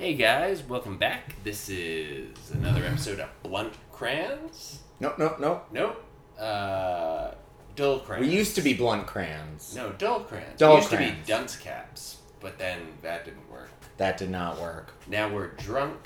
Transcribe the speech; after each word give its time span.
Hey 0.00 0.14
guys, 0.14 0.62
welcome 0.62 0.96
back. 0.96 1.34
This 1.44 1.68
is 1.68 2.52
another 2.54 2.82
episode 2.86 3.20
of 3.20 3.28
Blunt 3.42 3.74
Crayons. 3.92 4.78
Nope, 4.98 5.18
nope, 5.18 5.38
nope. 5.38 5.66
Nope. 5.72 6.02
Uh, 6.38 7.32
dull 7.76 7.98
crayons. 7.98 8.26
We 8.26 8.34
used 8.34 8.54
to 8.54 8.62
be 8.62 8.72
blunt 8.72 9.06
crayons. 9.06 9.76
No, 9.76 9.92
dull 9.92 10.20
crayons. 10.20 10.58
Dull 10.58 10.70
we 10.70 10.76
used 10.76 10.88
crayons. 10.88 11.16
to 11.18 11.20
be 11.20 11.28
dunce 11.28 11.54
caps, 11.54 12.16
but 12.40 12.56
then 12.58 12.78
that 13.02 13.26
didn't 13.26 13.50
work. 13.50 13.68
That 13.98 14.16
did 14.16 14.30
not 14.30 14.58
work. 14.58 14.94
Now 15.06 15.28
we're 15.28 15.48
drunk 15.48 15.98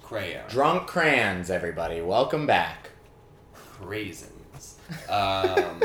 crayon. 0.00 0.48
Drunk 0.48 0.86
crayons, 0.86 1.50
everybody. 1.50 2.02
Welcome 2.02 2.46
back. 2.46 2.90
Craisins. 3.80 4.74
Um, 5.10 5.82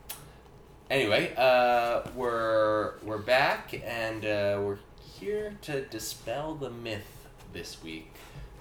anyway, 0.90 1.32
uh, 1.38 2.02
we're 2.14 2.98
we're 3.02 3.16
back 3.16 3.72
and 3.82 4.26
uh, 4.26 4.60
we're 4.62 4.78
here 5.18 5.56
to 5.62 5.82
dispel 5.86 6.54
the 6.54 6.70
myth 6.70 7.28
this 7.52 7.82
week 7.82 8.12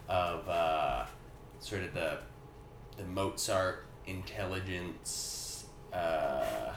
of 0.08 0.48
uh, 0.48 1.05
sort 1.59 1.84
of 1.84 1.94
the 1.94 2.18
the 2.98 3.04
Mozart 3.04 3.86
intelligence. 4.08 5.66
Uh, 5.91 6.73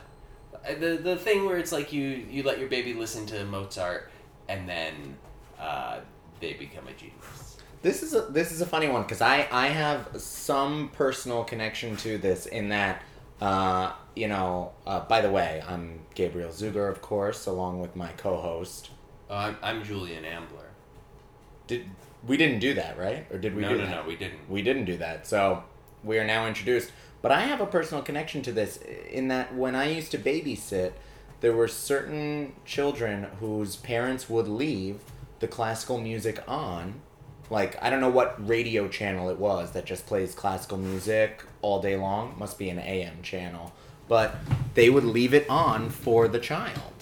the 0.79 0.99
the 1.03 1.17
thing 1.17 1.45
where 1.47 1.59
it's 1.59 1.73
like 1.73 1.93
you 1.93 2.03
you 2.03 2.43
let 2.43 2.59
your 2.59 2.69
baby 2.69 2.95
listen 2.95 3.27
to 3.27 3.45
Mozart 3.45 4.11
and 4.49 4.69
then 4.69 5.17
uh, 5.59 6.01
they 6.41 6.55
become 6.55 6.89
a 6.89 6.93
genius. 6.93 7.59
This 7.83 8.03
is 8.03 8.15
a 8.15 8.23
this 8.23 8.51
is 8.51 8.61
a 8.61 8.67
funny 8.67 8.89
one 8.89 9.03
because 9.03 9.21
I 9.21 9.47
I 9.51 9.69
have 9.69 10.09
some 10.17 10.91
personal 10.95 11.45
connection 11.45 11.97
to 11.99 12.19
this 12.19 12.47
in 12.47 12.71
that 12.71 13.03
uh, 13.41 13.93
you 14.17 14.29
know 14.29 14.73
uh, 14.87 15.01
by 15.01 15.21
the 15.21 15.31
way 15.31 15.63
I'm 15.67 16.01
Gabriel 16.15 16.51
Zuger 16.51 16.91
of 16.91 17.01
course 17.01 17.47
along 17.47 17.81
with 17.81 17.95
my 17.95 18.09
co-host. 18.13 18.91
Oh, 19.31 19.37
I'm 19.37 19.57
I'm 19.63 19.85
Julian 19.85 20.25
Ambler. 20.25 20.71
Did 21.67 21.85
we 22.27 22.37
didn't 22.37 22.61
do 22.61 22.75
that 22.75 22.99
right 22.99 23.27
or 23.31 23.39
did 23.39 23.55
we 23.55 23.63
no, 23.63 23.69
do 23.71 23.79
no, 23.79 23.87
that? 23.87 23.91
no, 24.03 24.09
we 24.09 24.17
didn't. 24.17 24.49
We 24.49 24.63
didn't 24.63 24.87
do 24.87 24.97
that. 24.99 25.27
So 25.27 25.63
we 26.03 26.19
are 26.19 26.27
now 26.27 26.47
introduced. 26.47 26.93
But 27.21 27.33
I 27.33 27.41
have 27.41 27.61
a 27.61 27.67
personal 27.67 28.03
connection 28.03 28.43
to 28.43 28.53
this 28.53 28.79
in 29.11 29.29
that 29.29 29.55
when 29.55 29.75
I 29.75 29.91
used 29.91 30.11
to 30.13 30.19
babysit, 30.19 30.93
there 31.41 31.53
were 31.53 31.69
certain 31.69 32.55
children 32.65 33.25
whose 33.41 33.77
parents 33.77 34.31
would 34.31 34.49
leave 34.49 35.01
the 35.41 35.49
classical 35.49 35.99
music 35.99 36.43
on. 36.47 37.01
Like, 37.51 37.83
I 37.83 37.91
don't 37.91 38.01
know 38.01 38.11
what 38.11 38.47
radio 38.47 38.89
channel 38.89 39.31
it 39.31 39.39
was 39.39 39.73
that 39.73 39.85
just 39.85 40.07
plays 40.07 40.35
classical 40.35 40.79
music 40.79 41.43
all 41.63 41.81
day 41.81 41.97
long. 41.97 42.35
Must 42.39 42.59
be 42.59 42.69
an 42.71 42.79
AM 42.79 43.23
channel. 43.23 43.73
But 44.07 44.37
they 44.75 44.91
would 44.91 45.05
leave 45.05 45.35
it 45.35 45.49
on 45.49 45.91
for 45.91 46.29
the 46.29 46.39
child. 46.39 46.98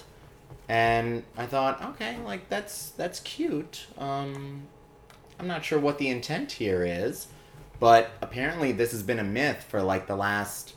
And 0.69 1.23
I 1.37 1.47
thought, 1.47 1.83
okay, 1.91 2.19
like 2.25 2.49
that's 2.49 2.91
that's 2.91 3.21
cute. 3.21 3.87
Um, 3.99 4.63
I'm 5.39 5.47
not 5.47 5.65
sure 5.65 5.79
what 5.79 5.99
the 5.99 6.09
intent 6.09 6.53
here 6.53 6.85
is, 6.85 7.29
but 7.79 8.11
apparently 8.21 8.73
this 8.73 8.91
has 8.93 9.03
been 9.03 9.19
a 9.19 9.25
myth 9.25 9.65
for 9.69 9.83
like 9.83 10.07
the 10.07 10.17
last 10.17 10.75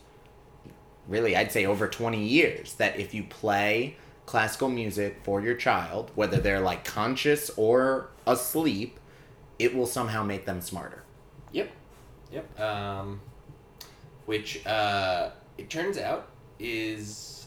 really 1.07 1.35
I'd 1.35 1.51
say 1.51 1.65
over 1.65 1.87
20 1.87 2.23
years 2.23 2.75
that 2.75 2.99
if 2.99 3.13
you 3.13 3.23
play 3.23 3.95
classical 4.25 4.69
music 4.69 5.21
for 5.23 5.41
your 5.41 5.55
child, 5.55 6.11
whether 6.13 6.37
they're 6.37 6.59
like 6.59 6.85
conscious 6.85 7.49
or 7.57 8.11
asleep, 8.27 8.99
it 9.57 9.75
will 9.75 9.87
somehow 9.87 10.23
make 10.23 10.45
them 10.45 10.61
smarter. 10.61 11.03
Yep. 11.51 11.71
Yep. 12.31 12.59
Um, 12.59 13.21
which 14.27 14.63
uh, 14.67 15.31
it 15.57 15.71
turns 15.71 15.97
out 15.97 16.27
is 16.59 17.38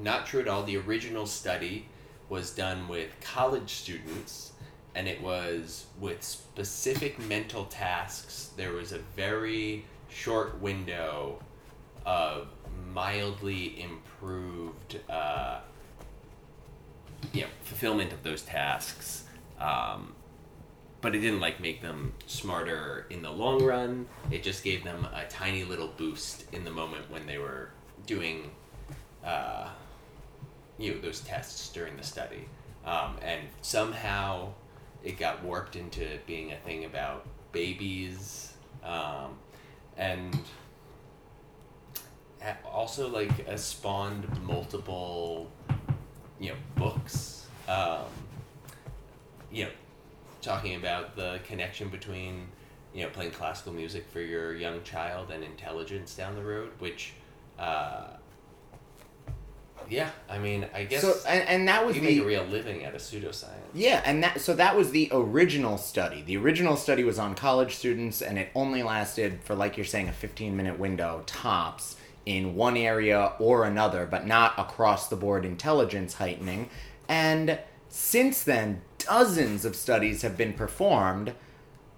not 0.00 0.26
true 0.26 0.40
at 0.40 0.48
all. 0.48 0.62
The 0.62 0.76
original 0.76 1.26
study 1.26 1.88
was 2.28 2.50
done 2.50 2.88
with 2.88 3.10
college 3.20 3.70
students, 3.70 4.52
and 4.94 5.08
it 5.08 5.20
was 5.20 5.86
with 6.00 6.22
specific 6.22 7.18
mental 7.18 7.64
tasks. 7.66 8.50
There 8.56 8.72
was 8.72 8.92
a 8.92 8.98
very 9.16 9.84
short 10.08 10.60
window 10.60 11.42
of 12.04 12.48
mildly 12.92 13.80
improved, 13.80 14.98
uh, 15.08 15.60
you 17.32 17.42
know, 17.42 17.48
fulfillment 17.64 18.12
of 18.12 18.22
those 18.22 18.42
tasks. 18.42 19.24
Um, 19.58 20.14
but 21.00 21.14
it 21.16 21.18
didn't 21.18 21.40
like 21.40 21.60
make 21.60 21.82
them 21.82 22.14
smarter 22.26 23.06
in 23.10 23.22
the 23.22 23.30
long 23.30 23.62
run. 23.62 24.06
It 24.30 24.42
just 24.42 24.62
gave 24.62 24.84
them 24.84 25.06
a 25.12 25.24
tiny 25.26 25.64
little 25.64 25.88
boost 25.88 26.44
in 26.52 26.64
the 26.64 26.70
moment 26.70 27.10
when 27.10 27.26
they 27.26 27.38
were 27.38 27.70
doing, 28.06 28.52
uh, 29.24 29.68
you 30.82 30.94
know, 30.94 31.00
those 31.00 31.20
tests 31.20 31.68
during 31.70 31.96
the 31.96 32.02
study. 32.02 32.48
Um, 32.84 33.16
and 33.22 33.40
somehow 33.60 34.52
it 35.04 35.18
got 35.18 35.42
warped 35.44 35.76
into 35.76 36.18
being 36.26 36.50
a 36.52 36.56
thing 36.56 36.84
about 36.84 37.24
babies, 37.52 38.54
um, 38.84 39.36
and 39.96 40.36
also 42.64 43.08
like 43.08 43.46
has 43.46 43.64
spawned 43.64 44.26
multiple, 44.42 45.48
you 46.40 46.50
know, 46.50 46.56
books. 46.74 47.46
Um, 47.68 48.06
you 49.52 49.64
know, 49.64 49.70
talking 50.40 50.74
about 50.74 51.14
the 51.14 51.38
connection 51.44 51.88
between 51.88 52.48
you 52.92 53.04
know 53.04 53.10
playing 53.10 53.30
classical 53.30 53.72
music 53.72 54.06
for 54.10 54.20
your 54.20 54.54
young 54.54 54.82
child 54.82 55.30
and 55.30 55.44
intelligence 55.44 56.14
down 56.14 56.34
the 56.34 56.42
road 56.42 56.70
which 56.78 57.14
uh, 57.58 58.08
yeah 59.90 60.10
i 60.28 60.38
mean 60.38 60.66
i 60.74 60.84
guess 60.84 61.02
So 61.02 61.14
and, 61.28 61.48
and 61.48 61.68
that 61.68 61.84
was 61.86 61.96
you 61.96 62.02
the 62.02 62.08
make 62.08 62.22
a 62.22 62.24
real 62.26 62.44
living 62.44 62.84
at 62.84 62.94
a 62.94 62.98
pseudoscience 62.98 63.48
Yeah, 63.74 64.02
and 64.04 64.22
that 64.22 64.40
so 64.40 64.54
that 64.54 64.76
was 64.76 64.90
the 64.90 65.08
original 65.12 65.78
study. 65.78 66.22
The 66.22 66.36
original 66.36 66.76
study 66.76 67.04
was 67.04 67.18
on 67.18 67.34
college 67.34 67.74
students 67.76 68.20
and 68.22 68.38
it 68.38 68.50
only 68.54 68.82
lasted 68.82 69.40
for 69.44 69.54
like 69.54 69.76
you're 69.76 69.86
saying 69.86 70.08
a 70.08 70.12
15 70.12 70.56
minute 70.56 70.78
window 70.78 71.22
tops 71.26 71.96
in 72.26 72.54
one 72.54 72.76
area 72.76 73.32
or 73.38 73.64
another, 73.64 74.06
but 74.06 74.26
not 74.26 74.58
across 74.58 75.08
the 75.08 75.16
board 75.16 75.44
intelligence 75.44 76.14
heightening. 76.14 76.68
And 77.08 77.58
since 77.88 78.42
then, 78.44 78.82
dozens 78.98 79.64
of 79.64 79.74
studies 79.74 80.22
have 80.22 80.36
been 80.36 80.52
performed 80.52 81.34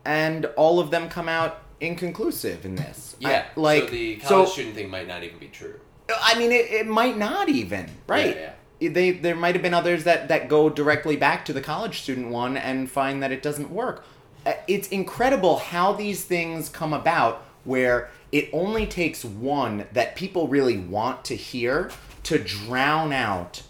and 0.05 0.47
all 0.57 0.79
of 0.81 0.91
them 0.91 1.09
come 1.09 1.29
out 1.29 1.61
inconclusive 1.81 2.65
in 2.65 2.77
this. 2.77 3.17
I- 3.25 3.31
yeah 3.31 3.45
like 3.57 3.85
so 3.85 3.89
the 3.91 4.21
so- 4.21 4.29
college 4.29 4.49
student 4.51 4.75
thing 4.77 4.91
might 4.91 5.09
not 5.09 5.23
even 5.25 5.39
be 5.39 5.49
true 5.49 5.81
I 6.23 6.39
mean, 6.39 6.53
it, 6.53 6.71
it 6.71 6.87
might 6.87 7.17
not 7.17 7.49
even 7.49 7.91
right. 8.07 8.37
yeah. 8.37 8.51
They 8.81 9.13
there 9.13 9.35
might 9.37 9.55
have 9.55 9.63
been 9.63 9.73
others 9.75 10.05
that 10.05 10.29
that 10.29 10.49
go 10.49 10.69
directly 10.69 11.17
back 11.17 11.45
to 11.47 11.53
the 11.53 11.61
college 11.63 12.03
student 12.03 12.29
one 12.29 12.57
and 12.57 12.91
find 12.91 13.23
that 13.23 13.33
it 13.33 13.43
doesn't 13.43 13.71
work. 13.71 14.05
Uh, 14.45 14.53
It's 14.69 14.89
incredible 14.89 15.59
how 15.59 15.93
these 15.93 16.25
things 16.25 16.69
come 16.69 16.93
about 16.93 17.43
where 17.65 18.11
it 18.31 18.51
only 18.53 18.87
takes 18.87 19.25
one 19.25 19.87
that 19.93 20.17
people 20.17 20.49
really 20.49 20.77
want 20.77 21.25
to 21.27 21.37
hear 21.37 21.91
to 22.25 22.39
drown 22.39 23.13
out, 23.13 23.63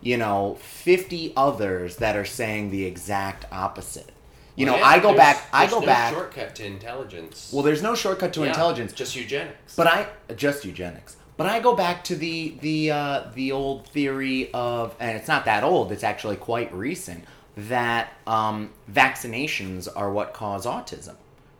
you 0.00 0.16
know, 0.16 0.56
50 0.60 1.32
others 1.36 1.96
that 1.96 2.16
are 2.16 2.24
saying 2.24 2.70
the 2.70 2.84
exact 2.86 3.44
opposite. 3.52 4.10
You 4.56 4.66
Well, 4.66 4.76
know, 4.76 4.80
yeah, 4.80 4.88
I 4.88 4.98
go 5.00 5.14
back 5.14 5.44
I 5.52 5.66
go 5.66 5.80
no 5.80 5.86
back 5.86 6.12
shortcut 6.14 6.54
to 6.56 6.64
intelligence 6.66 7.50
well 7.52 7.62
there's 7.62 7.82
no 7.82 7.94
shortcut 7.94 8.32
to 8.32 8.40
Yeah, 8.40 8.46
intelligence. 8.48 8.92
just 8.94 9.14
eugenics 9.14 9.76
But 9.76 9.86
I 9.86 10.08
just 10.34 10.64
eugenics. 10.64 11.16
But 11.36 11.46
I 11.46 11.60
go 11.60 11.74
back 11.76 12.02
to 12.04 12.16
the 12.16 12.56
the 12.60 12.90
uh, 12.90 13.22
the 13.34 13.52
old 13.52 13.86
theory 13.88 14.50
of, 14.54 14.94
and 14.98 15.16
it's 15.18 15.28
not 15.28 15.44
that 15.44 15.64
old. 15.64 15.92
It's 15.92 16.04
actually 16.04 16.36
quite 16.36 16.72
recent 16.72 17.24
that 17.56 18.12
um, 18.26 18.70
vaccinations 18.92 19.88
are 19.94 20.10
what 20.10 20.32
cause 20.34 20.66
autism, 20.66 21.14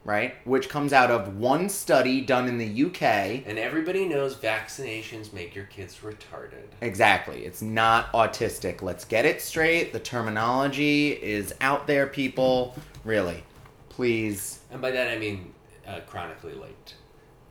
right? 0.05 0.35
Which 0.47 0.69
comes 0.69 0.93
out 0.93 1.11
of 1.11 1.37
one 1.39 1.69
study 1.69 2.21
done 2.21 2.49
in 2.49 2.59
the 2.59 2.85
UK. 2.87 3.03
and 3.47 3.59
everybody 3.59 4.07
knows 4.07 4.35
vaccinations 4.35 5.33
make 5.33 5.55
your 5.55 5.65
kids 5.67 5.99
retarded 6.03 6.67
Exactly. 6.81 7.45
It's 7.47 7.63
not 7.63 8.13
autistic. 8.13 8.83
Let's 8.83 9.05
get 9.05 9.25
it 9.25 9.41
straight. 9.43 9.93
The 9.93 10.01
terminology 10.01 11.13
is 11.13 11.55
out 11.61 11.87
there, 11.87 12.07
people. 12.07 12.75
Really, 13.05 13.43
please. 13.89 14.61
and 14.71 14.81
by 14.83 14.91
that 14.91 15.09
i 15.09 15.19
mean 15.19 15.53
uh, 15.87 16.01
chronically 16.07 16.55
late 16.55 16.95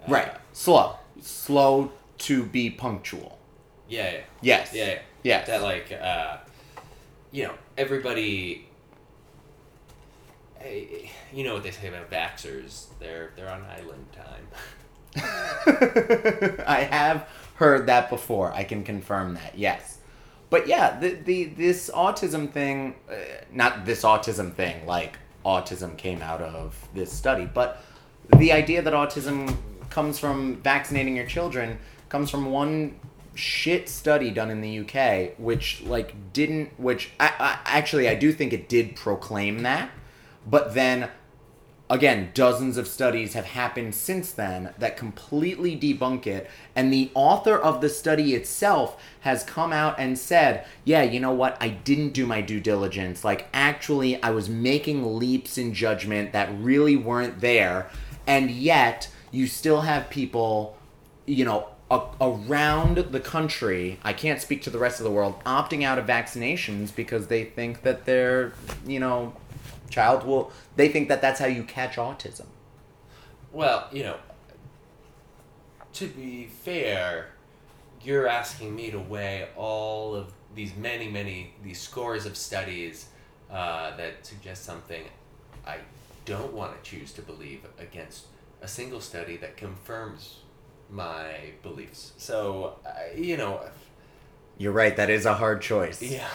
Uh, 0.07 0.11
Right. 0.11 0.31
Slow. 0.53 0.97
Slow 1.21 1.91
to 2.19 2.43
be 2.43 2.69
punctual. 2.69 3.37
yeah 3.87 4.11
yeah 4.11 4.19
Yes. 4.41 4.73
Yeah, 4.73 4.85
yeah. 4.85 4.99
Yes. 5.23 5.47
That 5.47 5.61
like, 5.63 5.91
uh, 5.91 6.37
you 7.31 7.43
know, 7.43 7.53
everybody. 7.77 8.67
eh, 10.61 11.07
You 11.33 11.43
know 11.43 11.55
what 11.55 11.63
they 11.63 11.71
say 11.71 11.87
about 11.87 12.09
vaxxers? 12.11 12.85
They're 12.99 13.31
they're 13.35 13.49
on 13.49 13.63
island 13.63 14.05
time. 14.13 14.47
I 16.67 16.87
have 16.89 17.27
heard 17.55 17.87
that 17.87 18.09
before. 18.09 18.51
I 18.53 18.63
can 18.63 18.83
confirm 18.83 19.33
that. 19.35 19.57
Yes. 19.57 19.97
But 20.49 20.67
yeah, 20.67 20.99
the, 20.99 21.09
the 21.15 21.45
this 21.45 21.89
autism 21.89 22.51
thing, 22.51 22.95
uh, 23.09 23.15
not 23.51 23.85
this 23.85 24.03
autism 24.03 24.53
thing, 24.53 24.85
like 24.85 25.17
autism 25.45 25.97
came 25.97 26.21
out 26.21 26.41
of 26.41 26.75
this 26.93 27.11
study, 27.11 27.45
but 27.51 27.81
the 28.37 28.51
idea 28.51 28.81
that 28.81 28.93
autism 28.93 29.55
comes 29.89 30.19
from 30.19 30.57
vaccinating 30.57 31.15
your 31.15 31.25
children 31.25 31.77
comes 32.15 32.31
from 32.31 32.45
one 32.45 32.97
shit 33.33 33.89
study 33.89 34.31
done 34.31 34.49
in 34.49 34.61
the 34.61 34.79
UK, 34.79 35.37
which 35.37 35.81
like 35.81 36.15
didn't, 36.31 36.69
which 36.79 37.11
I, 37.19 37.33
I 37.37 37.59
actually 37.65 38.07
I 38.07 38.15
do 38.15 38.31
think 38.31 38.53
it 38.53 38.69
did 38.69 38.95
proclaim 38.95 39.63
that, 39.63 39.89
But 40.47 40.73
then 40.75 41.09
again, 41.89 42.31
dozens 42.33 42.77
of 42.77 42.87
studies 42.87 43.33
have 43.33 43.43
happened 43.43 43.95
since 43.95 44.31
then 44.31 44.73
that 44.77 44.95
completely 44.95 45.77
debunk 45.77 46.25
it. 46.25 46.49
And 46.73 46.93
the 46.93 47.11
author 47.15 47.57
of 47.57 47.81
the 47.81 47.89
study 47.89 48.33
itself 48.33 48.95
has 49.19 49.43
come 49.43 49.73
out 49.73 49.99
and 49.99 50.17
said, 50.17 50.65
yeah, 50.85 51.03
you 51.03 51.19
know 51.19 51.33
what? 51.33 51.57
I 51.59 51.67
didn't 51.67 52.13
do 52.13 52.25
my 52.25 52.39
due 52.39 52.61
diligence. 52.61 53.25
Like, 53.25 53.49
actually, 53.53 54.23
I 54.23 54.29
was 54.29 54.47
making 54.47 55.19
leaps 55.19 55.57
in 55.57 55.73
judgment 55.73 56.31
that 56.31 56.49
really 56.57 56.95
weren't 56.95 57.41
there. 57.41 57.89
And 58.25 58.49
yet, 58.49 59.09
you 59.31 59.47
still 59.47 59.81
have 59.81 60.09
people, 60.09 60.77
you 61.25 61.43
know, 61.43 61.67
around 61.91 62.97
the 62.97 63.19
country, 63.19 63.99
I 64.03 64.13
can't 64.13 64.41
speak 64.41 64.63
to 64.63 64.69
the 64.69 64.79
rest 64.79 64.99
of 64.99 65.03
the 65.03 65.11
world, 65.11 65.35
opting 65.45 65.83
out 65.83 65.99
of 65.99 66.05
vaccinations 66.05 66.95
because 66.95 67.27
they 67.27 67.43
think 67.43 67.83
that 67.83 68.05
their, 68.05 68.53
you 68.85 68.99
know, 68.99 69.33
child 69.89 70.25
will, 70.25 70.51
they 70.75 70.89
think 70.89 71.09
that 71.09 71.21
that's 71.21 71.39
how 71.39 71.45
you 71.45 71.63
catch 71.63 71.95
autism. 71.97 72.47
Well, 73.51 73.87
you 73.91 74.03
know, 74.03 74.17
to 75.93 76.07
be 76.07 76.47
fair, 76.47 77.29
you're 78.01 78.27
asking 78.27 78.75
me 78.75 78.91
to 78.91 78.99
weigh 78.99 79.47
all 79.55 80.15
of 80.15 80.31
these 80.55 80.75
many, 80.75 81.07
many, 81.07 81.53
these 81.63 81.79
scores 81.79 82.25
of 82.25 82.35
studies 82.35 83.07
uh, 83.51 83.95
that 83.95 84.25
suggest 84.25 84.63
something 84.63 85.03
I 85.67 85.77
don't 86.25 86.53
want 86.53 86.83
to 86.83 86.89
choose 86.89 87.13
to 87.13 87.21
believe 87.21 87.61
against 87.77 88.25
a 88.61 88.67
single 88.67 89.01
study 89.01 89.37
that 89.37 89.55
confirms 89.55 90.39
my 90.89 91.51
beliefs. 91.63 92.13
So, 92.17 92.77
uh, 92.85 92.89
you 93.15 93.37
know, 93.37 93.61
You're 94.57 94.71
right, 94.71 94.95
that 94.95 95.09
is 95.09 95.25
a 95.25 95.33
hard 95.35 95.61
choice. 95.61 96.01
yeah. 96.01 96.27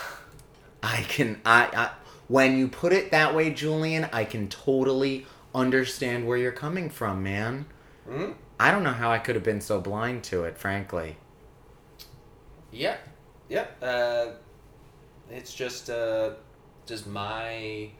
I 0.82 1.02
can, 1.08 1.40
I, 1.44 1.68
I, 1.76 1.90
when 2.28 2.56
you 2.56 2.68
put 2.68 2.92
it 2.92 3.10
that 3.10 3.34
way, 3.34 3.50
Julian, 3.52 4.08
I 4.12 4.24
can 4.24 4.48
totally 4.48 5.26
understand 5.54 6.26
where 6.26 6.38
you're 6.38 6.52
coming 6.52 6.88
from, 6.90 7.22
man. 7.22 7.66
Hmm? 8.08 8.32
I 8.58 8.70
don't 8.70 8.82
know 8.82 8.92
how 8.92 9.10
I 9.10 9.18
could 9.18 9.34
have 9.34 9.44
been 9.44 9.60
so 9.60 9.80
blind 9.80 10.22
to 10.24 10.44
it, 10.44 10.56
frankly. 10.58 11.16
Yeah, 12.72 12.96
yeah. 13.48 13.66
Uh, 13.82 14.32
it's 15.30 15.54
just 15.54 15.90
uh, 15.90 16.30
does 16.86 17.06
my 17.06 17.90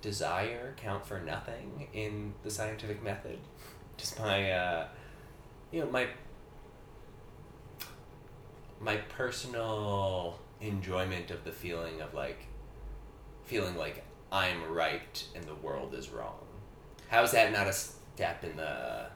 desire 0.00 0.74
count 0.76 1.06
for 1.06 1.20
nothing 1.20 1.88
in 1.92 2.34
the 2.42 2.50
scientific 2.50 3.02
method? 3.02 3.38
Does 3.96 4.18
my 4.18 4.50
uh, 4.52 4.86
you 5.72 5.80
know 5.80 5.90
my 5.90 6.06
my 8.80 8.96
personal 8.96 10.38
enjoyment 10.60 11.30
of 11.30 11.44
the 11.44 11.52
feeling 11.52 12.00
of 12.00 12.14
like 12.14 12.46
feeling 13.44 13.76
like 13.76 14.04
I'm 14.30 14.72
right 14.72 15.24
and 15.34 15.44
the 15.44 15.54
world 15.54 15.94
is 15.94 16.10
wrong. 16.10 16.46
How 17.08 17.22
is 17.22 17.32
that 17.32 17.52
not 17.52 17.66
a 17.66 17.72
step 17.72 18.44
in 18.44 18.56
the 18.56 19.06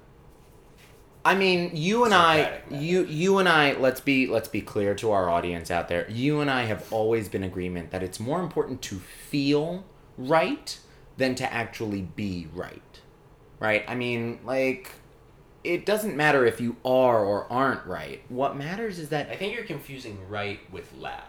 I 1.24 1.34
mean, 1.34 1.72
you 1.74 2.04
and 2.04 2.14
I, 2.14 2.36
method. 2.36 2.80
you 2.80 3.04
you 3.04 3.38
and 3.38 3.48
I. 3.48 3.72
Let's 3.72 4.00
be 4.00 4.28
let's 4.28 4.46
be 4.46 4.60
clear 4.60 4.94
to 4.96 5.10
our 5.10 5.28
audience 5.28 5.72
out 5.72 5.88
there. 5.88 6.08
You 6.08 6.40
and 6.40 6.48
I 6.48 6.66
have 6.66 6.92
always 6.92 7.28
been 7.28 7.42
agreement 7.42 7.90
that 7.90 8.02
it's 8.04 8.20
more 8.20 8.40
important 8.40 8.80
to 8.82 8.96
feel 8.96 9.84
right 10.16 10.78
than 11.16 11.34
to 11.36 11.52
actually 11.52 12.02
be 12.02 12.46
right. 12.52 13.00
Right? 13.58 13.84
I 13.88 13.96
mean, 13.96 14.38
like, 14.44 14.92
it 15.66 15.86
doesn't 15.86 16.16
matter 16.16 16.44
if 16.46 16.60
you 16.60 16.76
are 16.84 17.24
or 17.24 17.50
aren't 17.52 17.84
right. 17.86 18.22
What 18.28 18.56
matters 18.56 18.98
is 18.98 19.08
that 19.10 19.28
I 19.30 19.36
think 19.36 19.54
you're 19.54 19.64
confusing 19.64 20.18
right 20.28 20.60
with 20.72 20.92
loud. 20.94 21.22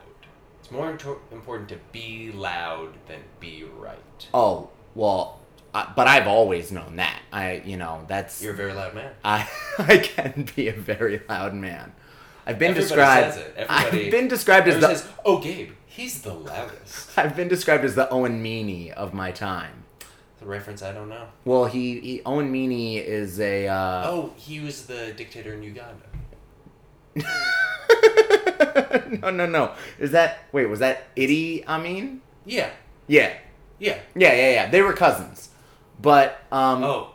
It's 0.60 0.72
more 0.72 0.92
into- 0.92 1.20
important 1.32 1.70
to 1.70 1.78
be 1.92 2.32
loud 2.32 2.94
than 3.08 3.20
be 3.40 3.64
right. 3.78 4.28
oh 4.34 4.70
well, 4.96 5.40
but 5.74 6.08
I've 6.08 6.28
always 6.28 6.72
known 6.72 6.96
that. 6.98 7.20
I 7.32 7.62
you 7.66 7.78
know 7.78 8.04
that's 8.08 8.42
You're 8.44 8.54
a 8.54 8.56
very 8.58 8.74
loud 8.74 8.94
man. 8.96 9.12
I 9.24 9.48
I 9.78 9.98
can 9.98 10.48
be 10.56 10.68
a 10.68 10.74
very 10.74 11.22
loud 11.30 11.54
man. 11.54 11.94
I've 12.46 12.58
been 12.60 12.72
Everybody 12.72 12.88
described. 12.96 13.34
says 13.34 13.44
it. 13.46 13.54
Everybody- 13.58 14.06
I've 14.06 14.12
been 14.12 14.28
described 14.28 14.68
as 14.68 14.76
Everyone 14.76 14.94
the. 14.94 15.00
says, 15.00 15.10
"Oh, 15.26 15.40
Gabe, 15.40 15.72
he's 15.86 16.22
the 16.22 16.34
loudest." 16.34 17.10
I've 17.18 17.36
been 17.36 17.48
described 17.50 17.84
as 17.86 17.96
the 17.96 18.10
Owen 18.10 18.42
Meany 18.42 18.92
of 18.92 19.14
my 19.14 19.32
time. 19.32 19.84
A 20.42 20.46
reference 20.46 20.82
I 20.84 20.92
don't 20.92 21.10
know. 21.10 21.28
Well, 21.46 21.66
he, 21.66 22.00
he 22.00 22.22
Owen 22.26 22.52
Meany 22.52 22.98
is 23.00 23.40
a. 23.40 23.68
Uh, 23.68 24.04
Oh, 24.08 24.34
he 24.36 24.60
was 24.60 24.86
the 24.86 25.14
dictator 25.18 25.54
in 25.54 25.64
Uganda. 25.64 26.06
no, 29.22 29.30
no, 29.32 29.46
no. 29.48 29.72
Is 30.00 30.12
that 30.12 30.40
wait? 30.52 30.66
Was 30.68 30.80
that 30.80 31.14
Idi 31.16 31.66
Amin? 31.68 32.22
Yeah, 32.46 32.70
Yeah, 33.08 33.34
yeah. 33.80 33.98
yeah, 34.16 34.34
yeah, 34.34 34.52
yeah. 34.52 34.70
They 34.70 34.82
were 34.82 34.94
cousins, 34.94 35.50
but 36.00 36.40
um, 36.52 36.84
Oh, 36.84 37.10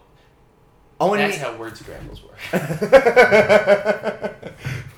Owen. 1.00 1.20
that's 1.20 1.36
Me- 1.36 1.42
how 1.42 1.56
word 1.56 1.76
scrambles 1.76 2.22
work. 2.22 2.36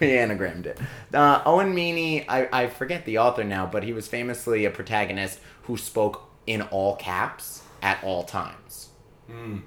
we 0.00 0.08
anagrammed 0.08 0.66
it. 0.66 0.78
Uh, 1.12 1.42
Owen 1.44 1.74
Meany, 1.74 2.28
I, 2.28 2.48
I 2.64 2.66
forget 2.68 3.04
the 3.04 3.18
author 3.18 3.44
now, 3.44 3.66
but 3.66 3.82
he 3.84 3.92
was 3.92 4.08
famously 4.08 4.64
a 4.64 4.70
protagonist 4.70 5.38
who 5.64 5.76
spoke 5.76 6.22
in 6.46 6.62
all 6.62 6.96
caps 6.96 7.62
at 7.84 8.02
all 8.02 8.25
times. 8.25 8.88
Hmm. 9.31 9.58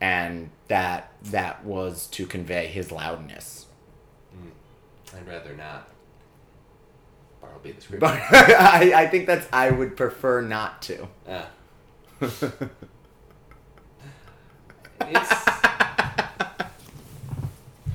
And 0.00 0.50
that 0.68 1.12
that 1.24 1.64
was 1.64 2.06
to 2.08 2.26
convey 2.26 2.66
his 2.66 2.90
loudness. 2.90 3.66
I'd 5.16 5.26
rather 5.26 5.54
not. 5.54 5.88
Bartleby 7.40 7.72
the 7.72 7.80
script. 7.80 8.00
But 8.00 8.20
I, 8.30 8.92
I 8.94 9.06
think 9.06 9.26
that's 9.26 9.48
I 9.52 9.70
would 9.70 9.96
prefer 9.96 10.42
not 10.42 10.82
to. 10.82 11.08
Ah. 11.28 11.48
it's 12.20 12.42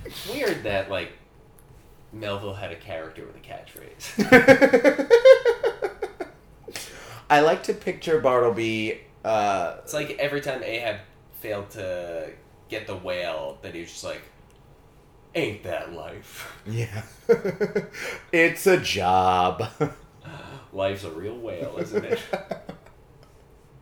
it's 0.06 0.30
weird 0.30 0.64
that 0.64 0.90
like 0.90 1.12
Melville 2.12 2.56
had 2.56 2.72
a 2.72 2.76
character 2.76 3.26
with 3.26 3.36
a 3.36 3.40
catchphrase. 3.40 5.10
I 7.30 7.42
like 7.42 7.62
to 7.64 7.74
picture 7.74 8.20
Bartleby. 8.20 9.02
Uh, 9.24 9.78
It's 9.84 9.94
like 9.94 10.12
every 10.20 10.42
time 10.42 10.64
Ahab 10.64 10.98
failed 11.40 11.70
to 11.72 12.30
get 12.70 12.88
the 12.88 12.96
whale, 12.96 13.58
that 13.62 13.74
he 13.74 13.82
was 13.82 13.90
just 13.92 14.04
like, 14.04 14.22
"Ain't 15.36 15.64
that 15.64 15.94
life? 15.94 16.52
yeah, 16.68 17.04
it's 18.32 18.68
a 18.68 18.78
job. 18.78 19.64
Life's 20.74 21.04
a 21.04 21.12
real 21.12 21.38
whale, 21.38 21.78
isn't 21.80 22.04
it?" 22.06 22.20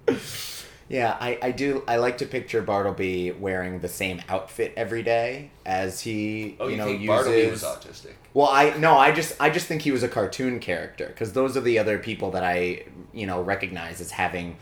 Yeah, 0.89 1.15
I, 1.21 1.39
I 1.41 1.51
do. 1.51 1.83
I 1.87 1.95
like 1.97 2.17
to 2.17 2.25
picture 2.25 2.61
Bartleby 2.61 3.31
wearing 3.31 3.79
the 3.79 3.87
same 3.87 4.21
outfit 4.27 4.73
every 4.75 5.03
day 5.03 5.51
as 5.65 6.01
he, 6.01 6.57
Oh, 6.59 6.65
you, 6.65 6.71
you 6.71 6.77
know, 6.77 6.85
think 6.87 6.99
uses. 6.99 7.07
Bartleby 7.07 7.49
was 7.49 7.63
autistic? 7.63 8.13
Well, 8.33 8.49
I 8.49 8.75
no, 8.77 8.97
I 8.97 9.13
just 9.13 9.39
I 9.39 9.49
just 9.51 9.67
think 9.67 9.83
he 9.83 9.91
was 9.91 10.03
a 10.03 10.09
cartoon 10.09 10.59
character 10.59 11.07
because 11.07 11.31
those 11.31 11.55
are 11.55 11.61
the 11.61 11.79
other 11.79 11.97
people 11.97 12.31
that 12.31 12.43
I 12.43 12.83
you 13.13 13.25
know 13.25 13.41
recognize 13.41 14.01
as 14.01 14.11
having 14.11 14.57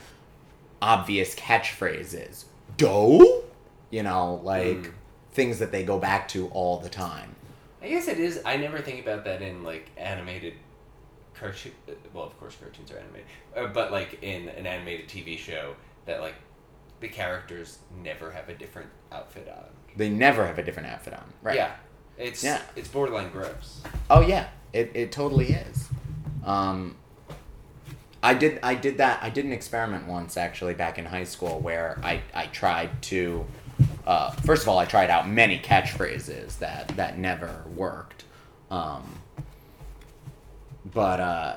obvious 0.82 1.36
catchphrases. 1.36 2.46
Dough, 2.78 3.44
you 3.90 4.04
know, 4.04 4.42
like 4.44 4.78
Mm. 4.78 4.92
things 5.34 5.60
that 5.60 5.72
they 5.72 5.84
go 5.84 6.00
back 6.00 6.28
to 6.30 6.48
all 6.50 6.80
the 6.80 6.90
time. 6.90 7.36
I 7.82 7.88
guess 7.90 8.08
it 8.08 8.20
is. 8.20 8.42
I 8.46 8.58
never 8.58 8.80
think 8.80 9.02
about 9.02 9.24
that 9.26 9.42
in 9.42 9.64
like 9.64 9.90
animated 9.98 10.54
cartoon. 11.34 11.72
Well, 12.14 12.26
of 12.26 12.38
course, 12.40 12.56
cartoons 12.60 12.92
are 12.92 12.98
animated, 12.98 13.26
uh, 13.56 13.68
but 13.68 13.92
like 13.92 14.22
in 14.22 14.50
an 14.50 14.66
animated 14.68 15.08
TV 15.08 15.38
show, 15.38 15.76
that 16.06 16.20
like 16.22 16.36
the 17.00 17.08
characters 17.08 17.80
never 18.04 18.32
have 18.32 18.50
a 18.50 18.54
different 18.54 18.90
outfit 19.12 19.48
on. 19.50 19.64
They 19.96 20.10
never 20.10 20.46
have 20.46 20.58
a 20.60 20.64
different 20.64 20.90
outfit 20.90 21.14
on, 21.14 21.34
right? 21.42 21.56
Yeah, 21.56 21.72
it's 22.18 22.44
Yeah. 22.44 22.62
it's 22.76 22.90
borderline 22.90 23.32
gross. 23.32 23.82
Oh 24.10 24.22
yeah, 24.22 24.48
it, 24.74 24.92
it 24.94 25.12
totally 25.12 25.48
is. 25.54 25.88
Um, 26.44 26.96
I 28.22 28.34
did 28.34 28.60
I 28.62 28.76
did 28.76 28.98
that 28.98 29.24
I 29.24 29.30
did 29.30 29.46
an 29.46 29.54
experiment 29.54 30.08
once 30.08 30.36
actually 30.36 30.74
back 30.74 30.98
in 30.98 31.06
high 31.06 31.24
school 31.24 31.60
where 31.60 32.00
I, 32.04 32.22
I 32.34 32.48
tried 32.48 33.02
to 33.04 33.46
uh, 34.06 34.32
first 34.32 34.64
of 34.64 34.70
all 34.70 34.78
I 34.78 34.86
tried 34.86 35.10
out 35.10 35.30
many 35.30 35.60
catchphrases 35.60 36.60
that 36.60 36.90
that 36.98 37.18
never 37.18 37.64
worked, 37.76 38.26
um, 38.70 39.20
but 40.94 41.20
uh, 41.20 41.56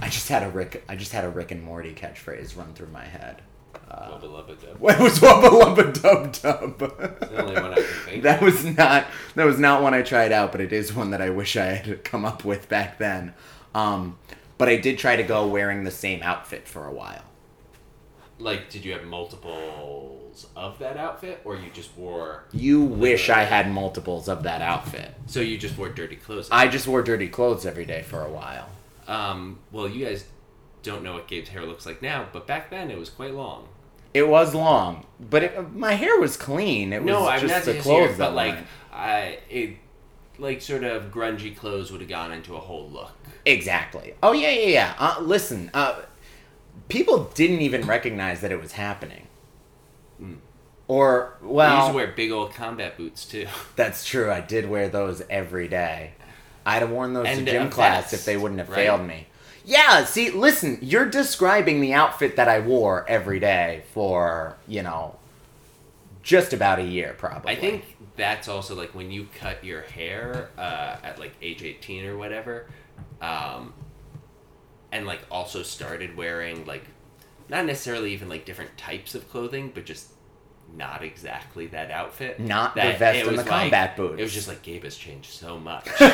I 0.00 0.08
just 0.08 0.28
had 0.28 0.42
a 0.42 0.48
Rick 0.48 0.82
I 0.88 0.96
just 0.96 1.12
had 1.12 1.24
a 1.24 1.28
Rick 1.28 1.52
and 1.52 1.62
Morty 1.62 1.94
catchphrase 1.94 2.56
run 2.56 2.72
through 2.74 2.88
my 2.88 3.04
head. 3.04 3.42
Uh, 3.88 4.18
lubba 4.20 4.60
dub. 4.60 4.76
it 4.90 5.00
was 5.00 5.18
Wubba 5.20 5.48
Lubba 5.50 6.02
Dub 6.02 6.32
Dub. 6.32 6.78
the 6.78 7.42
only 7.42 7.54
one 7.54 7.72
I 7.72 7.74
can 7.74 7.84
think 7.84 8.22
That 8.22 8.40
was 8.40 8.64
not 8.64 9.06
that 9.36 9.44
was 9.44 9.58
not 9.58 9.82
one 9.82 9.94
I 9.94 10.02
tried 10.02 10.32
out, 10.32 10.50
but 10.50 10.60
it 10.60 10.72
is 10.72 10.92
one 10.92 11.10
that 11.10 11.20
I 11.22 11.30
wish 11.30 11.56
I 11.56 11.66
had 11.66 12.02
come 12.02 12.24
up 12.24 12.44
with 12.44 12.68
back 12.68 12.98
then. 12.98 13.34
Um, 13.74 14.18
but 14.60 14.68
I 14.68 14.76
did 14.76 14.98
try 14.98 15.16
to 15.16 15.22
go 15.22 15.46
wearing 15.46 15.84
the 15.84 15.90
same 15.90 16.22
outfit 16.22 16.68
for 16.68 16.86
a 16.86 16.92
while. 16.92 17.22
Like, 18.38 18.68
did 18.68 18.84
you 18.84 18.92
have 18.92 19.04
multiples 19.04 20.46
of 20.54 20.78
that 20.80 20.98
outfit, 20.98 21.40
or 21.46 21.56
you 21.56 21.70
just 21.72 21.96
wore? 21.96 22.44
You 22.52 22.82
wish 22.82 23.30
I 23.30 23.44
had 23.44 23.70
multiples 23.72 24.28
of 24.28 24.42
that 24.42 24.60
outfit. 24.60 25.14
So 25.24 25.40
you 25.40 25.56
just 25.56 25.78
wore 25.78 25.88
dirty 25.88 26.16
clothes. 26.16 26.50
I 26.52 26.68
just 26.68 26.86
wore 26.86 27.00
dirty 27.00 27.28
clothes 27.28 27.64
every 27.64 27.86
day 27.86 28.02
for 28.02 28.22
a 28.22 28.30
while. 28.30 28.68
Um, 29.08 29.60
well, 29.72 29.88
you 29.88 30.04
guys 30.04 30.26
don't 30.82 31.02
know 31.02 31.14
what 31.14 31.26
Gabe's 31.26 31.48
hair 31.48 31.64
looks 31.64 31.86
like 31.86 32.02
now, 32.02 32.28
but 32.30 32.46
back 32.46 32.68
then 32.68 32.90
it 32.90 32.98
was 32.98 33.08
quite 33.08 33.32
long. 33.32 33.66
It 34.12 34.28
was 34.28 34.54
long, 34.54 35.06
but 35.18 35.42
it, 35.42 35.72
my 35.72 35.92
hair 35.92 36.20
was 36.20 36.36
clean. 36.36 36.92
It 36.92 37.02
was 37.02 37.10
no, 37.10 37.26
I'm 37.26 37.40
just 37.40 37.64
the 37.64 37.78
clothes 37.78 38.08
hair, 38.08 38.08
that 38.08 38.18
but 38.18 38.34
like 38.34 38.54
weren't. 38.56 38.66
I 38.92 39.38
it 39.48 39.76
like 40.40 40.60
sort 40.62 40.84
of 40.84 41.12
grungy 41.12 41.54
clothes 41.56 41.92
would 41.92 42.00
have 42.00 42.10
gone 42.10 42.32
into 42.32 42.56
a 42.56 42.60
whole 42.60 42.88
look. 42.88 43.12
Exactly. 43.44 44.14
Oh 44.22 44.32
yeah, 44.32 44.50
yeah, 44.50 44.68
yeah. 44.68 44.94
Uh, 44.98 45.20
listen, 45.20 45.70
uh, 45.74 46.00
people 46.88 47.30
didn't 47.34 47.60
even 47.60 47.86
recognize 47.86 48.40
that 48.40 48.52
it 48.52 48.60
was 48.60 48.72
happening. 48.72 49.26
Or 50.88 51.34
I 51.40 51.44
used 51.44 51.54
well, 51.54 51.88
to 51.90 51.94
wear 51.94 52.06
big 52.08 52.32
old 52.32 52.52
combat 52.52 52.96
boots 52.96 53.24
too. 53.24 53.46
that's 53.76 54.04
true. 54.04 54.28
I 54.30 54.40
did 54.40 54.68
wear 54.68 54.88
those 54.88 55.22
every 55.30 55.68
day. 55.68 56.14
I'd 56.66 56.82
have 56.82 56.90
worn 56.90 57.12
those 57.14 57.28
And 57.28 57.46
to 57.46 57.52
gym 57.52 57.70
class 57.70 58.10
vest, 58.10 58.14
if 58.14 58.24
they 58.24 58.36
wouldn't 58.36 58.58
have 58.58 58.68
right? 58.68 58.76
failed 58.76 59.06
me. 59.06 59.28
Yeah. 59.64 60.04
See, 60.04 60.30
listen, 60.30 60.78
you're 60.82 61.06
describing 61.06 61.80
the 61.80 61.92
outfit 61.94 62.34
that 62.34 62.48
I 62.48 62.58
wore 62.58 63.08
every 63.08 63.38
day 63.38 63.84
for 63.94 64.56
you 64.66 64.82
know 64.82 65.14
just 66.22 66.52
about 66.52 66.78
a 66.78 66.84
year, 66.84 67.14
probably. 67.16 67.52
I 67.52 67.56
think 67.56 67.84
that's 68.16 68.48
also 68.48 68.74
like 68.74 68.94
when 68.94 69.10
you 69.10 69.28
cut 69.38 69.64
your 69.64 69.82
hair 69.82 70.50
uh, 70.58 70.96
at 71.02 71.18
like 71.18 71.32
age 71.40 71.62
18 71.62 72.06
or 72.06 72.16
whatever, 72.16 72.66
um, 73.20 73.72
and 74.92 75.06
like 75.06 75.20
also 75.30 75.62
started 75.62 76.16
wearing 76.16 76.64
like 76.66 76.84
not 77.48 77.64
necessarily 77.64 78.12
even 78.12 78.28
like 78.28 78.44
different 78.44 78.76
types 78.76 79.14
of 79.14 79.28
clothing, 79.30 79.72
but 79.74 79.84
just 79.84 80.10
not 80.76 81.02
exactly 81.02 81.66
that 81.68 81.90
outfit. 81.90 82.38
Not 82.38 82.74
the 82.74 82.82
that 82.82 82.98
vest 82.98 83.20
it 83.20 83.26
and 83.26 83.38
the 83.38 83.42
like- 83.42 83.50
combat 83.50 83.96
boots. 83.96 84.20
It 84.20 84.22
was 84.22 84.32
just 84.32 84.48
like 84.48 84.62
Gabe 84.62 84.84
has 84.84 84.96
changed 84.96 85.32
so 85.32 85.58
much. 85.58 85.88
well, 86.00 86.10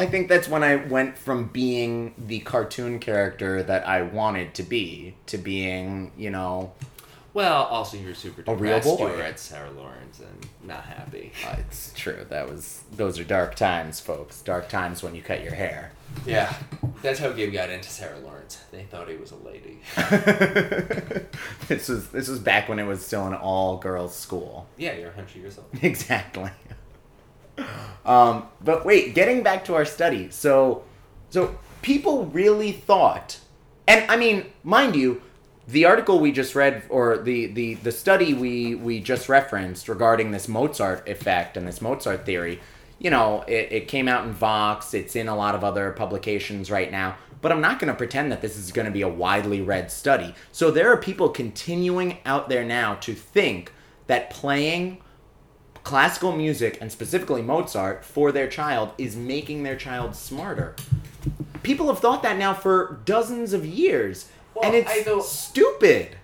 I 0.00 0.06
think 0.06 0.28
that's 0.28 0.48
when 0.48 0.62
I 0.62 0.76
went 0.76 1.18
from 1.18 1.48
being 1.48 2.14
the 2.16 2.40
cartoon 2.40 3.00
character 3.00 3.62
that 3.62 3.86
I 3.86 4.02
wanted 4.02 4.54
to 4.54 4.62
be 4.62 5.14
to 5.26 5.38
being, 5.38 6.12
you 6.16 6.30
know, 6.30 6.72
well, 7.34 7.64
also 7.64 7.96
you're 7.96 8.14
super 8.14 8.42
A 8.46 8.54
real 8.54 8.76
depressed. 8.76 8.98
boy. 8.98 9.10
You 9.10 9.16
were 9.16 9.22
at 9.22 9.38
Sarah 9.38 9.70
Lawrence 9.70 10.20
and 10.20 10.46
not 10.66 10.84
happy. 10.84 11.32
uh, 11.46 11.56
it's 11.58 11.92
true. 11.94 12.26
That 12.28 12.48
was 12.48 12.82
those 12.92 13.18
are 13.18 13.24
dark 13.24 13.54
times, 13.54 14.00
folks. 14.00 14.42
Dark 14.42 14.68
times 14.68 15.02
when 15.02 15.14
you 15.14 15.22
cut 15.22 15.42
your 15.42 15.54
hair. 15.54 15.92
Yeah, 16.26 16.52
that's 17.02 17.20
how 17.20 17.30
Gabe 17.30 17.52
got 17.52 17.70
into 17.70 17.88
Sarah 17.88 18.18
Lawrence. 18.18 18.58
They 18.72 18.82
thought 18.82 19.08
he 19.08 19.16
was 19.16 19.30
a 19.30 19.36
lady. 19.36 19.78
this 21.68 21.88
was 21.88 22.08
this 22.08 22.28
was 22.28 22.40
back 22.40 22.68
when 22.68 22.78
it 22.80 22.84
was 22.86 23.04
still 23.06 23.26
an 23.26 23.34
all 23.34 23.76
girls 23.78 24.14
school. 24.16 24.66
Yeah, 24.76 24.94
you're 24.94 25.06
100 25.06 25.36
years 25.36 25.56
old. 25.58 25.68
exactly. 25.82 26.50
Um, 28.04 28.44
but 28.62 28.84
wait, 28.84 29.14
getting 29.14 29.42
back 29.42 29.64
to 29.66 29.74
our 29.74 29.84
study. 29.84 30.30
So, 30.30 30.82
so 31.28 31.58
people 31.82 32.26
really 32.26 32.72
thought, 32.72 33.38
and 33.86 34.10
I 34.10 34.16
mean, 34.16 34.46
mind 34.64 34.96
you, 34.96 35.22
the 35.68 35.84
article 35.84 36.18
we 36.18 36.32
just 36.32 36.54
read, 36.54 36.82
or 36.88 37.18
the 37.18 37.46
the 37.46 37.74
the 37.74 37.92
study 37.92 38.34
we 38.34 38.74
we 38.74 39.00
just 39.00 39.28
referenced 39.28 39.88
regarding 39.88 40.30
this 40.30 40.48
Mozart 40.48 41.08
effect 41.08 41.56
and 41.56 41.66
this 41.66 41.80
Mozart 41.80 42.26
theory, 42.26 42.60
you 42.98 43.10
know, 43.10 43.42
it, 43.46 43.72
it 43.72 43.88
came 43.88 44.08
out 44.08 44.24
in 44.24 44.32
Vox. 44.32 44.94
It's 44.94 45.16
in 45.16 45.28
a 45.28 45.36
lot 45.36 45.54
of 45.54 45.64
other 45.64 45.92
publications 45.92 46.70
right 46.70 46.90
now. 46.90 47.16
But 47.42 47.52
I'm 47.52 47.62
not 47.62 47.78
going 47.78 47.90
to 47.90 47.96
pretend 47.96 48.30
that 48.32 48.42
this 48.42 48.58
is 48.58 48.70
going 48.70 48.84
to 48.84 48.92
be 48.92 49.00
a 49.00 49.08
widely 49.08 49.62
read 49.62 49.90
study. 49.90 50.34
So 50.52 50.70
there 50.70 50.92
are 50.92 50.98
people 50.98 51.30
continuing 51.30 52.18
out 52.26 52.50
there 52.50 52.64
now 52.64 52.96
to 52.96 53.14
think 53.14 53.72
that 54.08 54.28
playing 54.28 55.00
classical 55.82 56.32
music 56.32 56.76
and 56.80 56.92
specifically 56.92 57.40
Mozart 57.40 58.04
for 58.04 58.30
their 58.30 58.46
child 58.46 58.92
is 58.98 59.16
making 59.16 59.62
their 59.62 59.76
child 59.76 60.14
smarter. 60.14 60.76
People 61.62 61.86
have 61.86 62.00
thought 62.00 62.22
that 62.22 62.36
now 62.36 62.52
for 62.52 63.00
dozens 63.04 63.52
of 63.54 63.64
years, 63.64 64.28
and 64.62 64.74
it's 64.74 64.90
I 64.90 65.20
stupid. 65.20 66.16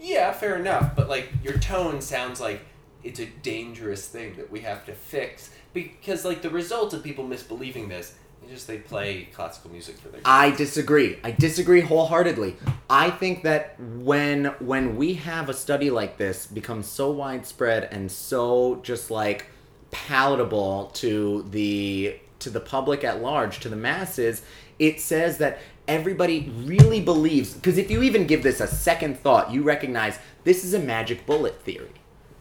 Yeah, 0.00 0.32
fair 0.32 0.56
enough. 0.56 0.96
But 0.96 1.08
like 1.08 1.28
your 1.42 1.58
tone 1.58 2.00
sounds 2.00 2.40
like 2.40 2.62
it's 3.02 3.20
a 3.20 3.26
dangerous 3.26 4.06
thing 4.06 4.36
that 4.36 4.50
we 4.50 4.60
have 4.60 4.84
to 4.86 4.92
fix 4.92 5.50
because 5.72 6.24
like 6.24 6.42
the 6.42 6.50
result 6.50 6.92
of 6.92 7.02
people 7.02 7.24
misbelieving 7.24 7.88
this 7.88 8.14
is 8.44 8.50
just 8.50 8.66
they 8.66 8.78
play 8.78 9.28
classical 9.34 9.70
music 9.70 9.98
for 9.98 10.08
their. 10.08 10.20
I 10.24 10.50
disagree. 10.50 11.18
I 11.22 11.30
disagree 11.30 11.80
wholeheartedly. 11.80 12.56
I 12.88 13.10
think 13.10 13.42
that 13.42 13.78
when 13.78 14.46
when 14.58 14.96
we 14.96 15.14
have 15.14 15.48
a 15.48 15.54
study 15.54 15.90
like 15.90 16.16
this 16.16 16.46
become 16.46 16.82
so 16.82 17.10
widespread 17.10 17.84
and 17.92 18.10
so 18.10 18.80
just 18.82 19.10
like 19.10 19.46
palatable 19.90 20.90
to 20.94 21.46
the 21.50 22.18
to 22.40 22.50
the 22.50 22.60
public 22.60 23.04
at 23.04 23.22
large, 23.22 23.60
to 23.60 23.68
the 23.68 23.76
masses, 23.76 24.42
it 24.78 25.00
says 25.00 25.38
that 25.38 25.58
everybody 25.90 26.52
really 26.64 27.00
believes 27.00 27.52
because 27.52 27.76
if 27.76 27.90
you 27.90 28.02
even 28.02 28.26
give 28.26 28.42
this 28.44 28.60
a 28.60 28.66
second 28.66 29.18
thought, 29.18 29.50
you 29.50 29.62
recognize 29.62 30.18
this 30.44 30.64
is 30.64 30.72
a 30.72 30.78
magic 30.78 31.26
bullet 31.26 31.60
theory. 31.62 31.90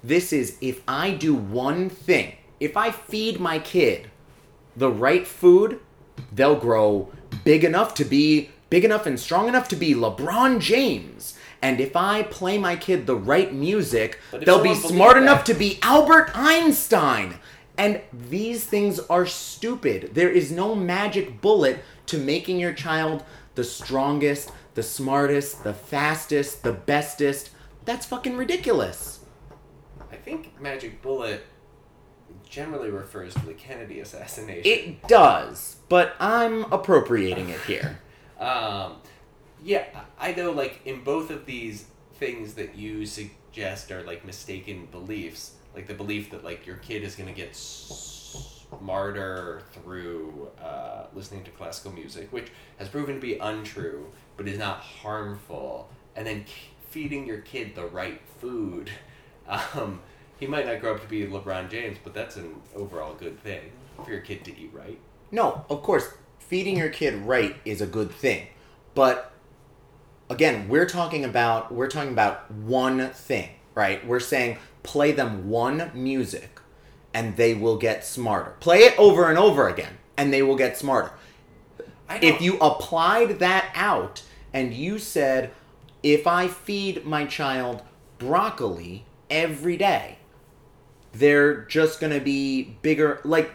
This 0.03 0.31
is 0.31 0.57
if 0.61 0.81
I 0.87 1.11
do 1.11 1.33
one 1.33 1.89
thing, 1.89 2.35
if 2.59 2.77
I 2.77 2.91
feed 2.91 3.39
my 3.39 3.57
kid 3.59 4.09
the 4.77 4.91
right 4.91 5.27
food, 5.27 5.79
they'll 6.31 6.55
grow 6.55 7.11
big 7.43 7.63
enough 7.63 7.95
to 7.95 8.05
be 8.05 8.51
big 8.69 8.85
enough 8.85 9.07
and 9.07 9.19
strong 9.19 9.47
enough 9.47 9.67
to 9.69 9.75
be 9.75 9.95
LeBron 9.95 10.59
James. 10.59 11.35
And 11.61 11.81
if 11.81 11.95
I 11.95 12.23
play 12.23 12.57
my 12.59 12.75
kid 12.75 13.07
the 13.07 13.15
right 13.15 13.51
music, 13.53 14.19
they'll 14.31 14.61
be 14.61 14.75
smart 14.75 15.17
enough 15.17 15.43
that- 15.45 15.53
to 15.53 15.59
be 15.59 15.79
Albert 15.81 16.29
Einstein. 16.35 17.39
And 17.77 18.01
these 18.13 18.65
things 18.65 18.99
are 19.09 19.25
stupid. 19.25 20.11
There 20.13 20.29
is 20.29 20.51
no 20.51 20.75
magic 20.75 21.41
bullet 21.41 21.79
to 22.07 22.17
making 22.17 22.59
your 22.59 22.73
child 22.73 23.23
the 23.55 23.63
strongest, 23.63 24.51
the 24.75 24.83
smartest, 24.83 25.63
the 25.63 25.73
fastest, 25.73 26.63
the 26.63 26.73
bestest. 26.73 27.51
That's 27.85 28.05
fucking 28.05 28.37
ridiculous. 28.37 29.19
I 30.11 30.15
think 30.15 30.59
Magic 30.61 31.01
Bullet 31.01 31.45
generally 32.47 32.89
refers 32.89 33.33
to 33.35 33.45
the 33.45 33.53
Kennedy 33.53 33.99
assassination. 33.99 34.63
It 34.65 35.07
does, 35.07 35.77
but 35.87 36.15
I'm 36.19 36.71
appropriating 36.71 37.49
it 37.49 37.61
here. 37.61 37.99
Um, 38.39 38.95
yeah, 39.61 39.83
I 40.17 40.29
I 40.29 40.33
know. 40.33 40.51
Like 40.51 40.79
in 40.85 41.03
both 41.03 41.29
of 41.29 41.45
these 41.45 41.87
things 42.15 42.53
that 42.53 42.75
you 42.75 43.05
suggest 43.05 43.91
are 43.91 44.01
like 44.03 44.23
mistaken 44.23 44.87
beliefs. 44.91 45.55
Like 45.75 45.87
the 45.87 45.93
belief 45.93 46.31
that 46.31 46.45
like 46.45 46.65
your 46.65 46.77
kid 46.77 47.03
is 47.03 47.15
gonna 47.17 47.33
get 47.33 47.53
smarter 48.77 49.63
through 49.71 50.49
uh, 50.61 51.05
listening 51.13 51.43
to 51.43 51.51
classical 51.51 51.91
music, 51.91 52.31
which 52.31 52.47
has 52.77 52.87
proven 52.87 53.15
to 53.15 53.21
be 53.21 53.37
untrue, 53.37 54.07
but 54.37 54.47
is 54.47 54.59
not 54.59 54.79
harmful. 54.79 55.89
And 56.15 56.27
then 56.27 56.45
feeding 56.89 57.25
your 57.25 57.39
kid 57.39 57.75
the 57.75 57.85
right 57.85 58.21
food. 58.39 58.91
Um, 59.73 60.01
he 60.39 60.45
might 60.45 60.67
not 60.67 60.79
grow 60.79 60.93
up 60.93 61.01
to 61.01 61.07
be 61.07 61.25
LeBron 61.25 61.71
James, 61.71 61.97
but 62.03 62.13
that's 62.13 62.35
an 62.35 62.61
overall 62.75 63.15
good 63.15 63.41
thing 63.41 63.71
for 64.05 64.11
your 64.11 64.19
kid 64.19 64.45
to 64.45 64.55
eat 64.55 64.69
right. 64.71 64.99
No, 65.31 65.65
of 65.71 65.81
course, 65.81 66.13
feeding 66.37 66.77
your 66.77 66.89
kid 66.89 67.15
right 67.15 67.55
is 67.65 67.81
a 67.81 67.87
good 67.87 68.11
thing. 68.11 68.45
But 68.93 69.31
again, 70.29 70.69
we're 70.69 70.85
talking 70.85 71.25
about 71.25 71.73
we're 71.73 71.87
talking 71.87 72.11
about 72.11 72.51
one 72.51 73.09
thing, 73.09 73.49
right? 73.73 74.05
We're 74.05 74.19
saying 74.19 74.59
play 74.83 75.11
them 75.11 75.49
one 75.49 75.91
music 75.95 76.58
and 77.13 77.35
they 77.37 77.53
will 77.53 77.77
get 77.77 78.05
smarter. 78.05 78.55
Play 78.59 78.79
it 78.79 78.97
over 78.99 79.29
and 79.29 79.37
over 79.37 79.67
again 79.67 79.97
and 80.17 80.33
they 80.33 80.41
will 80.41 80.55
get 80.57 80.77
smarter. 80.77 81.11
If 82.21 82.41
you 82.41 82.57
applied 82.59 83.39
that 83.39 83.71
out 83.75 84.23
and 84.53 84.73
you 84.73 84.99
said 84.99 85.51
if 86.01 86.25
I 86.27 86.47
feed 86.47 87.05
my 87.05 87.25
child 87.25 87.83
broccoli 88.17 89.05
every 89.29 89.77
day, 89.77 90.17
they're 91.13 91.63
just 91.65 91.99
going 91.99 92.13
to 92.13 92.19
be 92.19 92.75
bigger 92.81 93.21
like 93.23 93.51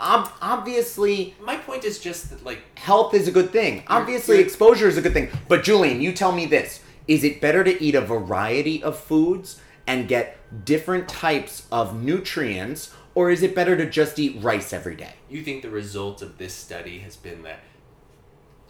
ob- 0.00 0.30
obviously 0.40 1.34
my 1.40 1.56
point 1.56 1.84
is 1.84 1.98
just 1.98 2.30
that 2.30 2.44
like 2.44 2.78
health 2.78 3.14
is 3.14 3.28
a 3.28 3.32
good 3.32 3.50
thing. 3.50 3.82
Obviously, 3.88 4.36
you're- 4.36 4.44
exposure 4.44 4.88
is 4.88 4.96
a 4.96 5.02
good 5.02 5.12
thing. 5.12 5.28
But 5.48 5.62
Julian, 5.62 6.00
you 6.00 6.12
tell 6.12 6.32
me 6.32 6.46
this: 6.46 6.80
is 7.06 7.24
it 7.24 7.40
better 7.40 7.64
to 7.64 7.82
eat 7.82 7.94
a 7.94 8.00
variety 8.00 8.82
of 8.82 8.98
foods 8.98 9.60
and 9.86 10.08
get 10.08 10.37
different 10.64 11.08
types 11.08 11.66
of 11.70 12.00
nutrients, 12.02 12.94
or 13.14 13.30
is 13.30 13.42
it 13.42 13.54
better 13.54 13.76
to 13.76 13.88
just 13.88 14.18
eat 14.18 14.42
rice 14.42 14.72
every 14.72 14.96
day? 14.96 15.14
You 15.28 15.42
think 15.42 15.62
the 15.62 15.70
result 15.70 16.22
of 16.22 16.38
this 16.38 16.54
study 16.54 17.00
has 17.00 17.16
been 17.16 17.42
that 17.42 17.60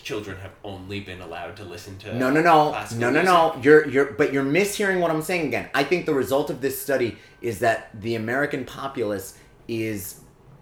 children 0.03 0.39
have 0.39 0.53
only 0.65 1.01
been 1.01 1.21
allowed 1.21 1.57
to 1.57 1.65
listen 1.65 1.99
to 1.99 2.15
No, 2.15 2.31
no, 2.31 2.41
no, 2.41 2.71
no, 2.97 3.11
no, 3.11 3.23
no. 3.23 3.61
You're 3.63 3.87
you're 3.89 4.13
but 4.13 4.33
you're 4.33 4.45
mishearing 4.45 5.01
what 5.01 5.11
I'm 5.11 5.23
saying 5.23 5.49
again. 5.49 5.69
I 5.75 5.85
think 5.85 6.07
the 6.07 6.15
result 6.15 6.51
of 6.51 6.61
this 6.61 6.81
study 6.81 7.19
is 7.41 7.59
that 7.61 7.91
the 8.01 8.15
American 8.15 8.65
populace 8.65 9.37
is 9.67 10.21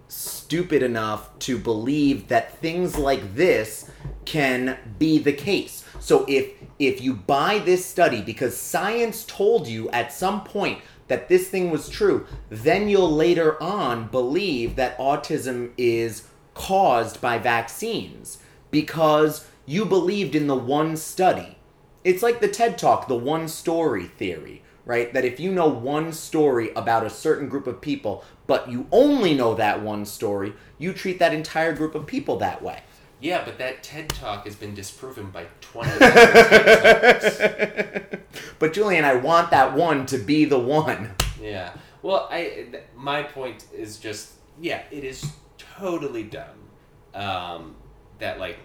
stupid 0.09 0.83
enough 0.83 1.37
to 1.41 1.59
believe 1.59 2.29
that 2.29 2.59
things 2.59 2.97
like 2.97 3.35
this 3.35 3.91
can 4.25 4.79
be 4.99 5.19
the 5.19 5.33
case. 5.33 5.85
So 6.01 6.25
if 6.29 6.53
if 6.79 7.01
you 7.01 7.15
buy 7.15 7.59
this 7.61 7.85
study 7.85 8.23
because 8.23 8.57
science 8.57 9.25
told 9.27 9.67
you 9.67 9.89
at 9.91 10.13
some 10.13 10.45
point 10.45 10.81
that 11.09 11.29
this 11.29 11.49
thing 11.49 11.71
was 11.71 11.89
true, 11.89 12.27
then 12.51 12.89
you'll 12.89 13.13
later 13.13 13.63
on 13.63 14.09
believe 14.09 14.77
that 14.77 14.99
autism 14.99 15.71
is 15.77 16.29
caused 16.55 17.21
by 17.21 17.39
vaccines 17.39 18.39
because 18.71 19.47
you 19.67 19.85
believed 19.85 20.35
in 20.35 20.47
the 20.47 20.57
one 20.57 20.97
study. 20.97 21.59
It's 22.05 22.23
like 22.23 22.41
the 22.41 22.49
TED 22.49 22.79
Talk, 22.79 23.09
the 23.09 23.17
one 23.17 23.49
story 23.49 24.05
theory, 24.05 24.63
right? 24.85 25.13
That 25.13 25.25
if 25.25 25.41
you 25.41 25.53
know 25.53 25.69
one 25.69 26.13
story 26.13 26.71
about 26.75 27.05
a 27.05 27.11
certain 27.11 27.49
group 27.49 27.67
of 27.67 27.81
people, 27.81 28.25
but 28.47 28.71
you 28.71 28.87
only 28.93 29.35
know 29.35 29.55
that 29.55 29.83
one 29.83 30.05
story, 30.05 30.55
you 30.79 30.93
treat 30.93 31.19
that 31.19 31.35
entire 31.35 31.75
group 31.75 31.95
of 31.95 32.07
people 32.07 32.37
that 32.39 32.63
way. 32.63 32.83
Yeah, 33.21 33.45
but 33.45 33.59
that 33.59 33.83
TED 33.83 34.11
Talk 34.11 34.45
has 34.45 34.57
been 34.57 34.75
disproven 34.75 35.31
by 35.31 35.47
20 35.61 35.91
other 35.91 35.99
TED 36.13 38.11
Talks. 38.11 38.23
But 38.59 38.73
Julian, 38.73 39.05
I 39.05 39.15
want 39.15 39.51
that 39.51 39.75
one 39.75 40.07
to 40.07 40.19
be 40.19 40.45
the 40.45 40.59
one. 40.59 41.15
Yeah. 41.41 41.73
Well, 42.03 42.29
I 42.31 42.43
th- 42.71 42.85
my 42.95 43.23
point 43.23 43.67
is 43.75 43.99
just 43.99 44.33
yeah, 44.61 44.83
it 44.91 45.05
is 45.05 45.33
totally 45.59 46.23
dumb 46.23 46.69
um, 47.15 47.77
that 48.19 48.39
like 48.39 48.59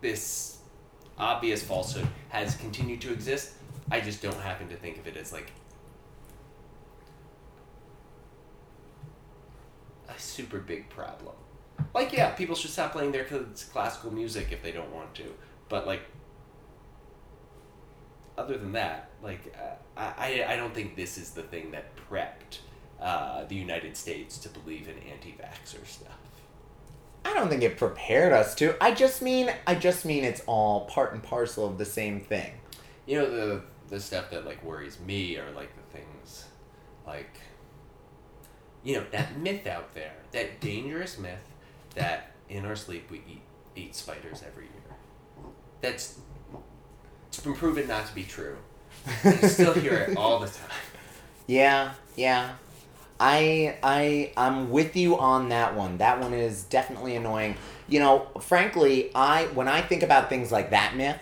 this 0.00 0.58
obvious 1.18 1.62
falsehood 1.62 2.06
has 2.28 2.54
continued 2.56 3.00
to 3.02 3.12
exist. 3.12 3.52
I 3.90 4.00
just 4.00 4.22
don't 4.22 4.38
happen 4.40 4.68
to 4.68 4.76
think 4.76 4.98
of 4.98 5.06
it 5.06 5.16
as 5.16 5.32
like 5.32 5.52
a 10.08 10.18
super 10.18 10.58
big 10.58 10.88
problem. 10.88 11.34
Like 11.94 12.12
yeah, 12.12 12.30
people 12.30 12.54
should 12.54 12.70
stop 12.70 12.92
playing 12.92 13.12
their 13.12 13.24
kids 13.24 13.64
classical 13.64 14.12
music 14.12 14.48
if 14.50 14.62
they 14.62 14.72
don't 14.72 14.92
want 14.92 15.14
to, 15.16 15.24
but 15.68 15.86
like 15.86 16.02
other 18.38 18.56
than 18.56 18.72
that, 18.72 19.10
like 19.22 19.54
uh, 19.58 20.10
I 20.16 20.44
I 20.48 20.56
don't 20.56 20.74
think 20.74 20.96
this 20.96 21.18
is 21.18 21.30
the 21.30 21.42
thing 21.42 21.70
that 21.72 21.94
prepped 22.10 22.60
uh, 23.00 23.44
the 23.44 23.54
United 23.54 23.96
States 23.96 24.38
to 24.38 24.48
believe 24.48 24.88
in 24.88 24.96
anti-vaxxer 25.10 25.86
stuff. 25.86 26.18
I 27.24 27.34
don't 27.34 27.48
think 27.48 27.62
it 27.62 27.76
prepared 27.76 28.32
us 28.32 28.54
to. 28.56 28.74
I 28.82 28.92
just 28.92 29.22
mean 29.22 29.52
I 29.66 29.74
just 29.74 30.04
mean 30.04 30.24
it's 30.24 30.42
all 30.46 30.86
part 30.86 31.12
and 31.12 31.22
parcel 31.22 31.66
of 31.66 31.78
the 31.78 31.84
same 31.84 32.20
thing. 32.20 32.52
You 33.06 33.18
know 33.18 33.30
the 33.30 33.62
the 33.88 34.00
stuff 34.00 34.30
that 34.30 34.46
like 34.46 34.62
worries 34.64 34.98
me 35.00 35.36
are 35.36 35.50
like 35.52 35.70
the 35.76 35.98
things 35.98 36.46
like 37.06 37.40
you 38.82 38.96
know 38.96 39.04
that 39.12 39.38
myth 39.38 39.66
out 39.66 39.94
there, 39.94 40.14
that 40.32 40.60
dangerous 40.60 41.18
myth 41.18 41.51
that 41.94 42.32
in 42.48 42.64
our 42.64 42.76
sleep 42.76 43.10
we 43.10 43.18
eat 43.18 43.42
eat 43.74 43.94
spiders 43.94 44.42
every 44.46 44.64
year. 44.64 44.96
That's 45.80 46.18
it's 47.28 47.40
been 47.40 47.54
proven 47.54 47.88
not 47.88 48.06
to 48.06 48.14
be 48.14 48.24
true. 48.24 48.56
I 49.24 49.32
still 49.48 49.72
hear 49.74 49.94
it 49.94 50.16
all 50.16 50.38
the 50.38 50.46
time. 50.46 50.68
Yeah, 51.46 51.94
yeah. 52.16 52.52
I 53.18 53.76
I 53.82 54.32
I'm 54.36 54.70
with 54.70 54.96
you 54.96 55.18
on 55.18 55.48
that 55.50 55.74
one. 55.76 55.98
That 55.98 56.20
one 56.20 56.34
is 56.34 56.64
definitely 56.64 57.16
annoying. 57.16 57.56
You 57.88 58.00
know, 58.00 58.26
frankly, 58.40 59.10
I 59.14 59.44
when 59.54 59.68
I 59.68 59.80
think 59.80 60.02
about 60.02 60.28
things 60.28 60.52
like 60.52 60.70
that 60.70 60.96
myth, 60.96 61.20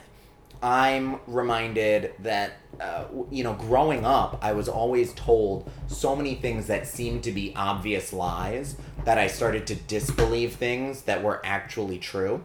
I'm 0.62 1.20
reminded 1.26 2.14
that 2.20 2.54
uh, 2.80 3.04
you 3.30 3.44
know, 3.44 3.52
growing 3.54 4.06
up, 4.06 4.38
I 4.42 4.52
was 4.52 4.68
always 4.68 5.12
told 5.12 5.70
so 5.86 6.16
many 6.16 6.34
things 6.34 6.66
that 6.68 6.86
seemed 6.86 7.22
to 7.24 7.32
be 7.32 7.52
obvious 7.54 8.12
lies 8.12 8.76
that 9.04 9.18
I 9.18 9.26
started 9.26 9.66
to 9.66 9.74
disbelieve 9.74 10.54
things 10.54 11.02
that 11.02 11.22
were 11.22 11.42
actually 11.44 11.98
true. 11.98 12.42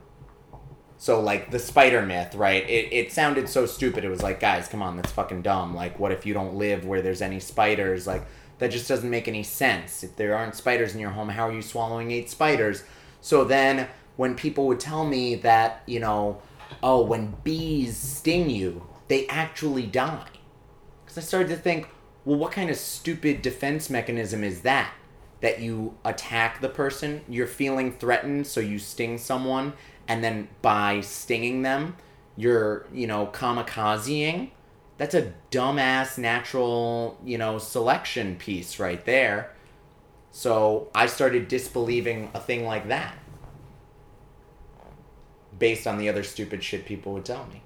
So 0.98 1.22
like 1.22 1.52
the 1.52 1.60
spider 1.60 2.02
myth, 2.02 2.36
right? 2.36 2.70
It, 2.70 2.92
it 2.92 3.12
sounded 3.14 3.48
so 3.48 3.66
stupid. 3.66 4.04
It 4.04 4.10
was 4.10 4.24
like, 4.24 4.40
guys, 4.40 4.68
come 4.68 4.82
on, 4.82 4.98
that's 4.98 5.12
fucking 5.12 5.42
dumb. 5.42 5.74
Like, 5.74 6.00
what 6.00 6.12
if 6.12 6.26
you 6.26 6.34
don't 6.34 6.56
live 6.56 6.86
where 6.86 7.02
there's 7.02 7.22
any 7.22 7.40
spiders? 7.40 8.08
Like, 8.08 8.26
that 8.60 8.72
just 8.72 8.88
doesn't 8.88 9.10
make 9.10 9.28
any 9.28 9.44
sense. 9.44 10.04
If 10.04 10.16
there 10.16 10.36
aren't 10.36 10.56
spiders 10.56 10.94
in 10.94 11.00
your 11.00 11.12
home, 11.12 11.30
how 11.30 11.50
are 11.50 11.54
you 11.54 11.62
swallowing 11.62 12.12
eight 12.12 12.30
spiders? 12.30 12.84
So 13.22 13.44
then 13.44 13.88
when 14.16 14.36
people 14.36 14.68
would 14.68 14.80
tell 14.80 15.06
me 15.06 15.36
that, 15.36 15.84
you 15.86 16.00
know, 16.00 16.42
oh, 16.82 17.02
when 17.04 17.36
bees 17.44 17.98
sting 17.98 18.50
you, 18.50 18.88
they 19.08 19.28
actually 19.28 19.86
die. 19.86 20.28
Because 21.04 21.18
I 21.18 21.22
started 21.22 21.50
to 21.50 21.58
think, 21.58 21.90
well, 22.24 22.38
what 22.38 22.52
kind 22.52 22.70
of 22.70 22.78
stupid 22.78 23.42
defense 23.42 23.90
mechanism 23.90 24.44
is 24.44 24.62
that? 24.62 24.94
That 25.42 25.62
you 25.62 25.96
attack 26.04 26.62
the 26.62 26.70
person, 26.70 27.22
you're 27.30 27.48
feeling 27.48 27.92
threatened, 27.92 28.48
so 28.48 28.60
you 28.60 28.80
sting 28.80 29.18
someone, 29.18 29.74
and 30.08 30.24
then 30.24 30.48
by 30.62 31.02
stinging 31.02 31.62
them, 31.62 31.98
you're, 32.36 32.88
you 32.94 33.08
know, 33.08 33.28
kamikazeing. 33.28 34.52
That's 34.98 35.14
a 35.14 35.34
dumbass 35.52 36.18
natural, 36.18 37.20
you 37.24 37.38
know, 37.38 37.58
selection 37.58 38.38
piece 38.38 38.80
right 38.80 39.04
there. 39.06 39.52
So 40.32 40.90
I 40.96 41.06
started 41.06 41.48
disbelieving 41.48 42.32
a 42.34 42.40
thing 42.40 42.66
like 42.66 42.88
that 42.88 43.16
based 45.58 45.88
on 45.88 45.98
the 45.98 46.10
other 46.10 46.24
stupid 46.24 46.64
shit 46.64 46.86
people 46.86 47.14
would 47.14 47.26
tell 47.26 47.46
me. 47.48 47.62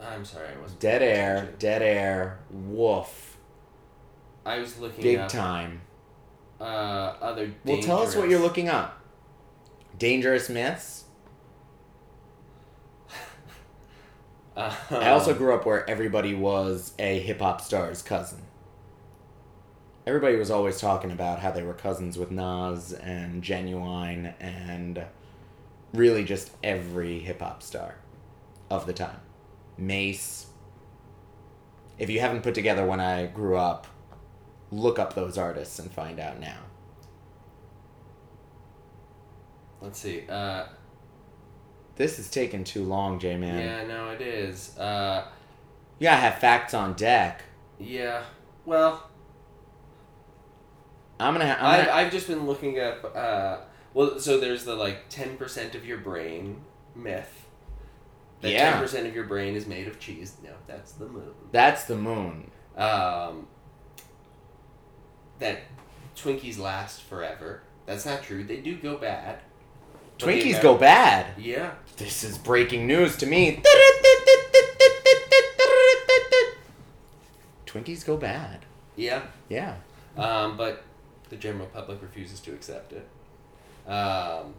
I'm 0.00 0.24
sorry, 0.24 0.48
I 0.56 0.60
wasn't. 0.60 0.80
Dead 0.80 1.02
air, 1.02 1.36
attention. 1.36 1.54
dead 1.58 1.82
air, 1.82 2.40
woof, 2.50 3.38
I 4.44 4.58
was 4.58 4.78
looking 4.78 5.02
big 5.02 5.18
up 5.18 5.28
time. 5.28 5.80
uh, 6.60 6.64
other. 6.64 7.52
Well, 7.64 7.80
tell 7.80 8.00
us 8.00 8.16
what 8.16 8.28
you're 8.28 8.40
looking 8.40 8.68
up. 8.68 9.00
Dangerous 9.98 10.48
myths. 10.48 11.04
Uh, 14.56 14.74
I 14.90 15.10
also 15.10 15.34
grew 15.34 15.54
up 15.54 15.64
where 15.64 15.88
everybody 15.88 16.34
was 16.34 16.92
a 16.98 17.20
hip 17.20 17.40
hop 17.40 17.60
star's 17.60 18.02
cousin. 18.02 18.42
Everybody 20.06 20.36
was 20.36 20.50
always 20.50 20.80
talking 20.80 21.12
about 21.12 21.38
how 21.38 21.52
they 21.52 21.62
were 21.62 21.74
cousins 21.74 22.18
with 22.18 22.30
Nas 22.30 22.92
and 22.92 23.42
Ginuwine 23.42 24.34
and 24.40 25.04
really 25.94 26.24
just 26.24 26.50
every 26.64 27.20
hip 27.20 27.40
hop 27.40 27.62
star 27.62 27.96
of 28.68 28.86
the 28.86 28.92
time. 28.92 29.20
Mase. 29.78 30.46
If 31.98 32.10
you 32.10 32.18
haven't 32.20 32.42
put 32.42 32.54
together 32.54 32.84
when 32.84 32.98
I 32.98 33.26
grew 33.26 33.56
up, 33.56 33.86
look 34.72 34.98
up 34.98 35.14
those 35.14 35.38
artists 35.38 35.78
and 35.78 35.90
find 35.92 36.18
out 36.18 36.40
now. 36.40 36.58
Let's 39.80 39.98
see. 40.00 40.24
Uh, 40.28 40.64
This 41.96 42.18
is 42.18 42.30
taking 42.30 42.64
too 42.64 42.84
long, 42.84 43.20
J 43.20 43.36
Man. 43.36 43.58
yeah, 43.58 43.86
no, 43.86 44.10
it 44.10 44.20
is. 44.20 44.76
Uh, 44.78 45.26
You 46.00 46.04
gotta 46.04 46.16
have 46.20 46.38
facts 46.38 46.74
on 46.74 46.94
deck. 46.94 47.42
yeah. 47.78 48.24
Well, 48.64 49.08
I'm 51.26 51.34
gonna. 51.34 51.52
Ha- 51.54 51.58
I'm 51.60 52.06
I've, 52.06 52.12
just 52.12 52.26
been 52.28 52.46
looking 52.46 52.78
up. 52.80 53.12
Uh, 53.16 53.58
well, 53.94 54.18
so 54.18 54.38
there's 54.40 54.64
the 54.64 54.74
like 54.74 55.08
ten 55.08 55.36
percent 55.36 55.74
of 55.74 55.84
your 55.86 55.98
brain 55.98 56.60
myth. 56.94 57.46
That 58.40 58.50
Yeah. 58.52 58.72
ten 58.72 58.80
percent 58.82 59.06
of 59.06 59.14
your 59.14 59.24
brain 59.24 59.54
is 59.54 59.66
made 59.66 59.86
of 59.88 59.98
cheese. 60.00 60.34
No, 60.42 60.50
that's 60.66 60.92
the 60.92 61.06
moon. 61.06 61.32
that's 61.52 61.84
the 61.84 61.96
moon. 61.96 62.50
Um, 62.76 63.46
that 65.38 65.58
Twinkies 66.16 66.58
last 66.58 67.02
forever. 67.02 67.62
That's 67.86 68.06
not 68.06 68.22
true. 68.22 68.44
They 68.44 68.58
do 68.58 68.76
go 68.76 68.96
bad. 68.96 69.40
Twinkies 70.18 70.60
go 70.62 70.76
bad. 70.76 71.26
Yeah. 71.38 71.72
This 71.96 72.22
is 72.22 72.38
breaking 72.38 72.86
news 72.86 73.16
to 73.18 73.26
me. 73.26 73.62
Twinkies 77.66 78.04
go 78.06 78.16
bad. 78.16 78.60
Yeah. 78.96 79.22
Yeah. 79.48 79.76
Um, 80.16 80.56
but 80.56 80.84
the 81.32 81.38
general 81.38 81.66
public 81.66 82.00
refuses 82.02 82.40
to 82.40 82.52
accept 82.52 82.92
it. 82.92 83.08
Um, 83.90 84.54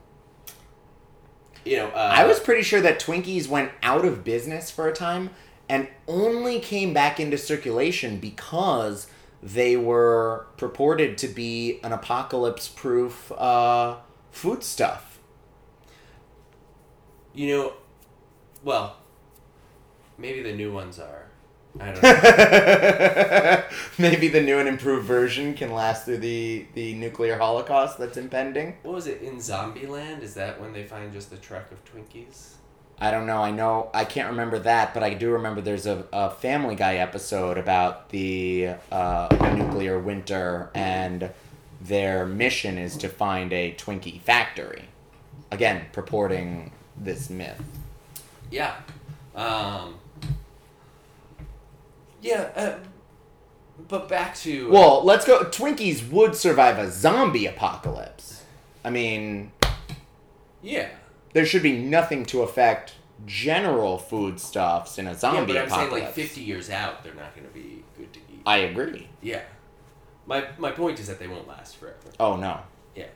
you 1.63 1.77
know, 1.77 1.87
uh, 1.89 2.11
I 2.13 2.25
was 2.25 2.39
pretty 2.39 2.63
sure 2.63 2.81
that 2.81 2.99
Twinkies 2.99 3.47
went 3.47 3.71
out 3.83 4.03
of 4.03 4.23
business 4.23 4.71
for 4.71 4.87
a 4.87 4.93
time 4.93 5.29
and 5.69 5.87
only 6.07 6.59
came 6.59 6.91
back 6.93 7.19
into 7.19 7.37
circulation 7.37 8.17
because 8.17 9.07
they 9.41 9.77
were 9.77 10.47
purported 10.57 11.17
to 11.19 11.27
be 11.27 11.79
an 11.83 11.93
apocalypse 11.93 12.67
proof 12.67 13.31
uh, 13.33 13.97
foodstuff. 14.31 15.19
You 17.35 17.47
know, 17.47 17.73
well, 18.63 18.97
maybe 20.17 20.41
the 20.41 20.53
new 20.53 20.73
ones 20.73 20.99
are. 20.99 21.22
I 21.79 21.91
don't 21.91 22.03
know. 22.03 23.63
Maybe 23.97 24.27
the 24.27 24.41
new 24.41 24.59
and 24.59 24.69
improved 24.69 25.05
version 25.05 25.53
can 25.53 25.71
last 25.71 26.05
through 26.05 26.19
the, 26.19 26.65
the 26.73 26.93
nuclear 26.93 27.37
holocaust 27.37 27.97
that's 27.97 28.17
impending. 28.17 28.77
what 28.83 28.95
was 28.95 29.07
it 29.07 29.21
in 29.21 29.37
Zombieland? 29.37 30.21
Is 30.21 30.35
that 30.35 30.61
when 30.61 30.73
they 30.73 30.83
find 30.83 31.11
just 31.11 31.33
a 31.33 31.37
truck 31.37 31.71
of 31.71 31.83
Twinkies? 31.85 32.53
I 32.99 33.11
don't 33.11 33.25
know. 33.25 33.41
I 33.41 33.51
know 33.51 33.89
I 33.93 34.05
can't 34.05 34.29
remember 34.29 34.59
that, 34.59 34.93
but 34.93 35.03
I 35.03 35.13
do 35.13 35.31
remember 35.31 35.61
there's 35.61 35.87
a, 35.87 36.05
a 36.13 36.29
Family 36.29 36.75
Guy 36.75 36.95
episode 36.95 37.57
about 37.57 38.09
the 38.09 38.75
uh, 38.91 39.53
nuclear 39.57 39.99
winter, 39.99 40.69
and 40.75 41.31
their 41.81 42.25
mission 42.25 42.77
is 42.77 42.95
to 42.97 43.09
find 43.09 43.51
a 43.51 43.73
Twinkie 43.73 44.21
factory. 44.21 44.85
Again, 45.51 45.87
purporting 45.91 46.71
this 46.95 47.29
myth. 47.29 47.61
Yeah. 48.51 48.75
Um, 49.35 49.95
yeah. 52.23 52.49
Uh, 52.55 52.79
but 53.87 54.07
back 54.07 54.35
to 54.37 54.69
Well, 54.71 55.03
let's 55.03 55.25
go. 55.25 55.43
Twinkies 55.45 56.09
would 56.09 56.35
survive 56.35 56.77
a 56.79 56.89
zombie 56.89 57.45
apocalypse. 57.45 58.43
I 58.83 58.89
mean, 58.89 59.51
Yeah. 60.61 60.89
There 61.33 61.45
should 61.45 61.63
be 61.63 61.77
nothing 61.77 62.25
to 62.27 62.41
affect 62.43 62.93
general 63.25 63.97
foodstuffs 63.97 64.97
in 64.99 65.07
a 65.07 65.15
zombie 65.15 65.53
Yeah, 65.53 65.59
but 65.59 65.63
I'm 65.63 65.69
saying 65.69 65.81
apocalypse. 65.87 66.05
like 66.17 66.27
50 66.27 66.41
years 66.41 66.69
out, 66.69 67.03
they're 67.03 67.13
not 67.15 67.35
going 67.35 67.47
to 67.47 67.53
be 67.53 67.83
good 67.97 68.11
to 68.13 68.19
eat. 68.31 68.41
I 68.45 68.57
agree. 68.57 69.07
yeah. 69.21 69.41
My 70.25 70.45
my 70.57 70.71
point 70.71 70.99
is 71.01 71.07
that 71.07 71.19
they 71.19 71.27
won't 71.27 71.47
last 71.49 71.75
forever. 71.75 71.97
Oh 72.17 72.37
no. 72.37 72.61
Yeah. 72.95 73.07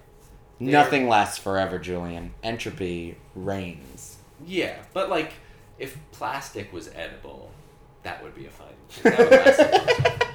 Nothing 0.60 1.08
lasts 1.08 1.38
forever, 1.38 1.80
Julian. 1.80 2.34
Entropy 2.43 3.17
reigns. 3.34 4.17
Yeah, 4.46 4.76
but 4.93 5.10
like 5.10 5.32
if 5.80 5.98
plastic 6.12 6.74
was 6.74 6.89
edible, 6.93 7.52
that 8.04 8.24
would 8.24 8.36
be 8.36 8.46
a 8.46 8.50
fine. 8.50 8.68
That 9.04 9.18
would 9.20 9.32
last 9.32 9.60
a 9.60 9.72
long 9.72 9.86
time. 9.86 10.28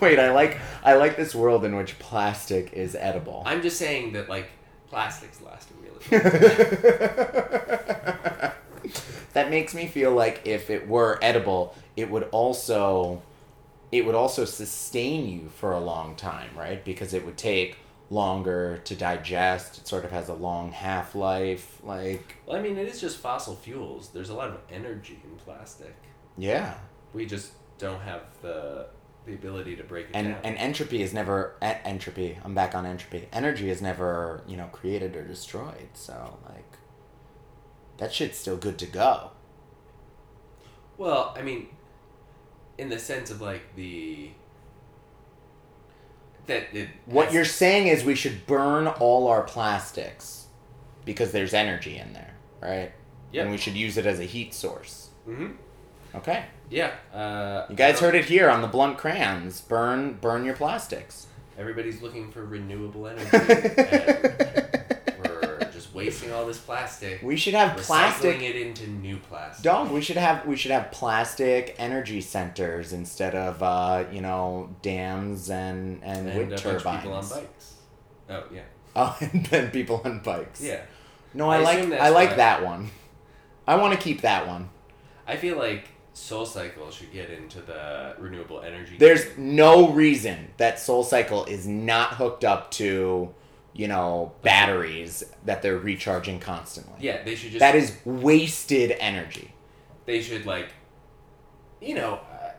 Wait, 0.00 0.18
I 0.18 0.32
like 0.32 0.58
I 0.82 0.94
like 0.94 1.16
this 1.16 1.34
world 1.34 1.64
in 1.64 1.76
which 1.76 1.98
plastic 1.98 2.72
is 2.72 2.94
edible. 2.94 3.42
I'm 3.46 3.62
just 3.62 3.78
saying 3.78 4.12
that 4.14 4.28
like 4.28 4.50
plastics 4.88 5.40
last 5.40 5.68
a 5.70 5.74
really 5.74 5.94
long 6.10 6.32
time. 6.32 6.42
that 9.32 9.50
makes 9.50 9.74
me 9.74 9.86
feel 9.86 10.12
like 10.12 10.42
if 10.44 10.70
it 10.70 10.88
were 10.88 11.18
edible, 11.22 11.74
it 11.96 12.10
would 12.10 12.24
also 12.32 13.22
it 13.92 14.04
would 14.06 14.14
also 14.14 14.44
sustain 14.44 15.28
you 15.28 15.48
for 15.50 15.72
a 15.72 15.80
long 15.80 16.16
time, 16.16 16.50
right? 16.56 16.84
Because 16.84 17.14
it 17.14 17.24
would 17.24 17.36
take 17.36 17.76
longer 18.10 18.78
to 18.84 18.94
digest. 18.94 19.78
It 19.78 19.86
sort 19.86 20.04
of 20.04 20.10
has 20.10 20.28
a 20.28 20.34
long 20.34 20.72
half 20.72 21.14
life. 21.14 21.78
Like, 21.82 22.36
well, 22.46 22.56
I 22.56 22.62
mean, 22.62 22.76
it 22.78 22.88
is 22.88 23.00
just 23.00 23.18
fossil 23.18 23.54
fuels. 23.54 24.08
There's 24.08 24.30
a 24.30 24.34
lot 24.34 24.48
of 24.48 24.58
energy 24.70 25.20
in 25.22 25.36
plastic. 25.36 25.94
Yeah. 26.38 26.74
We 27.14 27.26
just 27.26 27.52
don't 27.78 28.00
have 28.00 28.22
the 28.42 28.86
the 29.24 29.34
ability 29.34 29.76
to 29.76 29.84
break 29.84 30.06
it 30.06 30.12
And 30.16 30.28
down. 30.34 30.40
and 30.42 30.56
entropy 30.56 31.00
is 31.02 31.12
never 31.14 31.54
e- 31.62 31.66
entropy. 31.84 32.38
I'm 32.44 32.54
back 32.54 32.74
on 32.74 32.84
entropy. 32.86 33.28
Energy 33.32 33.70
is 33.70 33.80
never 33.80 34.42
you 34.48 34.56
know 34.56 34.66
created 34.72 35.14
or 35.16 35.24
destroyed. 35.24 35.88
So 35.94 36.38
like, 36.48 36.78
that 37.98 38.12
shit's 38.12 38.38
still 38.38 38.56
good 38.56 38.78
to 38.78 38.86
go. 38.86 39.30
well, 40.98 41.34
I 41.36 41.42
mean, 41.42 41.68
in 42.78 42.88
the 42.88 42.98
sense 42.98 43.30
of 43.30 43.40
like 43.40 43.74
the 43.76 44.30
that 46.46 46.74
it 46.74 46.88
What 47.06 47.32
you're 47.32 47.44
saying 47.44 47.86
is 47.86 48.04
we 48.04 48.14
should 48.16 48.46
burn 48.46 48.88
all 48.88 49.28
our 49.28 49.42
plastics 49.42 50.46
because 51.04 51.30
there's 51.32 51.54
energy 51.54 51.96
in 51.98 52.12
there, 52.12 52.34
right? 52.60 52.92
Yeah. 53.32 53.42
And 53.42 53.50
we 53.52 53.56
should 53.56 53.74
use 53.74 53.96
it 53.96 54.06
as 54.06 54.18
a 54.18 54.24
heat 54.24 54.52
source. 54.52 55.10
Mhm. 55.28 55.56
Okay. 56.14 56.44
Yeah. 56.70 56.92
Uh, 57.12 57.66
You 57.70 57.76
guys 57.76 58.00
heard 58.00 58.14
it 58.14 58.26
here 58.26 58.48
on 58.50 58.60
the 58.62 58.68
blunt 58.68 58.98
crayons. 58.98 59.60
Burn 59.60 60.14
burn 60.14 60.44
your 60.44 60.54
plastics. 60.54 61.26
Everybody's 61.58 62.00
looking 62.02 62.30
for 62.30 62.44
renewable 62.44 63.06
energy. 63.08 63.28
we're 65.22 65.68
just 65.72 65.94
wasting 65.94 66.32
all 66.32 66.46
this 66.46 66.58
plastic. 66.58 67.22
we 67.22 67.36
should 67.36 67.54
have 67.54 67.76
recycling 67.76 67.82
plastic 67.84 68.42
it 68.42 68.56
into 68.56 68.86
new 68.88 69.16
plastic. 69.18 69.62
Dog, 69.64 69.90
we 69.90 70.00
should 70.00 70.16
have 70.16 70.46
we 70.46 70.56
should 70.56 70.70
have 70.70 70.90
plastic 70.90 71.74
energy 71.78 72.20
centers 72.20 72.92
instead 72.92 73.34
of 73.34 73.62
uh, 73.62 74.04
you 74.12 74.20
know 74.20 74.74
dams 74.82 75.50
and 75.50 76.02
and, 76.02 76.28
and 76.28 76.38
wind 76.38 76.56
turbines. 76.58 77.02
people 77.02 77.12
on 77.16 77.28
bikes. 77.28 77.74
Oh 78.30 78.44
yeah. 78.52 78.62
Oh, 78.96 79.16
and 79.32 79.46
then 79.46 79.70
people 79.70 80.00
on 80.04 80.20
bikes. 80.20 80.60
Yeah. 80.62 80.82
No, 81.34 81.48
I, 81.48 81.56
I 81.58 81.60
like 81.62 81.92
I 81.92 82.08
like 82.10 82.36
that 82.36 82.64
one. 82.64 82.90
I 83.66 83.76
want 83.76 83.94
to 83.94 84.00
keep 84.00 84.20
that 84.22 84.46
one. 84.46 84.68
I 85.26 85.36
feel 85.36 85.56
like 85.56 85.88
Soul 86.14 86.44
Cycle 86.44 86.90
should 86.90 87.12
get 87.12 87.30
into 87.30 87.60
the 87.60 88.14
renewable 88.18 88.60
energy. 88.60 88.96
There's 88.98 89.24
game. 89.24 89.56
no 89.56 89.90
reason 89.90 90.50
that 90.58 90.78
Soul 90.78 91.04
Cycle 91.04 91.44
is 91.46 91.66
not 91.66 92.14
hooked 92.14 92.44
up 92.44 92.70
to, 92.72 93.34
you 93.72 93.88
know, 93.88 94.32
batteries 94.42 95.24
that 95.44 95.62
they're 95.62 95.78
recharging 95.78 96.38
constantly. 96.38 96.94
Yeah, 97.00 97.22
they 97.22 97.34
should 97.34 97.50
just. 97.52 97.60
That 97.60 97.74
is 97.74 97.96
wasted 98.04 98.94
energy. 99.00 99.54
They 100.04 100.20
should 100.20 100.44
like. 100.44 100.68
You 101.80 101.94
know, 101.94 102.20
uh, 102.30 102.50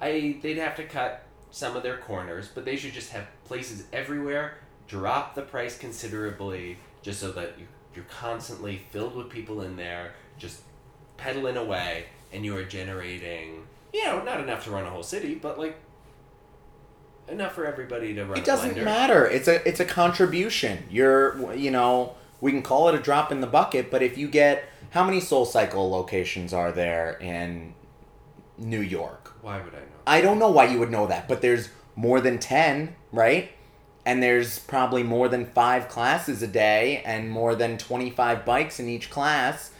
I 0.00 0.38
they'd 0.40 0.58
have 0.58 0.76
to 0.76 0.84
cut 0.84 1.24
some 1.50 1.76
of 1.76 1.82
their 1.82 1.98
corners, 1.98 2.48
but 2.54 2.64
they 2.64 2.76
should 2.76 2.92
just 2.92 3.10
have 3.10 3.26
places 3.44 3.84
everywhere. 3.92 4.58
Drop 4.86 5.34
the 5.34 5.42
price 5.42 5.76
considerably, 5.76 6.78
just 7.02 7.20
so 7.20 7.32
that 7.32 7.58
you 7.58 7.66
you're 7.94 8.04
constantly 8.04 8.80
filled 8.90 9.16
with 9.16 9.28
people 9.28 9.62
in 9.62 9.76
there, 9.76 10.12
just 10.38 10.62
pedaling 11.16 11.56
away, 11.56 12.06
and 12.32 12.44
you 12.44 12.56
are 12.56 12.64
generating. 12.64 13.66
You 13.92 14.04
know, 14.04 14.22
not 14.22 14.40
enough 14.40 14.64
to 14.64 14.70
run 14.70 14.84
a 14.84 14.90
whole 14.90 15.02
city, 15.02 15.34
but 15.34 15.58
like 15.58 15.76
enough 17.28 17.54
for 17.54 17.66
everybody 17.66 18.14
to 18.14 18.24
run. 18.24 18.38
It 18.38 18.44
doesn't 18.44 18.82
matter. 18.82 19.26
It's 19.26 19.48
a 19.48 19.66
it's 19.68 19.80
a 19.80 19.84
contribution. 19.84 20.84
You're 20.90 21.54
you 21.54 21.70
know 21.70 22.14
we 22.40 22.52
can 22.52 22.62
call 22.62 22.88
it 22.88 22.94
a 22.94 23.00
drop 23.00 23.32
in 23.32 23.40
the 23.40 23.46
bucket, 23.46 23.90
but 23.90 24.02
if 24.02 24.16
you 24.16 24.28
get 24.28 24.64
how 24.90 25.04
many 25.04 25.20
Soul 25.20 25.44
Cycle 25.44 25.90
locations 25.90 26.52
are 26.52 26.72
there 26.72 27.16
in 27.20 27.74
New 28.58 28.80
York? 28.80 29.32
Why 29.42 29.58
would 29.58 29.74
I 29.74 29.78
know? 29.78 29.86
I 30.06 30.20
don't 30.20 30.38
know 30.38 30.50
why 30.50 30.66
you 30.66 30.78
would 30.78 30.90
know 30.90 31.06
that, 31.06 31.28
but 31.28 31.40
there's 31.40 31.70
more 31.96 32.20
than 32.20 32.38
10, 32.38 32.94
right? 33.12 33.50
And 34.04 34.22
there's 34.22 34.58
probably 34.58 35.02
more 35.02 35.28
than 35.28 35.46
5 35.46 35.88
classes 35.88 36.42
a 36.42 36.46
day 36.46 37.02
and 37.04 37.30
more 37.30 37.54
than 37.54 37.78
25 37.78 38.44
bikes 38.44 38.80
in 38.80 38.88
each 38.88 39.10
class. 39.10 39.70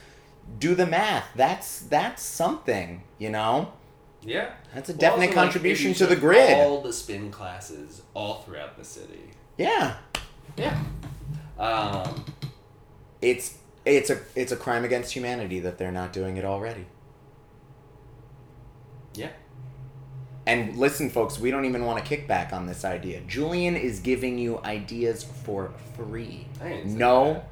Do 0.59 0.75
the 0.75 0.85
math. 0.85 1.27
That's 1.35 1.79
that's 1.81 2.21
something, 2.23 3.03
you 3.17 3.29
know? 3.29 3.73
Yeah. 4.21 4.51
That's 4.73 4.89
a 4.89 4.93
Well, 4.93 4.99
definite 4.99 5.29
also, 5.29 5.41
contribution 5.41 5.89
you 5.89 5.95
to 5.95 6.05
the 6.07 6.15
grid. 6.15 6.53
All 6.57 6.81
the 6.81 6.93
spin 6.93 7.31
classes 7.31 8.01
all 8.13 8.41
throughout 8.41 8.77
the 8.77 8.83
city. 8.83 9.31
Yeah. 9.57 9.95
Yeah. 10.57 10.79
Um, 11.57 12.25
It's 13.21 13.57
it's 13.85 14.09
a 14.11 14.19
it's 14.35 14.51
a 14.51 14.55
crime 14.55 14.83
against 14.85 15.13
humanity 15.13 15.59
that 15.61 15.77
they're 15.77 15.91
not 15.91 16.13
doing 16.13 16.37
it 16.37 16.45
already. 16.45 16.85
yeah. 19.15 19.29
And 20.47 20.75
listen, 20.77 21.09
folks, 21.11 21.39
we 21.39 21.51
don't 21.51 21.65
even 21.65 21.85
want 21.85 22.03
to 22.03 22.07
kick 22.07 22.27
back 22.27 22.51
on 22.51 22.65
this 22.65 22.83
idea. 22.83 23.21
Julian 23.27 23.75
is 23.75 23.99
giving 23.99 24.39
you 24.39 24.59
ideas 24.63 25.23
for 25.23 25.71
free. 25.95 26.47
I 26.59 26.69
didn't 26.69 26.91
say 26.93 26.97
No. 26.97 27.43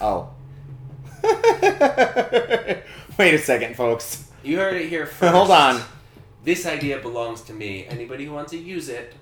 Oh. 0.00 0.30
Wait 3.18 3.34
a 3.34 3.38
second, 3.38 3.76
folks. 3.76 4.30
You 4.42 4.58
heard 4.58 4.76
it 4.76 4.88
here 4.88 5.06
first. 5.20 5.32
Hold 5.32 5.50
on. 5.50 5.80
This 6.44 6.66
idea 6.66 6.98
belongs 6.98 7.40
to 7.42 7.52
me. 7.54 7.86
Anybody 7.86 8.26
who 8.26 8.32
wants 8.32 8.50
to 8.52 8.58
use 8.58 8.88
it 8.88 9.14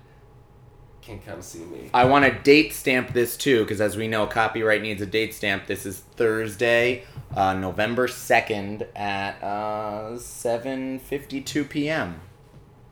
can 1.02 1.20
come 1.20 1.42
see 1.42 1.60
me. 1.64 1.90
I 1.94 2.04
want 2.04 2.24
to 2.24 2.32
date 2.32 2.72
stamp 2.72 3.12
this 3.12 3.36
too, 3.36 3.62
because 3.62 3.80
as 3.80 3.96
we 3.96 4.08
know, 4.08 4.26
copyright 4.26 4.82
needs 4.82 5.00
a 5.02 5.06
date 5.06 5.34
stamp. 5.34 5.66
This 5.66 5.86
is 5.86 6.00
Thursday, 6.16 7.04
uh, 7.36 7.54
November 7.54 8.08
second 8.08 8.86
at 8.96 9.42
uh, 9.42 10.18
seven 10.18 10.98
fifty 10.98 11.40
two 11.40 11.64
p.m. 11.64 12.20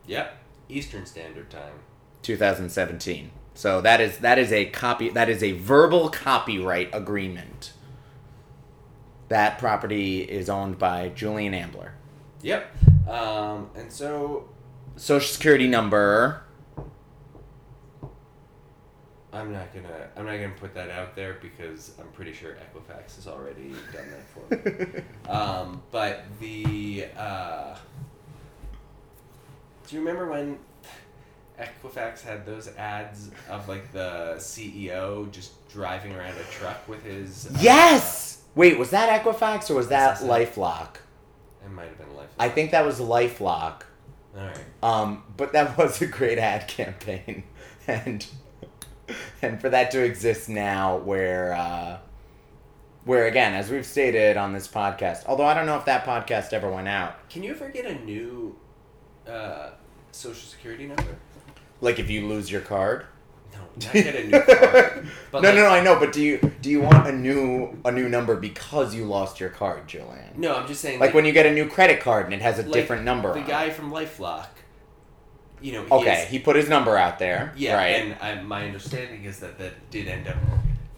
Yep. 0.07 0.37
Eastern 0.69 1.05
Standard 1.05 1.49
Time. 1.49 1.73
2017. 2.21 3.31
So 3.53 3.81
that 3.81 3.99
is 3.99 4.19
that 4.19 4.37
is 4.37 4.51
a 4.51 4.65
copy 4.65 5.09
that 5.09 5.29
is 5.29 5.43
a 5.43 5.51
verbal 5.53 6.09
copyright 6.09 6.89
agreement. 6.93 7.73
That 9.31 9.59
property 9.59 10.23
is 10.23 10.49
owned 10.49 10.77
by 10.77 11.07
Julian 11.15 11.53
Ambler. 11.53 11.93
Yep. 12.41 12.69
Um, 13.07 13.69
and 13.77 13.89
so 13.89 14.49
Social 14.97 15.25
security 15.25 15.69
number. 15.69 16.43
I'm 19.31 19.53
not 19.53 19.73
gonna 19.73 20.09
I'm 20.17 20.25
not 20.25 20.33
gonna 20.33 20.49
put 20.59 20.73
that 20.73 20.89
out 20.89 21.15
there 21.15 21.37
because 21.41 21.93
I'm 21.97 22.09
pretty 22.09 22.33
sure 22.33 22.55
Equifax 22.55 23.15
has 23.15 23.25
already 23.25 23.69
done 23.93 24.11
that 24.11 24.27
for 24.27 24.97
me. 24.97 25.03
Um, 25.33 25.81
but 25.91 26.25
the 26.41 27.05
uh, 27.15 27.77
do 29.87 29.95
you 29.95 30.01
remember 30.01 30.29
when 30.29 30.59
Equifax 31.57 32.21
had 32.21 32.45
those 32.45 32.67
ads 32.75 33.31
of 33.49 33.69
like 33.69 33.93
the 33.93 34.33
CEO 34.39 35.31
just 35.31 35.69
driving 35.69 36.13
around 36.13 36.37
a 36.37 36.43
truck 36.51 36.85
with 36.89 37.05
his? 37.05 37.47
uh, 37.47 37.57
Yes. 37.61 38.39
Wait, 38.55 38.77
was 38.77 38.89
that 38.91 39.23
Equifax 39.23 39.69
or 39.69 39.75
was 39.75 39.87
that? 39.89 40.17
LifeLock? 40.19 40.95
it 41.63 41.69
might 41.71 41.87
have 41.87 41.97
been 41.97 42.15
life. 42.15 42.29
I 42.39 42.49
think 42.49 42.71
that 42.71 42.85
was 42.85 42.99
LifeLock. 42.99 43.83
All 44.37 44.43
right. 44.45 44.57
Um, 44.83 45.23
but 45.37 45.53
that 45.53 45.77
was 45.77 46.01
a 46.01 46.07
great 46.07 46.37
ad 46.37 46.67
campaign, 46.67 47.43
and 47.87 48.25
and 49.41 49.59
for 49.61 49.69
that 49.69 49.91
to 49.91 50.03
exist 50.03 50.49
now, 50.49 50.97
where 50.97 51.53
uh, 51.53 51.97
where 53.05 53.27
again, 53.27 53.53
as 53.53 53.69
we've 53.69 53.85
stated 53.85 54.37
on 54.37 54.53
this 54.53 54.67
podcast, 54.67 55.25
although 55.27 55.45
I 55.45 55.53
don't 55.53 55.65
know 55.65 55.77
if 55.77 55.85
that 55.85 56.05
podcast 56.05 56.53
ever 56.53 56.69
went 56.71 56.87
out, 56.87 57.29
Can 57.29 57.43
you 57.43 57.51
ever 57.51 57.69
get 57.69 57.85
a 57.85 57.95
new 58.05 58.55
uh, 59.27 59.71
social 60.11 60.47
security 60.49 60.87
number? 60.87 61.17
like 61.81 61.97
if 61.99 62.09
you 62.09 62.27
lose 62.27 62.51
your 62.51 62.61
card. 62.61 63.05
Not 63.75 63.93
get 63.93 64.15
a 64.15 64.23
new 64.27 64.39
card. 64.41 65.07
But 65.31 65.41
no, 65.43 65.49
like, 65.49 65.55
no, 65.55 65.63
no, 65.63 65.67
I 65.69 65.81
know, 65.83 65.99
but 65.99 66.11
do 66.11 66.21
you 66.21 66.51
do 66.61 66.69
you 66.69 66.81
want 66.81 67.07
a 67.07 67.11
new 67.11 67.77
a 67.85 67.91
new 67.91 68.09
number 68.09 68.35
because 68.35 68.93
you 68.93 69.05
lost 69.05 69.39
your 69.39 69.49
card, 69.49 69.87
Julian? 69.87 70.29
No, 70.35 70.55
I'm 70.55 70.67
just 70.67 70.81
saying. 70.81 70.99
Like 70.99 71.13
when 71.13 71.25
you 71.25 71.31
get 71.31 71.45
a 71.45 71.51
new 71.53 71.67
credit 71.67 72.01
card 72.01 72.25
and 72.25 72.33
it 72.33 72.41
has 72.41 72.59
a 72.59 72.63
like, 72.63 72.73
different 72.73 73.03
number. 73.05 73.33
The 73.33 73.41
guy 73.41 73.65
it. 73.65 73.73
from 73.73 73.91
LifeLock. 73.91 74.47
You 75.61 75.73
know. 75.73 75.83
He 75.85 75.91
Okay, 75.91 76.23
is- 76.23 76.29
he 76.29 76.39
put 76.39 76.55
his 76.55 76.67
number 76.69 76.97
out 76.97 77.19
there. 77.19 77.53
yeah, 77.55 77.75
right. 77.75 77.87
and 77.95 78.15
I, 78.21 78.41
my 78.41 78.65
understanding 78.65 79.23
is 79.25 79.39
that 79.39 79.57
that 79.59 79.89
did 79.91 80.07
end 80.07 80.27
up 80.27 80.35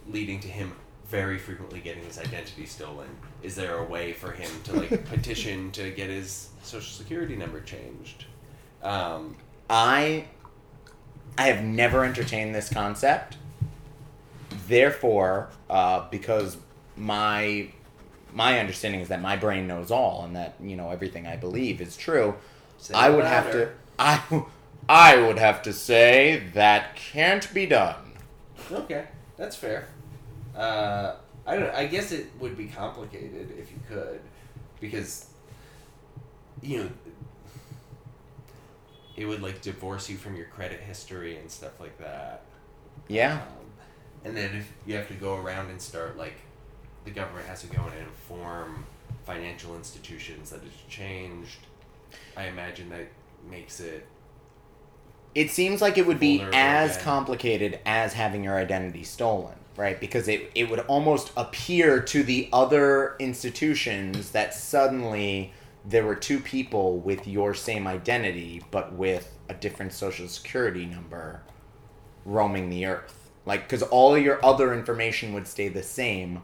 leading 0.10 0.40
to 0.42 0.48
him 0.48 0.74
very 1.08 1.38
frequently 1.38 1.80
getting 1.80 2.04
his 2.04 2.18
identity 2.18 2.66
stolen. 2.66 3.08
Is 3.44 3.56
there 3.56 3.78
a 3.78 3.84
way 3.84 4.14
for 4.14 4.32
him 4.32 4.50
to 4.64 4.74
like 4.74 5.06
petition 5.10 5.70
to 5.74 5.92
get 5.92 6.10
his 6.10 6.50
social 6.64 6.92
security 6.92 7.36
number 7.36 7.60
changed? 7.62 8.26
Um, 8.82 9.36
I 9.70 10.26
I 11.38 11.48
have 11.48 11.64
never 11.64 12.04
entertained 12.04 12.54
this 12.54 12.70
concept. 12.70 13.38
Therefore, 14.68 15.50
uh, 15.70 16.08
because 16.10 16.58
my 16.96 17.70
my 18.34 18.60
understanding 18.60 19.02
is 19.02 19.10
that 19.10 19.22
my 19.22 19.36
brain 19.36 19.68
knows 19.68 19.92
all 19.92 20.24
and 20.26 20.36
that 20.36 20.56
you 20.62 20.76
know 20.76 20.90
everything 20.90 21.28
I 21.28 21.36
believe 21.36 21.82
is 21.82 21.98
true, 21.98 22.36
say 22.78 22.94
I 22.94 23.10
would 23.10 23.26
have 23.26 23.52
to. 23.52 23.72
I 24.00 24.44
I 24.88 25.18
would 25.18 25.38
have 25.38 25.62
to 25.64 25.74
say 25.74 26.44
that 26.54 26.96
can't 26.96 27.52
be 27.54 27.66
done. 27.66 28.14
Okay, 28.72 29.06
that's 29.38 29.56
fair. 29.56 29.88
Uh, 30.56 31.16
I 31.46 31.58
don't. 31.58 31.74
I 31.74 31.86
guess 31.86 32.12
it 32.12 32.28
would 32.40 32.56
be 32.58 32.68
complicated 32.68 33.54
if 33.58 33.72
you 33.72 33.80
could, 33.88 34.22
because 34.80 35.28
you 36.62 36.84
know 36.84 36.90
it 39.16 39.26
would 39.26 39.42
like 39.42 39.62
divorce 39.62 40.10
you 40.10 40.18
from 40.18 40.36
your 40.36 40.46
credit 40.48 40.80
history 40.80 41.38
and 41.38 41.50
stuff 41.50 41.80
like 41.80 41.98
that. 42.00 42.42
Yeah. 43.08 43.34
Um, 43.34 43.66
and 44.26 44.38
then 44.38 44.56
if 44.56 44.72
you 44.86 44.96
have 44.96 45.08
to 45.10 45.14
go 45.14 45.36
around 45.38 45.70
and 45.70 45.82
start 45.82 46.18
like 46.18 46.36
the 47.06 47.12
government 47.12 47.46
has 47.48 47.62
to 47.62 47.68
go 47.68 47.82
and 47.84 47.94
inform 48.00 48.86
financial 49.26 49.76
institutions 49.76 50.50
that 50.50 50.62
it's 50.64 50.78
changed. 50.94 51.60
I 52.38 52.46
imagine 52.46 52.90
that 52.90 53.08
makes 53.50 53.80
it 53.80 54.06
It 55.36 55.50
seems 55.52 55.82
like 55.82 55.98
it 55.98 56.06
would 56.06 56.20
be 56.20 56.42
as 56.54 56.92
again. 56.92 57.04
complicated 57.04 57.80
as 57.86 58.14
having 58.14 58.44
your 58.44 58.56
identity 58.58 59.04
stolen, 59.04 59.56
right? 59.76 60.00
Because 60.00 60.28
it, 60.28 60.52
it 60.56 60.70
would 60.70 60.80
almost 60.82 61.32
appear 61.36 62.00
to 62.02 62.24
the 62.24 62.50
other 62.54 63.16
institutions 63.20 64.32
that 64.32 64.54
suddenly 64.54 65.54
there 65.86 66.06
were 66.06 66.16
two 66.16 66.40
people 66.40 67.00
with 67.00 67.28
your 67.28 67.54
same 67.54 67.88
identity 67.88 68.64
but 68.72 68.94
with 68.94 69.38
a 69.50 69.54
different 69.54 69.92
social 69.94 70.28
security 70.28 70.86
number 70.86 71.42
roaming 72.26 72.70
the 72.70 72.86
earth. 72.86 73.32
Like, 73.46 73.64
because 73.64 73.84
all 73.84 74.18
your 74.18 74.44
other 74.46 74.74
information 74.74 75.34
would 75.34 75.48
stay 75.48 75.68
the 75.68 75.84
same, 75.84 76.44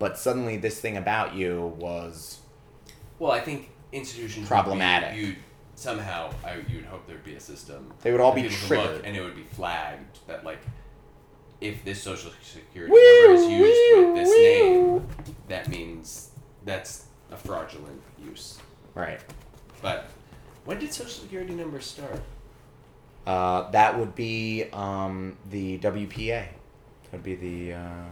but 0.00 0.18
suddenly 0.18 0.56
this 0.56 0.80
thing 0.80 0.96
about 0.96 1.34
you 1.34 1.74
was. 1.78 2.40
well. 3.20 3.30
I 3.30 3.40
think 3.40 3.70
institutions 3.92 4.48
Problematic. 4.48 5.16
You'd 5.16 5.36
somehow 5.76 6.32
I 6.44 6.56
you'd 6.68 6.84
hope 6.84 7.06
there'd 7.06 7.24
be 7.24 7.34
a 7.34 7.40
system. 7.40 7.92
They 8.02 8.10
would 8.12 8.20
all 8.20 8.34
be 8.34 8.48
triggered. 8.48 9.04
and 9.04 9.16
it 9.16 9.22
would 9.22 9.36
be 9.36 9.44
flagged 9.44 10.18
that 10.26 10.44
like 10.44 10.58
if 11.60 11.84
this 11.84 12.02
social 12.02 12.32
security 12.42 12.92
Woo, 12.92 12.98
number 12.98 13.42
is 13.42 13.50
used 13.50 13.80
woo, 13.96 14.12
with 14.12 14.24
this 14.24 14.28
woo. 14.28 14.98
name, 14.98 15.06
that 15.48 15.68
means 15.68 16.30
that's 16.64 17.06
a 17.30 17.36
fraudulent 17.36 18.00
use. 18.22 18.58
Right. 18.94 19.20
But 19.82 20.06
when 20.64 20.78
did 20.78 20.92
social 20.92 21.10
security 21.22 21.54
numbers 21.54 21.86
start? 21.86 22.20
Uh, 23.26 23.70
that 23.70 23.98
would 23.98 24.14
be 24.14 24.64
um, 24.72 25.36
the 25.50 25.78
WPA. 25.78 26.46
That 26.46 27.12
would 27.12 27.22
be 27.22 27.34
the. 27.34 27.74
Uh... 27.74 28.04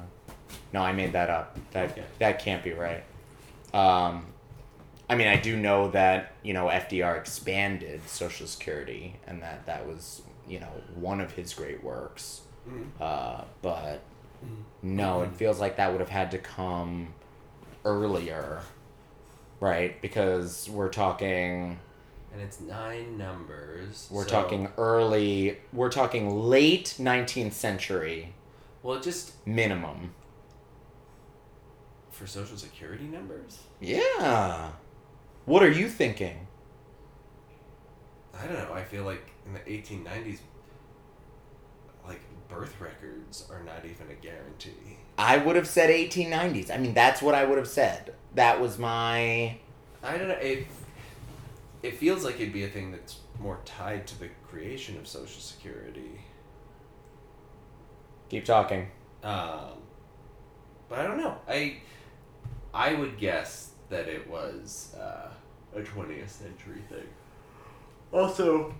No, 0.72 0.82
I 0.82 0.92
made 0.92 1.12
that 1.12 1.30
up. 1.30 1.58
That 1.72 1.90
Okay. 1.92 2.04
that 2.18 2.38
can't 2.38 2.62
be 2.62 2.72
right. 2.72 3.02
Um, 3.74 4.26
I 5.10 5.14
mean, 5.16 5.26
I 5.28 5.36
do 5.36 5.56
know 5.56 5.90
that 5.90 6.32
you 6.42 6.52
know 6.54 6.66
FDR 6.66 7.16
expanded 7.16 8.06
Social 8.08 8.46
Security, 8.46 9.16
and 9.26 9.42
that 9.42 9.66
that 9.66 9.86
was 9.86 10.22
you 10.46 10.60
know 10.60 10.70
one 10.94 11.20
of 11.20 11.32
his 11.32 11.52
great 11.54 11.82
works. 11.82 12.42
Mhm. 12.68 12.86
Uh, 13.00 13.44
but 13.62 14.02
Mhm. 14.44 14.62
no, 14.82 15.22
it 15.22 15.32
feels 15.32 15.58
like 15.60 15.76
that 15.76 15.90
would 15.90 16.00
have 16.00 16.10
had 16.10 16.30
to 16.32 16.38
come 16.38 17.14
earlier, 17.84 18.60
right? 19.60 20.00
Because 20.02 20.68
we're 20.70 20.88
talking. 20.90 21.78
And 22.32 22.42
it's 22.42 22.60
nine 22.60 23.16
numbers. 23.18 24.08
We're 24.10 24.24
so- 24.24 24.30
talking 24.30 24.68
early. 24.76 25.58
We're 25.72 25.90
talking 25.90 26.30
late 26.30 26.94
nineteenth 26.98 27.54
century 27.54 28.34
Well, 28.82 29.00
just 29.00 29.32
minimum. 29.46 30.14
for 32.10 32.26
social 32.26 32.56
security 32.56 33.04
numbers. 33.04 33.58
Yeah. 33.80 34.72
What 35.46 35.62
are 35.62 35.70
you 35.70 35.88
thinking? 35.88 36.46
I 38.38 38.44
don't 38.46 38.54
know. 38.58 38.72
I 38.74 38.84
feel 38.84 39.04
like 39.04 39.30
in 39.46 39.54
the 39.54 39.60
1890s, 39.60 40.40
like 42.06 42.20
birth 42.48 42.80
records 42.80 43.48
are 43.50 43.62
not 43.62 43.84
even 43.84 44.10
a 44.10 44.14
guarantee. 44.14 44.97
I 45.18 45.36
would 45.36 45.56
have 45.56 45.66
said 45.66 45.90
1890s. 45.90 46.70
I 46.72 46.78
mean, 46.78 46.94
that's 46.94 47.20
what 47.20 47.34
I 47.34 47.44
would 47.44 47.58
have 47.58 47.68
said. 47.68 48.14
That 48.36 48.60
was 48.60 48.78
my. 48.78 49.58
I 50.02 50.16
don't 50.16 50.28
know. 50.28 50.34
It 50.34 50.66
it 51.82 51.96
feels 51.96 52.24
like 52.24 52.36
it'd 52.36 52.52
be 52.52 52.64
a 52.64 52.68
thing 52.68 52.92
that's 52.92 53.18
more 53.40 53.58
tied 53.64 54.06
to 54.06 54.18
the 54.18 54.28
creation 54.48 54.96
of 54.96 55.08
Social 55.08 55.40
Security. 55.40 56.20
Keep 58.28 58.44
talking. 58.44 58.88
Um, 59.24 59.82
but 60.88 61.00
I 61.00 61.04
don't 61.04 61.18
know. 61.18 61.36
I 61.48 61.78
I 62.72 62.94
would 62.94 63.18
guess 63.18 63.72
that 63.88 64.08
it 64.08 64.28
was 64.28 64.94
uh, 65.00 65.30
a 65.74 65.80
20th 65.80 66.28
century 66.28 66.82
thing. 66.88 67.06
Also, 68.12 68.74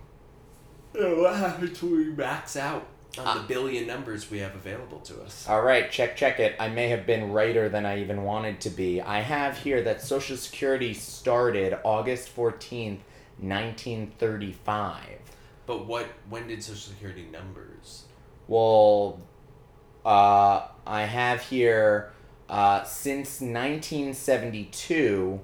you 0.93 1.01
know, 1.01 1.21
what 1.21 1.35
happens 1.35 1.81
when 1.81 1.91
we 1.97 2.05
max 2.05 2.55
out 2.55 2.85
on 3.17 3.25
Ah. 3.27 3.33
the 3.35 3.47
billion 3.47 3.87
numbers 3.87 4.29
we 4.29 4.39
have 4.39 4.53
available 4.55 4.99
to 4.99 5.21
us? 5.21 5.47
All 5.49 5.61
right, 5.61 5.91
check, 5.91 6.15
check 6.15 6.39
it. 6.39 6.55
I 6.59 6.69
may 6.69 6.89
have 6.89 7.05
been 7.05 7.31
righter 7.31 7.67
than 7.69 7.85
I 7.85 7.99
even 7.99 8.23
wanted 8.23 8.61
to 8.61 8.69
be. 8.69 9.01
I 9.01 9.19
have 9.21 9.57
here 9.57 9.81
that 9.83 10.01
Social 10.01 10.37
Security 10.37 10.93
started 10.93 11.77
August 11.83 12.29
14th, 12.35 12.99
1935. 13.39 15.19
But 15.65 15.85
what? 15.85 16.07
When 16.29 16.47
did 16.47 16.63
Social 16.63 16.91
Security 16.93 17.27
numbers? 17.31 18.03
Well, 18.47 19.19
uh, 20.05 20.67
I 20.85 21.03
have 21.03 21.41
here 21.41 22.11
uh, 22.49 22.83
since 22.83 23.41
1972, 23.41 25.39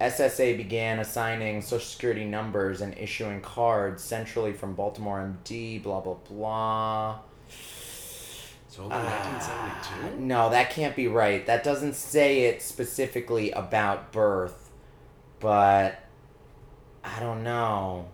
SSA 0.00 0.56
began 0.56 0.98
assigning 0.98 1.60
Social 1.60 1.80
Security 1.80 2.24
numbers 2.24 2.80
and 2.80 2.96
issuing 2.96 3.40
cards 3.42 4.02
centrally 4.02 4.52
from 4.52 4.74
Baltimore 4.74 5.18
MD, 5.20 5.82
blah, 5.82 6.00
blah, 6.00 6.14
blah. 6.28 7.18
So 8.68 8.84
only 8.84 8.96
Ah, 8.96 9.40
1972. 9.82 10.20
no, 10.24 10.48
that 10.50 10.70
can't 10.70 10.96
be 10.96 11.06
right. 11.08 11.44
That 11.44 11.62
doesn't 11.64 11.96
say 11.96 12.44
it 12.44 12.62
specifically 12.62 13.50
about 13.50 14.10
birth, 14.12 14.70
but 15.38 15.98
I 17.04 17.20
don't 17.20 17.42
know. 17.42 18.06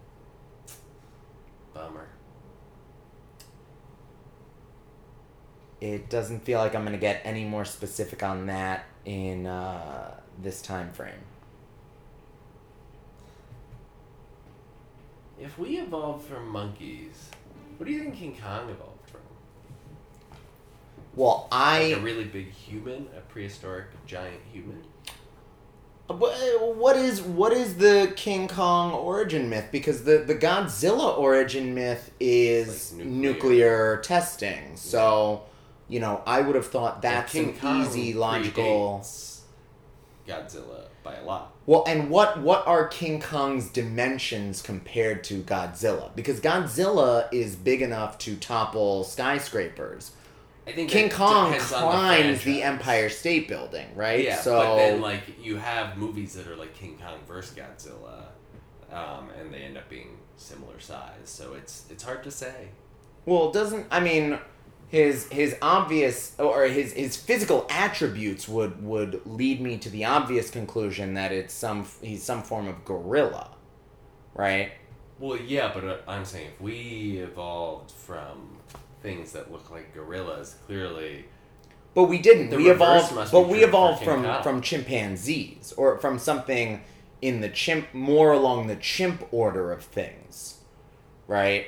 Bummer. 1.74 2.08
It 5.80 6.08
doesn't 6.08 6.40
feel 6.40 6.58
like 6.58 6.74
I'm 6.74 6.82
going 6.82 6.94
to 6.94 6.98
get 6.98 7.20
any 7.22 7.44
more 7.44 7.64
specific 7.66 8.22
on 8.22 8.46
that 8.46 8.86
in 9.04 9.46
uh, 9.46 10.18
this 10.42 10.62
time 10.62 10.90
frame. 10.92 11.12
If 15.38 15.58
we 15.58 15.78
evolved 15.78 16.26
from 16.26 16.48
monkeys, 16.48 17.30
what 17.76 17.86
do 17.86 17.92
you 17.92 18.00
think 18.00 18.14
King 18.16 18.38
Kong 18.42 18.70
evolved 18.70 19.10
from? 19.10 19.20
Well, 21.14 21.48
I 21.52 21.88
like 21.88 21.96
a 21.98 22.00
really 22.00 22.24
big 22.24 22.50
human, 22.50 23.08
a 23.16 23.20
prehistoric 23.20 23.86
giant 24.06 24.40
human. 24.52 24.82
Uh, 26.08 26.14
uh, 26.14 26.58
what 26.74 26.96
is 26.96 27.20
what 27.20 27.52
is 27.52 27.76
the 27.76 28.12
King 28.16 28.48
Kong 28.48 28.92
origin 28.92 29.50
myth? 29.50 29.68
Because 29.72 30.04
the 30.04 30.18
the 30.18 30.34
Godzilla 30.34 31.18
origin 31.18 31.74
myth 31.74 32.12
is 32.20 32.92
Like 32.94 33.06
nuclear. 33.06 33.32
nuclear. 33.34 33.96
testing. 34.02 34.76
So, 34.76 35.42
you 35.88 36.00
know, 36.00 36.22
I 36.26 36.40
would 36.40 36.54
have 36.54 36.66
thought 36.68 37.02
that's 37.02 37.34
an 37.34 37.56
easy 37.62 38.14
logical. 38.14 39.04
Godzilla 40.26 40.86
by 41.02 41.16
a 41.16 41.24
lot. 41.24 41.52
Well, 41.66 41.82
and 41.88 42.10
what 42.10 42.40
what 42.40 42.66
are 42.66 42.86
King 42.86 43.20
Kong's 43.20 43.68
dimensions 43.68 44.62
compared 44.62 45.24
to 45.24 45.42
Godzilla? 45.42 46.14
Because 46.14 46.40
Godzilla 46.40 47.28
is 47.32 47.56
big 47.56 47.82
enough 47.82 48.18
to 48.18 48.36
topple 48.36 49.02
skyscrapers. 49.02 50.12
I 50.66 50.72
think 50.72 50.90
King 50.90 51.10
Kong 51.10 51.52
climbs 51.58 51.70
the, 52.44 52.44
franchise. 52.44 52.62
Empire 52.62 53.08
State 53.08 53.48
Building, 53.48 53.86
right? 53.94 54.24
Yeah, 54.24 54.40
so 54.40 54.58
but 54.58 54.76
then 54.76 55.00
like 55.00 55.22
you 55.44 55.56
have 55.56 55.96
movies 55.96 56.34
that 56.34 56.46
are 56.46 56.56
like 56.56 56.74
King 56.74 56.98
Kong 57.04 57.18
versus 57.26 57.56
Godzilla, 57.56 58.26
um, 58.92 59.30
and 59.38 59.52
they 59.52 59.58
end 59.58 59.76
up 59.76 59.88
being 59.88 60.18
similar 60.36 60.78
size. 60.78 61.10
So 61.24 61.54
it's 61.54 61.86
it's 61.90 62.04
hard 62.04 62.22
to 62.24 62.30
say. 62.30 62.68
Well, 63.24 63.50
doesn't 63.50 63.86
I 63.90 63.98
mean 63.98 64.38
his 64.88 65.28
his 65.28 65.56
obvious 65.60 66.34
or 66.38 66.64
his 66.64 66.92
his 66.92 67.16
physical 67.16 67.66
attributes 67.70 68.48
would 68.48 68.82
would 68.84 69.20
lead 69.26 69.60
me 69.60 69.78
to 69.78 69.90
the 69.90 70.04
obvious 70.04 70.50
conclusion 70.50 71.14
that 71.14 71.32
it's 71.32 71.54
some 71.54 71.86
he's 72.00 72.22
some 72.22 72.42
form 72.42 72.68
of 72.68 72.84
gorilla, 72.84 73.50
right? 74.34 74.72
Well, 75.18 75.38
yeah, 75.38 75.70
but 75.72 75.84
uh, 75.84 75.96
I'm 76.06 76.24
saying 76.24 76.50
if 76.54 76.60
we 76.60 77.18
evolved 77.22 77.90
from 77.90 78.58
things 79.02 79.32
that 79.32 79.50
look 79.50 79.70
like 79.70 79.94
gorillas, 79.94 80.56
clearly 80.66 81.24
but 81.96 82.04
we 82.04 82.18
didn't. 82.18 82.54
We 82.54 82.68
evolved, 82.70 83.32
but 83.32 83.48
we 83.48 83.64
evolved 83.64 84.04
from 84.04 84.42
from 84.42 84.60
chimpanzees 84.60 85.72
or 85.78 85.98
from 85.98 86.18
something 86.18 86.82
in 87.22 87.40
the 87.40 87.48
chimp 87.48 87.94
more 87.94 88.32
along 88.32 88.66
the 88.66 88.76
chimp 88.76 89.26
order 89.32 89.72
of 89.72 89.82
things, 89.82 90.58
right? 91.26 91.66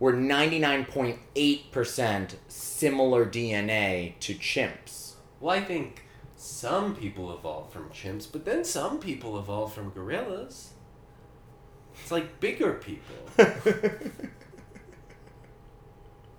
We're 0.00 0.12
ninety 0.16 0.58
nine 0.58 0.84
point 0.86 1.18
eight 1.36 1.70
percent 1.70 2.36
similar 2.48 3.24
DNA 3.24 4.18
to 4.20 4.34
chimps. 4.34 5.12
Well, 5.38 5.56
I 5.56 5.62
think 5.62 6.04
some 6.36 6.96
people 6.96 7.32
evolved 7.32 7.72
from 7.72 7.90
chimps, 7.90 8.26
but 8.30 8.44
then 8.44 8.64
some 8.64 8.98
people 8.98 9.38
evolved 9.38 9.74
from 9.74 9.90
gorillas. 9.90 10.70
It's 11.94 12.10
like 12.10 12.40
bigger 12.40 12.72
people. 12.74 13.14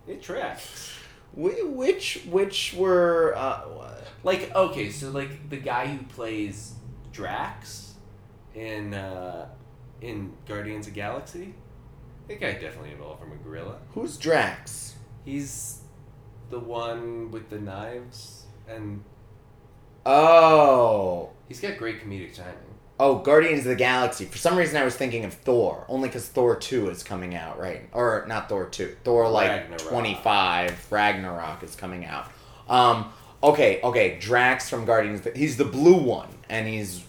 It 0.08 0.22
tracks. 0.22 0.94
Wh- 1.34 1.64
which 1.76 2.24
which 2.30 2.74
were 2.78 3.34
uh, 3.36 3.96
Like 4.24 4.54
okay, 4.54 4.90
so 4.90 5.12
like 5.12 5.50
the 5.50 5.58
guy 5.58 5.88
who 5.88 6.04
plays 6.06 6.74
Drax 7.12 7.94
in 8.56 8.94
uh, 8.94 9.48
in 10.02 10.34
Guardians 10.48 10.88
of 10.88 10.94
Galaxy, 10.94 11.54
that 12.28 12.40
guy 12.40 12.54
definitely 12.54 12.92
evolved 12.92 13.20
from 13.22 13.32
a 13.32 13.36
gorilla. 13.36 13.78
who's 13.94 14.18
Drax? 14.18 14.96
He's 15.26 15.82
the 16.50 16.60
one 16.60 17.32
with 17.32 17.50
the 17.50 17.60
knives, 17.60 18.44
and 18.68 19.04
Oh, 20.06 21.30
he's 21.48 21.60
got 21.60 21.78
great 21.78 22.04
comedic 22.04 22.36
timing. 22.36 22.56
oh, 23.00 23.20
Guardians 23.20 23.60
of 23.62 23.66
the 23.66 23.76
Galaxy. 23.76 24.26
For 24.26 24.38
some 24.38 24.58
reason, 24.58 24.78
I 24.78 24.84
was 24.84 24.96
thinking 24.96 25.26
of 25.26 25.34
Thor, 25.34 25.86
only 25.88 26.10
because 26.10 26.28
Thor 26.28 26.56
two 26.56 26.90
is 26.90 27.04
coming 27.04 27.36
out, 27.36 27.60
right? 27.60 27.84
Or 27.94 28.26
not 28.28 28.50
Thor 28.50 28.66
two, 28.68 28.96
Thor 29.04 29.30
like 29.30 29.78
twenty 29.78 30.16
five. 30.24 30.88
Ragnarok 30.92 31.64
is 31.64 31.76
coming 31.76 32.06
out. 32.06 32.28
Um, 32.68 33.12
okay, 33.44 33.80
okay, 33.84 34.18
Drax 34.20 34.70
from 34.70 34.86
Guardians. 34.86 35.28
He's 35.36 35.58
the 35.58 35.66
blue 35.66 35.98
one, 36.02 36.30
and 36.50 36.68
he's 36.68 37.04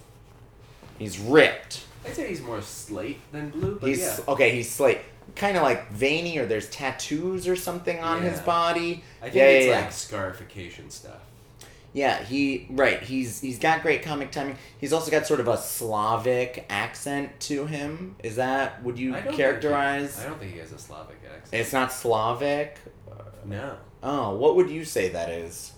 he's 0.99 1.19
ripped. 1.19 1.85
I'd 2.05 2.15
say 2.15 2.29
he's 2.29 2.43
more 2.43 2.61
slate 2.63 3.21
than 3.33 3.51
blue, 3.51 3.79
but 3.81 3.89
He's 3.89 4.01
yeah. 4.01 4.19
okay. 4.29 4.51
He's 4.55 4.71
slate. 4.71 4.99
kind 5.37 5.57
of 5.57 5.63
like 5.63 5.91
veiny, 5.93 6.39
or 6.39 6.47
there's 6.47 6.69
tattoos 6.71 7.47
or 7.47 7.57
something 7.57 8.01
on 8.01 8.23
his 8.23 8.41
body. 8.41 9.05
I 9.21 9.25
think 9.27 9.35
yeah, 9.37 9.45
it's 9.45 9.67
yeah, 9.67 9.75
like 9.77 9.85
yeah. 9.85 9.91
scarification 9.91 10.91
stuff. 10.91 11.21
Yeah, 11.95 12.23
he 12.25 12.67
right. 12.71 13.03
He's 13.03 13.41
he's 13.41 13.59
got 13.59 13.83
great 13.83 14.03
comic 14.03 14.31
timing. 14.33 14.57
He's 14.79 14.93
also 14.93 15.11
got 15.11 15.27
sort 15.27 15.41
of 15.41 15.49
a 15.49 15.59
Slavic 15.59 16.65
accent 16.71 17.39
to 17.41 17.67
him. 17.67 18.17
Is 18.25 18.37
that 18.37 18.83
would 18.83 18.99
you 18.99 19.15
I 19.15 19.21
characterize? 19.21 20.19
He, 20.19 20.25
I 20.25 20.29
don't 20.29 20.39
think 20.41 20.53
he 20.55 20.59
has 20.59 20.73
a 20.73 20.79
Slavic 20.79 21.19
accent. 21.27 21.61
It's 21.61 21.73
not 21.73 21.93
Slavic. 21.93 22.79
no, 23.45 23.77
Oh, 24.03 24.35
what 24.35 24.57
would 24.57 24.71
you 24.71 24.85
say 24.85 25.11
that 25.11 25.29
is? 25.31 25.73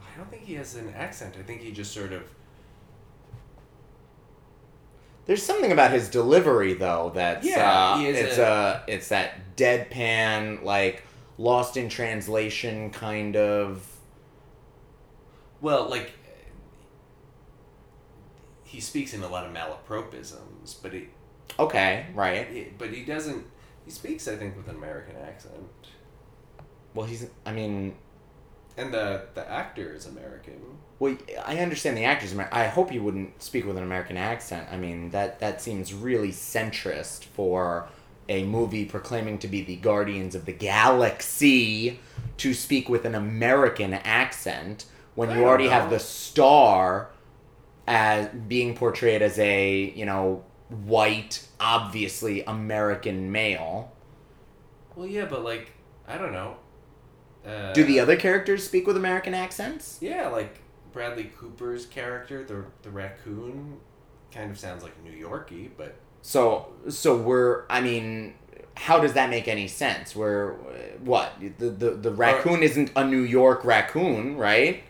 I 0.00 0.16
don't 0.16 0.30
think 0.30 0.42
he 0.44 0.54
has 0.54 0.74
an 0.74 0.92
accent. 0.96 1.36
I 1.38 1.42
think 1.42 1.60
he 1.60 1.70
just 1.70 1.92
sort 1.92 2.12
of. 2.12 2.22
There's 5.26 5.42
something 5.42 5.70
about 5.72 5.92
his 5.92 6.08
delivery 6.08 6.74
though 6.74 7.12
that's 7.14 7.46
Yeah, 7.46 7.94
uh, 7.96 8.00
it's 8.00 8.38
a- 8.38 8.46
uh 8.46 8.82
it's 8.88 9.08
that 9.08 9.56
deadpan 9.56 10.62
like 10.64 11.04
lost 11.38 11.76
in 11.76 11.88
translation 11.88 12.90
kind 12.90 13.36
of 13.36 13.86
Well, 15.60 15.88
like. 15.88 16.12
He 18.64 18.80
speaks 18.80 19.12
in 19.12 19.22
a 19.22 19.28
lot 19.28 19.44
of 19.44 19.52
malapropisms, 19.52 20.76
but 20.82 20.94
he, 20.94 21.08
okay, 21.58 22.06
right. 22.14 22.48
he, 22.48 22.68
but 22.78 22.88
he 22.90 23.04
doesn't. 23.04 23.44
He 23.84 23.90
speaks, 23.90 24.26
I 24.26 24.36
think, 24.36 24.56
with 24.56 24.66
an 24.68 24.76
American 24.76 25.14
accent, 25.16 25.68
Well, 26.94 27.04
he's 27.06 27.26
I 27.44 27.52
mean, 27.52 27.96
and 28.78 28.92
the 28.94 29.26
the 29.34 29.46
actor 29.50 29.92
is 29.94 30.06
American. 30.06 30.78
Well, 31.02 31.16
I 31.44 31.58
understand 31.58 31.96
the 31.96 32.04
actors. 32.04 32.32
I 32.52 32.68
hope 32.68 32.92
you 32.92 33.02
wouldn't 33.02 33.42
speak 33.42 33.66
with 33.66 33.76
an 33.76 33.82
American 33.82 34.16
accent. 34.16 34.68
I 34.70 34.76
mean, 34.76 35.10
that 35.10 35.40
that 35.40 35.60
seems 35.60 35.92
really 35.92 36.30
centrist 36.30 37.24
for 37.24 37.88
a 38.28 38.44
movie 38.44 38.84
proclaiming 38.84 39.38
to 39.38 39.48
be 39.48 39.62
the 39.62 39.74
Guardians 39.74 40.36
of 40.36 40.44
the 40.44 40.52
Galaxy 40.52 41.98
to 42.36 42.54
speak 42.54 42.88
with 42.88 43.04
an 43.04 43.16
American 43.16 43.94
accent 43.94 44.84
when 45.16 45.30
I 45.30 45.38
you 45.38 45.44
already 45.44 45.66
have 45.66 45.90
the 45.90 45.98
star 45.98 47.10
as 47.88 48.28
being 48.28 48.76
portrayed 48.76 49.22
as 49.22 49.40
a, 49.40 49.90
you 49.96 50.06
know, 50.06 50.44
white, 50.68 51.44
obviously 51.58 52.44
American 52.44 53.32
male. 53.32 53.90
Well, 54.94 55.08
yeah, 55.08 55.24
but 55.24 55.42
like 55.42 55.72
I 56.06 56.16
don't 56.16 56.32
know. 56.32 56.58
Uh, 57.44 57.72
Do 57.72 57.82
the 57.82 57.98
other 57.98 58.14
characters 58.14 58.64
speak 58.64 58.86
with 58.86 58.96
American 58.96 59.34
accents? 59.34 59.98
Yeah, 60.00 60.28
like 60.28 60.61
Bradley 60.92 61.30
Cooper's 61.38 61.86
character, 61.86 62.44
the 62.44 62.64
the 62.82 62.90
raccoon, 62.90 63.78
kind 64.32 64.50
of 64.50 64.58
sounds 64.58 64.82
like 64.82 65.02
New 65.02 65.12
Yorky, 65.12 65.70
but 65.76 65.94
So 66.22 66.72
so 66.88 67.16
we're 67.16 67.64
I 67.68 67.80
mean 67.80 68.34
how 68.76 68.98
does 69.00 69.12
that 69.14 69.28
make 69.30 69.48
any 69.48 69.68
sense? 69.68 70.14
We're 70.16 70.52
what 71.00 71.32
the 71.58 71.70
the, 71.70 71.90
the 71.90 72.10
raccoon 72.10 72.62
isn't 72.62 72.90
a 72.96 73.04
New 73.06 73.22
York 73.22 73.64
raccoon, 73.64 74.36
right? 74.36 74.84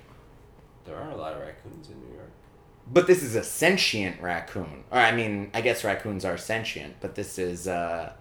there 0.85 0.97
are 0.97 1.11
a 1.11 1.17
lot 1.17 1.33
of 1.35 1.41
raccoons 1.41 1.89
in 1.89 2.01
New 2.01 2.15
York. 2.17 2.31
But 2.93 3.07
this 3.07 3.23
is 3.23 3.37
a 3.37 3.45
sentient 3.45 4.21
raccoon. 4.21 4.85
Or 4.91 4.99
I 4.99 5.13
mean, 5.13 5.51
I 5.55 5.61
guess 5.61 5.85
raccoons 5.85 6.25
are 6.25 6.37
sentient, 6.37 6.97
but 7.01 7.15
this 7.15 7.39
is 7.39 7.69
uh 7.69 8.13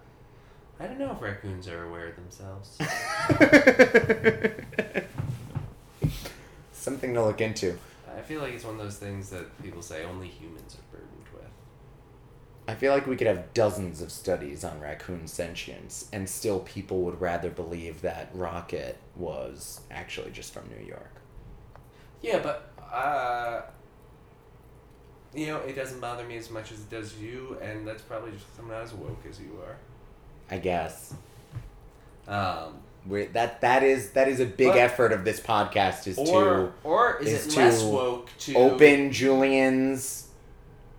I 0.80 0.86
don't 0.86 0.98
know 0.98 1.12
if 1.12 1.20
raccoons 1.20 1.68
are 1.68 1.84
aware 1.84 2.08
of 2.08 2.16
themselves. 2.16 2.78
something 6.82 7.14
to 7.14 7.24
look 7.24 7.40
into. 7.40 7.78
I 8.16 8.20
feel 8.20 8.40
like 8.40 8.52
it's 8.52 8.64
one 8.64 8.74
of 8.74 8.80
those 8.80 8.98
things 8.98 9.30
that 9.30 9.62
people 9.62 9.82
say 9.82 10.04
only 10.04 10.28
humans 10.28 10.76
are 10.76 10.96
burdened 10.96 11.26
with. 11.34 11.50
I 12.68 12.74
feel 12.74 12.92
like 12.92 13.06
we 13.06 13.16
could 13.16 13.26
have 13.26 13.54
dozens 13.54 14.02
of 14.02 14.12
studies 14.12 14.64
on 14.64 14.80
raccoon 14.80 15.26
sentience, 15.26 16.08
and 16.12 16.28
still 16.28 16.60
people 16.60 17.02
would 17.02 17.20
rather 17.20 17.50
believe 17.50 18.02
that 18.02 18.30
Rocket 18.34 18.98
was 19.16 19.80
actually 19.90 20.30
just 20.30 20.52
from 20.52 20.68
New 20.68 20.84
York. 20.84 21.14
Yeah, 22.20 22.40
but 22.40 22.70
uh, 22.92 23.62
you 25.34 25.46
know, 25.46 25.58
it 25.60 25.74
doesn't 25.74 26.00
bother 26.00 26.24
me 26.24 26.36
as 26.36 26.50
much 26.50 26.72
as 26.72 26.80
it 26.80 26.90
does 26.90 27.16
you, 27.16 27.56
and 27.62 27.86
that's 27.86 28.02
probably 28.02 28.32
just 28.32 28.46
I'm 28.58 28.68
not 28.68 28.82
as 28.82 28.92
woke 28.92 29.24
as 29.28 29.40
you 29.40 29.58
are. 29.66 29.76
I 30.50 30.58
guess. 30.58 31.14
Um, 32.28 32.78
we 33.06 33.26
that 33.26 33.60
that 33.62 33.82
is 33.82 34.10
that 34.12 34.28
is 34.28 34.40
a 34.40 34.46
big 34.46 34.68
But- 34.68 34.78
effort 34.78 35.12
of 35.12 35.24
this 35.24 35.40
podcast 35.40 36.06
is 36.06 36.18
or 36.18 36.72
or 36.84 37.18
is, 37.20 37.28
is 37.32 37.46
it 37.46 37.50
to 37.50 37.58
less 37.60 37.82
woke 37.82 38.30
to 38.38 38.52
to 38.52 38.58
open 38.58 39.10
Julian's 39.12 40.28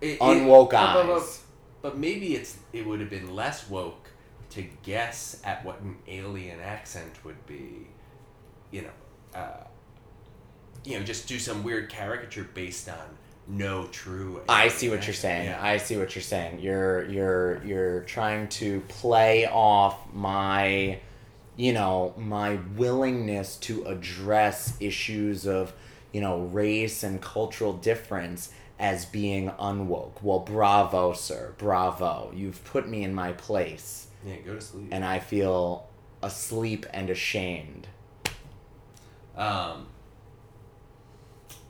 it, 0.00 0.06
it- 0.12 0.20
unwoke 0.20 0.70
but- 0.70 0.94
but- 0.94 1.06
but- 1.06 1.22
eyes. 1.22 1.40
But 1.82 1.98
maybe 1.98 2.34
it's 2.34 2.56
it 2.72 2.86
would 2.86 3.00
have 3.00 3.10
been 3.10 3.34
less 3.34 3.68
woke 3.68 4.08
to 4.50 4.64
guess 4.82 5.40
at 5.44 5.62
what 5.66 5.80
an 5.80 5.96
alien 6.08 6.58
accent 6.60 7.12
would 7.24 7.44
be, 7.46 7.88
you 8.70 8.82
know, 8.82 9.38
uh, 9.38 9.64
you 10.84 10.98
know, 10.98 11.04
just 11.04 11.28
do 11.28 11.38
some 11.38 11.62
weird 11.62 11.90
caricature 11.90 12.44
based 12.54 12.88
on 12.88 13.18
no 13.46 13.86
true. 13.88 14.40
I 14.48 14.68
see 14.68 14.88
what 14.88 15.06
you're 15.06 15.12
saying. 15.12 15.44
Yeah. 15.46 15.58
I 15.62 15.76
see 15.76 15.98
what 15.98 16.14
you're 16.14 16.22
saying. 16.22 16.60
You're 16.60 17.04
you're 17.04 17.62
you're 17.64 18.00
trying 18.04 18.48
to 18.48 18.80
play 18.88 19.46
off 19.46 19.98
my 20.14 21.00
you 21.56 21.72
know, 21.72 22.14
my 22.16 22.58
willingness 22.76 23.56
to 23.56 23.84
address 23.84 24.76
issues 24.80 25.46
of, 25.46 25.72
you 26.12 26.20
know, 26.20 26.40
race 26.40 27.02
and 27.02 27.20
cultural 27.20 27.72
difference 27.72 28.50
as 28.78 29.04
being 29.06 29.50
unwoke. 29.50 30.22
Well, 30.22 30.40
bravo, 30.40 31.12
sir. 31.12 31.54
Bravo. 31.58 32.32
You've 32.34 32.62
put 32.64 32.88
me 32.88 33.04
in 33.04 33.14
my 33.14 33.32
place 33.32 34.08
yeah, 34.26 34.36
go 34.44 34.54
to 34.54 34.60
sleep. 34.60 34.88
and 34.90 35.04
I 35.04 35.18
feel 35.18 35.86
asleep 36.22 36.86
and 36.92 37.10
ashamed. 37.10 37.86
Um, 39.36 39.86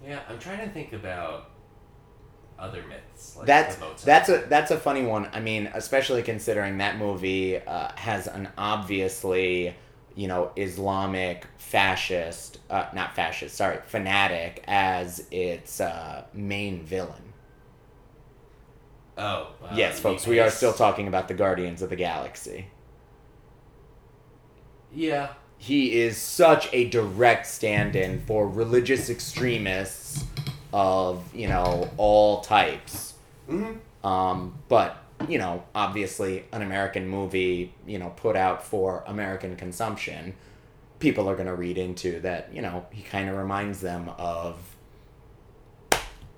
yeah, 0.07 0.21
I'm 0.29 0.39
trying 0.39 0.61
to 0.61 0.69
think 0.69 0.93
about 0.93 1.51
other 2.59 2.83
myths. 2.89 3.37
Like 3.37 3.47
that's 3.47 3.77
that's 4.05 4.29
a 4.29 4.45
that's 4.49 4.71
a 4.71 4.79
funny 4.79 5.05
one. 5.05 5.29
I 5.33 5.41
mean, 5.41 5.71
especially 5.75 6.23
considering 6.23 6.79
that 6.79 6.99
movie 6.99 7.59
uh, 7.59 7.91
has 7.97 8.27
an 8.27 8.49
obviously 8.57 9.75
you 10.15 10.29
know 10.29 10.53
Islamic 10.57 11.47
fascist, 11.59 12.59
uh, 12.71 12.87
not 12.95 13.15
fascist, 13.15 13.57
sorry, 13.57 13.79
fanatic 13.87 14.63
as 14.67 15.27
its 15.31 15.81
uh, 15.81 16.25
main 16.33 16.83
villain. 16.83 17.33
Oh, 19.17 19.49
uh, 19.63 19.75
yes, 19.77 20.01
folks, 20.01 20.27
we 20.27 20.41
are 20.41 20.51
still 20.51 20.73
talking 20.73 21.07
about 21.07 21.29
the 21.29 21.35
Guardians 21.35 21.83
of 21.83 21.91
the 21.91 21.97
Galaxy. 21.97 22.67
Yeah, 24.93 25.31
He 25.59 26.01
is 26.01 26.17
such 26.17 26.69
a 26.73 26.89
direct 26.89 27.47
stand-in 27.47 28.21
for 28.27 28.49
religious 28.49 29.11
extremists 29.11 30.25
of 30.75 31.35
you 31.35 31.49
know 31.49 31.91
all 31.99 32.43
types. 32.43 33.15
hmm 33.49 33.75
Um, 34.05 34.59
but 34.69 34.99
you 35.29 35.39
know, 35.39 35.65
obviously, 35.75 36.45
an 36.53 36.63
American 36.63 37.09
movie, 37.09 37.73
you 37.87 37.99
know, 37.99 38.11
put 38.17 38.37
out 38.37 38.65
for 38.65 39.05
American 39.07 39.57
consumption. 39.57 40.35
people 41.01 41.29
are 41.29 41.35
going 41.35 41.47
to 41.49 41.55
read 41.55 41.79
into 41.79 42.21
that, 42.21 42.51
you 42.55 42.63
know, 42.63 42.87
he 42.91 43.03
kind 43.03 43.29
of 43.29 43.37
reminds 43.37 43.81
them 43.81 44.11
of 44.19 44.57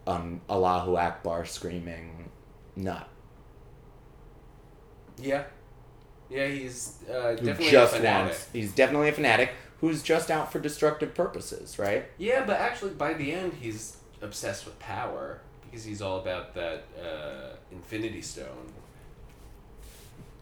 um, 0.06 0.40
Allahu 0.48 0.96
Akbar 0.96 1.44
screaming 1.46 2.30
nut. 2.76 3.08
Yeah. 5.20 5.44
Yeah, 6.28 6.48
he's 6.48 6.98
uh, 7.08 7.34
definitely 7.34 7.74
a 7.76 7.86
fanatic. 7.86 8.32
wants, 8.32 8.48
he's 8.52 8.74
definitely 8.74 9.08
a 9.08 9.12
fanatic 9.12 9.52
who's 9.80 10.02
just 10.02 10.30
out 10.30 10.50
for 10.52 10.58
destructive 10.58 11.14
purposes, 11.14 11.78
right? 11.78 12.06
Yeah, 12.18 12.44
but 12.44 12.58
actually, 12.60 12.92
by 12.94 13.14
the 13.14 13.32
end, 13.32 13.54
he's 13.60 13.95
obsessed 14.22 14.64
with 14.64 14.78
power 14.78 15.40
because 15.64 15.84
he's 15.84 16.00
all 16.02 16.18
about 16.20 16.54
that 16.54 16.84
uh, 17.00 17.56
Infinity 17.72 18.22
Stone. 18.22 18.72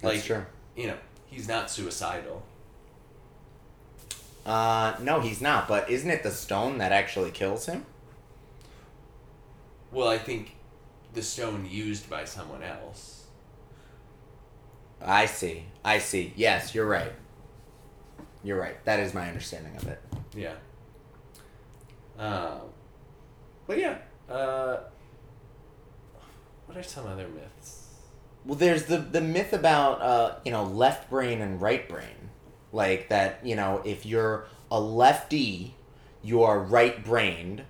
That's 0.01 0.15
Like- 0.17 0.25
true. 0.25 0.45
You 0.77 0.89
know, 0.89 0.97
he's 1.27 1.47
not 1.49 1.71
suicidal. 1.71 2.43
Uh, 4.45 4.95
no, 5.01 5.21
he's 5.21 5.41
not. 5.41 5.69
But 5.69 5.89
isn't 5.89 6.11
it 6.11 6.23
the 6.23 6.31
stone 6.33 6.79
that 6.79 6.93
actually 6.93 7.31
kills 7.31 7.67
him? 7.67 7.87
Well, 9.93 10.09
I 10.09 10.19
think 10.19 10.57
the 11.15 11.23
stone 11.23 11.67
used 11.71 12.11
by 12.11 12.25
someone 12.25 12.63
else. 12.65 13.25
I 15.01 15.27
see. 15.27 15.67
I 15.85 15.99
see. 15.99 16.33
Yes, 16.37 16.75
you're 16.75 16.87
right. 16.87 17.13
You're 18.43 18.59
right. 18.61 18.83
That 18.85 18.99
is 19.01 19.15
my 19.15 19.29
understanding 19.29 19.77
of 19.77 19.87
it. 19.87 20.01
Yeah. 20.35 20.55
Um, 22.19 22.61
but 23.67 23.79
yeah. 23.79 23.99
Uh, 24.29 24.79
what 26.67 26.77
are 26.79 26.83
some 26.83 27.07
other 27.07 27.29
myths? 27.29 27.89
Well, 28.45 28.57
there's 28.57 28.85
the 28.85 28.99
the 28.99 29.21
myth 29.21 29.53
about 29.53 30.01
uh, 30.03 30.37
you 30.45 30.53
know 30.53 30.65
left 30.65 31.09
brain 31.11 31.41
and 31.41 31.61
right 31.61 31.89
brain, 31.89 32.31
like 32.73 33.09
that. 33.09 33.41
You 33.45 33.57
know, 33.57 33.83
if 33.85 34.05
you're 34.05 34.47
a 34.71 34.81
lefty, 34.81 35.75
you 36.23 36.43
are 36.43 36.59
right 36.59 37.03
brained, 37.05 37.63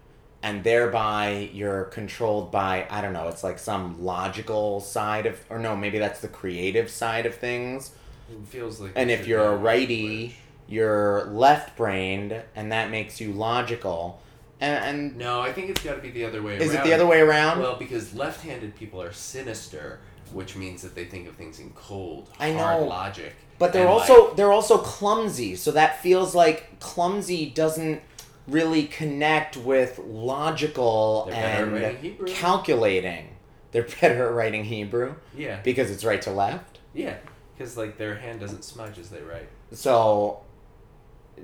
and 0.43 0.65
thereby 0.65 1.51
you're 1.53 1.85
controlled 1.85 2.51
by 2.51 2.87
I 2.91 3.01
don't 3.01 3.13
know. 3.13 3.29
It's 3.29 3.45
like 3.45 3.59
some 3.59 4.03
logical 4.03 4.81
side 4.81 5.27
of, 5.27 5.41
or 5.49 5.59
no, 5.59 5.77
maybe 5.77 5.99
that's 5.99 6.21
the 6.21 6.29
creative 6.29 6.91
side 6.91 7.27
of 7.27 7.35
things. 7.35 7.93
It 8.31 8.47
feels 8.49 8.81
like. 8.81 8.93
And 8.97 9.11
if 9.11 9.27
you're 9.27 9.45
a 9.45 9.57
righty, 9.57 10.27
which. 10.27 10.37
you're 10.67 11.25
left 11.25 11.77
brained, 11.77 12.43
and 12.57 12.73
that 12.73 12.91
makes 12.91 13.21
you 13.21 13.33
logical. 13.33 14.21
And, 14.61 14.85
and 14.85 15.17
No, 15.17 15.41
I 15.41 15.53
think 15.53 15.71
it's 15.71 15.83
got 15.83 15.97
to 15.97 16.01
be 16.01 16.11
the 16.11 16.25
other 16.25 16.43
way 16.43 16.53
around. 16.53 16.63
is 16.63 16.75
around. 16.75 16.81
it 16.81 16.89
the 16.89 16.95
other 16.95 17.07
way 17.07 17.21
around? 17.21 17.61
Well, 17.61 17.77
because 17.77 18.15
left-handed 18.15 18.77
people 18.77 19.03
are 19.03 19.13
sinister, 19.13 20.01
which 20.33 20.57
means 20.57 20.83
that 20.83 20.95
they 20.95 21.05
think 21.05 21.29
of 21.29 21.35
things 21.37 21.59
in 21.61 21.71
cold, 21.71 22.31
I 22.39 22.53
hard 22.53 22.81
know. 22.83 22.87
logic. 22.89 23.35
But 23.59 23.73
they're 23.73 23.89
also 23.89 24.29
like, 24.29 24.37
they're 24.37 24.53
also 24.53 24.79
clumsy, 24.79 25.55
so 25.57 25.71
that 25.73 26.01
feels 26.03 26.35
like 26.35 26.81
clumsy 26.81 27.51
doesn't 27.51 28.01
really 28.49 28.85
connect 28.87 29.57
with 29.57 29.99
logical 29.99 31.27
They're 31.27 31.35
better 31.67 31.77
at 31.77 32.03
and 32.03 32.27
calculating. 32.27 33.29
They're 33.73 33.87
better 34.01 34.29
at 34.29 34.35
writing 34.35 34.65
Hebrew 34.65 35.15
yeah, 35.37 35.61
because 35.63 35.91
it's 35.91 36.05
right 36.05 36.21
to 36.23 36.31
left. 36.31 36.79
yeah, 36.95 37.17
because 37.57 37.77
like 37.77 37.97
their 37.97 38.17
hand 38.17 38.41
doesn't 38.41 38.65
smudge 38.65 38.99
as 38.99 39.09
they 39.11 39.23
write. 39.23 39.49
So, 39.73 40.41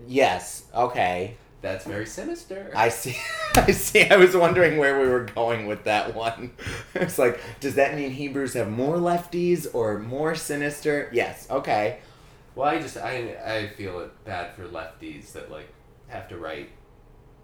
yes, 0.06 0.64
okay, 0.74 1.36
That's 1.62 1.84
very 1.84 2.06
sinister. 2.06 2.72
I 2.74 2.88
see. 2.88 3.16
I 3.54 3.70
see. 3.72 4.08
I 4.08 4.16
was 4.16 4.34
wondering 4.34 4.78
where 4.78 4.98
we 5.00 5.08
were 5.08 5.24
going 5.24 5.66
with 5.66 5.84
that 5.84 6.14
one. 6.14 6.52
It's 6.94 7.18
like, 7.18 7.40
does 7.60 7.74
that 7.76 7.94
mean 7.96 8.10
Hebrews 8.10 8.54
have 8.54 8.70
more 8.70 8.96
lefties 8.96 9.66
or 9.74 9.98
more 9.98 10.34
sinister? 10.34 11.08
Yes. 11.12 11.46
Okay. 11.50 12.00
well, 12.54 12.68
I 12.68 12.80
just 12.80 12.96
I 12.96 13.36
I 13.44 13.68
feel 13.76 14.00
it 14.00 14.24
bad 14.24 14.54
for 14.54 14.66
lefties 14.68 15.32
that 15.32 15.50
like 15.50 15.68
have 16.08 16.28
to 16.28 16.38
write 16.38 16.70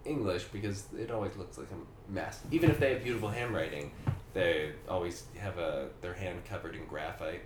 English 0.05 0.45
because 0.45 0.85
it 0.99 1.11
always 1.11 1.37
looks 1.37 1.59
like 1.59 1.69
a 1.71 2.13
mess. 2.13 2.41
Even 2.51 2.71
if 2.71 2.79
they 2.81 2.93
have 2.95 3.03
beautiful 3.03 3.29
handwriting, 3.29 3.93
they 4.35 4.73
always 4.89 5.25
have 5.39 5.59
a 5.59 5.89
their 6.01 6.15
hand 6.15 6.45
covered 6.45 6.75
in 6.77 6.87
graphite. 6.87 7.43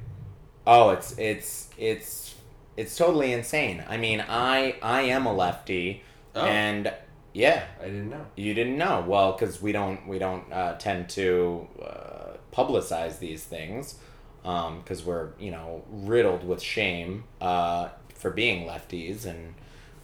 Oh, 0.66 0.91
it's 0.91 1.14
it's 1.18 1.71
it's 1.79 2.35
it's 2.77 2.97
totally 2.97 3.33
insane. 3.33 3.85
I 3.89 3.97
mean, 3.97 4.25
I 4.29 4.77
I 4.83 5.03
am 5.03 5.27
a 5.27 5.33
lefty, 5.35 6.03
Oh. 6.35 6.45
and 6.45 6.93
yeah, 7.33 7.64
I 7.81 7.85
didn't 7.85 8.11
know. 8.11 8.26
you 8.37 8.55
didn't 8.55 8.76
know. 8.76 9.05
Well, 9.07 9.33
because 9.33 9.62
we 9.62 9.72
don't 9.72 10.07
we 10.09 10.18
don't 10.18 10.51
uh, 10.53 10.74
tend 10.78 11.09
to 11.11 11.66
uh, 11.83 12.37
publicize 12.53 13.18
these 13.18 13.45
things, 13.45 13.97
because 14.43 15.05
we're 15.05 15.31
you 15.39 15.51
know 15.51 15.85
riddled 15.91 16.45
with 16.45 16.61
shame 16.62 17.24
uh, 17.41 17.89
for 18.14 18.31
being 18.31 18.66
lefties, 18.66 19.26
and 19.26 19.55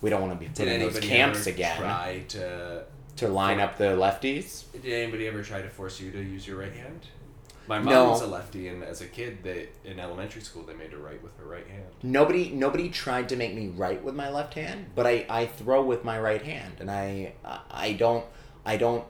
we 0.01 0.11
don't 0.11 0.21
want 0.21 0.33
to 0.33 0.39
be 0.39 0.49
put 0.49 0.69
in 0.69 0.81
those 0.81 1.01
camps 1.01 1.47
again 1.47 1.79
try 1.79 2.23
to 2.29 2.85
to 3.17 3.29
line 3.29 3.61
up 3.61 3.77
the 3.79 3.97
lefties. 3.97 4.65
Did 4.73 4.93
anybody 4.93 5.27
ever 5.27 5.43
try 5.43 5.63
to 5.63 5.71
force 5.71 6.01
you 6.01 6.11
to 6.13 6.23
use 6.23 6.47
your 6.47 6.59
right 6.59 6.73
hand? 6.73 7.07
My 7.69 7.79
No. 7.79 7.85
mom 7.85 8.09
was 8.11 8.23
a 8.23 8.27
lefty, 8.27 8.69
and 8.69 8.85
as 8.85 9.01
a 9.01 9.07
kid, 9.07 9.39
they 9.43 9.69
in 9.85 9.99
elementary 9.99 10.43
school 10.43 10.63
they 10.63 10.75
made 10.75 10.93
her 10.93 10.99
write 10.99 11.23
with 11.23 11.37
her 11.39 11.45
right 11.45 11.67
hand. 11.67 11.87
Nobody 12.03 12.51
nobody 12.51 12.89
tried 12.89 13.29
to 13.31 13.37
make 13.37 13.55
me 13.55 13.69
write 13.69 14.03
with 14.05 14.15
my 14.15 14.31
left 14.31 14.55
hand, 14.55 14.87
but 14.95 15.07
I, 15.07 15.27
I 15.29 15.47
throw 15.47 15.83
with 15.83 16.05
my 16.05 16.19
right 16.19 16.43
hand, 16.43 16.75
and 16.81 16.91
I 16.91 17.35
I 17.71 17.93
don't 17.95 18.25
I 18.65 18.77
don't 18.77 19.05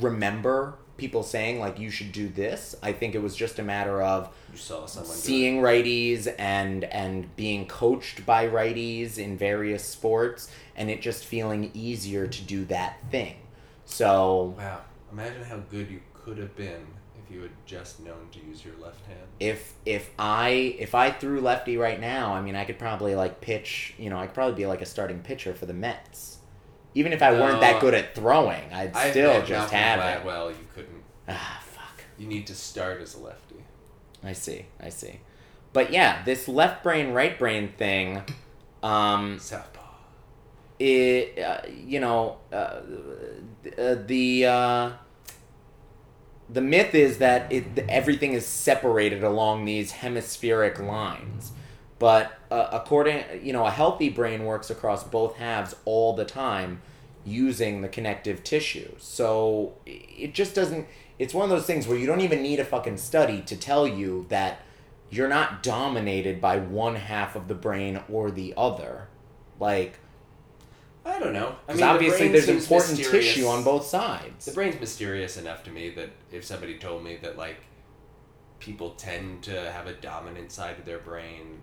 remember 0.00 0.76
people 0.96 1.22
saying 1.22 1.60
like 1.60 1.78
you 1.78 1.90
should 1.90 2.12
do 2.12 2.28
this. 2.28 2.74
I 2.82 2.92
think 2.92 3.14
it 3.14 3.22
was 3.22 3.36
just 3.36 3.58
a 3.58 3.62
matter 3.62 4.00
of 4.00 4.34
You 4.50 4.56
saw 4.58 4.86
someone 4.86 5.14
seeing 5.14 5.60
righties 5.60 6.32
and 6.38 6.84
and 6.84 7.34
being 7.36 7.66
coached 7.66 8.24
by 8.24 8.46
righties 8.48 9.18
in 9.18 9.36
various 9.36 9.84
sports, 9.84 10.50
and 10.76 10.88
it 10.90 11.02
just 11.02 11.24
feeling 11.24 11.70
easier 11.74 12.26
to 12.26 12.42
do 12.42 12.64
that 12.66 12.98
thing. 13.10 13.36
So 13.84 14.54
Wow! 14.56 14.80
Imagine 15.12 15.44
how 15.44 15.58
good 15.70 15.90
you 15.90 16.00
could 16.14 16.38
have 16.38 16.56
been 16.56 16.86
if 17.26 17.34
you 17.34 17.42
had 17.42 17.50
just 17.64 18.00
known 18.00 18.28
to 18.32 18.38
use 18.40 18.64
your 18.64 18.74
left 18.80 19.04
hand. 19.06 19.20
if 19.40 19.74
if 19.84 20.10
I 20.18 20.76
if 20.78 20.94
I 20.94 21.10
threw 21.10 21.40
lefty 21.40 21.76
right 21.76 22.00
now, 22.00 22.34
I 22.34 22.40
mean 22.40 22.56
I 22.56 22.64
could 22.64 22.78
probably 22.78 23.14
like 23.14 23.40
pitch, 23.40 23.94
you 23.98 24.10
know, 24.10 24.18
I 24.18 24.26
could 24.26 24.34
probably 24.34 24.54
be 24.54 24.66
like 24.66 24.82
a 24.82 24.86
starting 24.86 25.20
pitcher 25.20 25.54
for 25.54 25.66
the 25.66 25.74
Mets. 25.74 26.38
Even 26.94 27.12
if 27.12 27.22
I 27.22 27.32
weren't 27.32 27.60
that 27.60 27.80
good 27.80 27.92
at 27.92 28.14
throwing, 28.14 28.72
I'd 28.72 28.94
I 28.94 29.10
still 29.10 29.32
think 29.34 29.46
just 29.46 29.72
have 29.72 30.20
it. 30.20 30.24
Well, 30.24 30.50
you 30.50 30.66
couldn't. 30.74 31.02
Ah, 31.28 31.62
fuck. 31.66 32.04
You 32.16 32.26
need 32.26 32.46
to 32.46 32.54
start 32.54 33.02
as 33.02 33.14
a 33.14 33.18
lefty. 33.18 33.56
I 34.24 34.32
see. 34.32 34.66
I 34.80 34.88
see. 34.88 35.20
But 35.74 35.92
yeah, 35.92 36.24
this 36.24 36.48
left 36.48 36.82
brain 36.82 37.12
right 37.12 37.38
brain 37.38 37.72
thing 37.76 38.22
um 38.82 39.38
Southpaw. 39.38 39.80
it 40.78 41.38
uh, 41.38 41.60
you 41.68 42.00
know 42.00 42.38
uh, 42.52 42.80
uh, 43.76 43.96
the 44.06 44.46
uh, 44.46 44.90
the 46.48 46.60
myth 46.60 46.94
is 46.94 47.18
that 47.18 47.50
it 47.52 47.64
everything 47.88 48.32
is 48.32 48.46
separated 48.46 49.24
along 49.24 49.64
these 49.64 49.92
hemispheric 49.92 50.78
lines. 50.78 51.52
But 51.98 52.38
uh, 52.50 52.68
according 52.72 53.24
you 53.42 53.52
know 53.52 53.66
a 53.66 53.70
healthy 53.70 54.08
brain 54.08 54.44
works 54.44 54.70
across 54.70 55.04
both 55.04 55.36
halves 55.36 55.74
all 55.84 56.14
the 56.14 56.24
time 56.24 56.82
using 57.24 57.82
the 57.82 57.88
connective 57.88 58.44
tissue. 58.44 58.92
So 58.98 59.74
it 59.84 60.34
just 60.34 60.54
doesn't 60.54 60.86
it's 61.18 61.34
one 61.34 61.44
of 61.44 61.50
those 61.50 61.66
things 61.66 61.88
where 61.88 61.96
you 61.96 62.06
don't 62.06 62.20
even 62.20 62.42
need 62.42 62.60
a 62.60 62.64
fucking 62.64 62.98
study 62.98 63.40
to 63.42 63.56
tell 63.56 63.86
you 63.86 64.26
that 64.28 64.60
you're 65.10 65.28
not 65.28 65.62
dominated 65.62 66.40
by 66.40 66.58
one 66.58 66.96
half 66.96 67.36
of 67.36 67.48
the 67.48 67.54
brain 67.54 68.00
or 68.08 68.30
the 68.30 68.52
other. 68.56 69.08
Like 69.58 69.98
I 71.06 71.18
don't 71.20 71.32
know. 71.32 71.54
I 71.68 71.72
because 71.72 71.80
mean, 71.80 71.88
obviously 71.88 72.18
brain 72.18 72.32
there's 72.32 72.48
important 72.48 72.98
mysterious. 72.98 73.34
tissue 73.34 73.46
on 73.46 73.62
both 73.64 73.86
sides. 73.86 74.44
The 74.44 74.52
brain's 74.52 74.80
mysterious 74.80 75.36
enough 75.36 75.62
to 75.64 75.70
me 75.70 75.90
that 75.90 76.10
if 76.32 76.44
somebody 76.44 76.78
told 76.78 77.04
me 77.04 77.16
that 77.22 77.38
like 77.38 77.58
people 78.58 78.90
tend 78.90 79.42
to 79.44 79.70
have 79.70 79.86
a 79.86 79.92
dominant 79.94 80.50
side 80.50 80.78
of 80.78 80.84
their 80.84 80.98
brain 80.98 81.60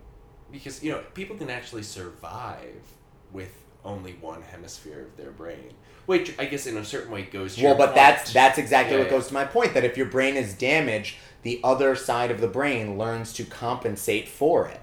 because 0.50 0.82
you 0.82 0.92
know 0.92 1.02
people 1.14 1.36
can 1.36 1.50
actually 1.50 1.82
survive 1.82 2.82
with 3.32 3.52
only 3.84 4.12
one 4.20 4.40
hemisphere 4.42 5.02
of 5.02 5.16
their 5.16 5.30
brain, 5.32 5.74
which 6.06 6.34
I 6.38 6.46
guess 6.46 6.66
in 6.66 6.76
a 6.78 6.84
certain 6.84 7.10
way 7.12 7.22
goes 7.22 7.56
to 7.56 7.62
well, 7.62 7.72
your 7.72 7.78
but 7.78 7.86
point. 7.88 7.96
that's 7.96 8.32
that's 8.32 8.58
exactly 8.58 8.94
Yeah, 8.94 9.00
what 9.02 9.10
yeah. 9.10 9.16
goes 9.18 9.28
to 9.28 9.34
my 9.34 9.44
point. 9.44 9.74
That 9.74 9.84
if 9.84 9.96
your 9.96 10.06
brain 10.06 10.36
is 10.36 10.54
damaged, 10.54 11.16
the 11.42 11.60
other 11.62 11.94
side 11.96 12.30
of 12.30 12.40
the 12.40 12.48
brain 12.48 12.96
learns 12.96 13.32
to 13.34 13.44
compensate 13.44 14.28
for 14.28 14.66
it. 14.68 14.80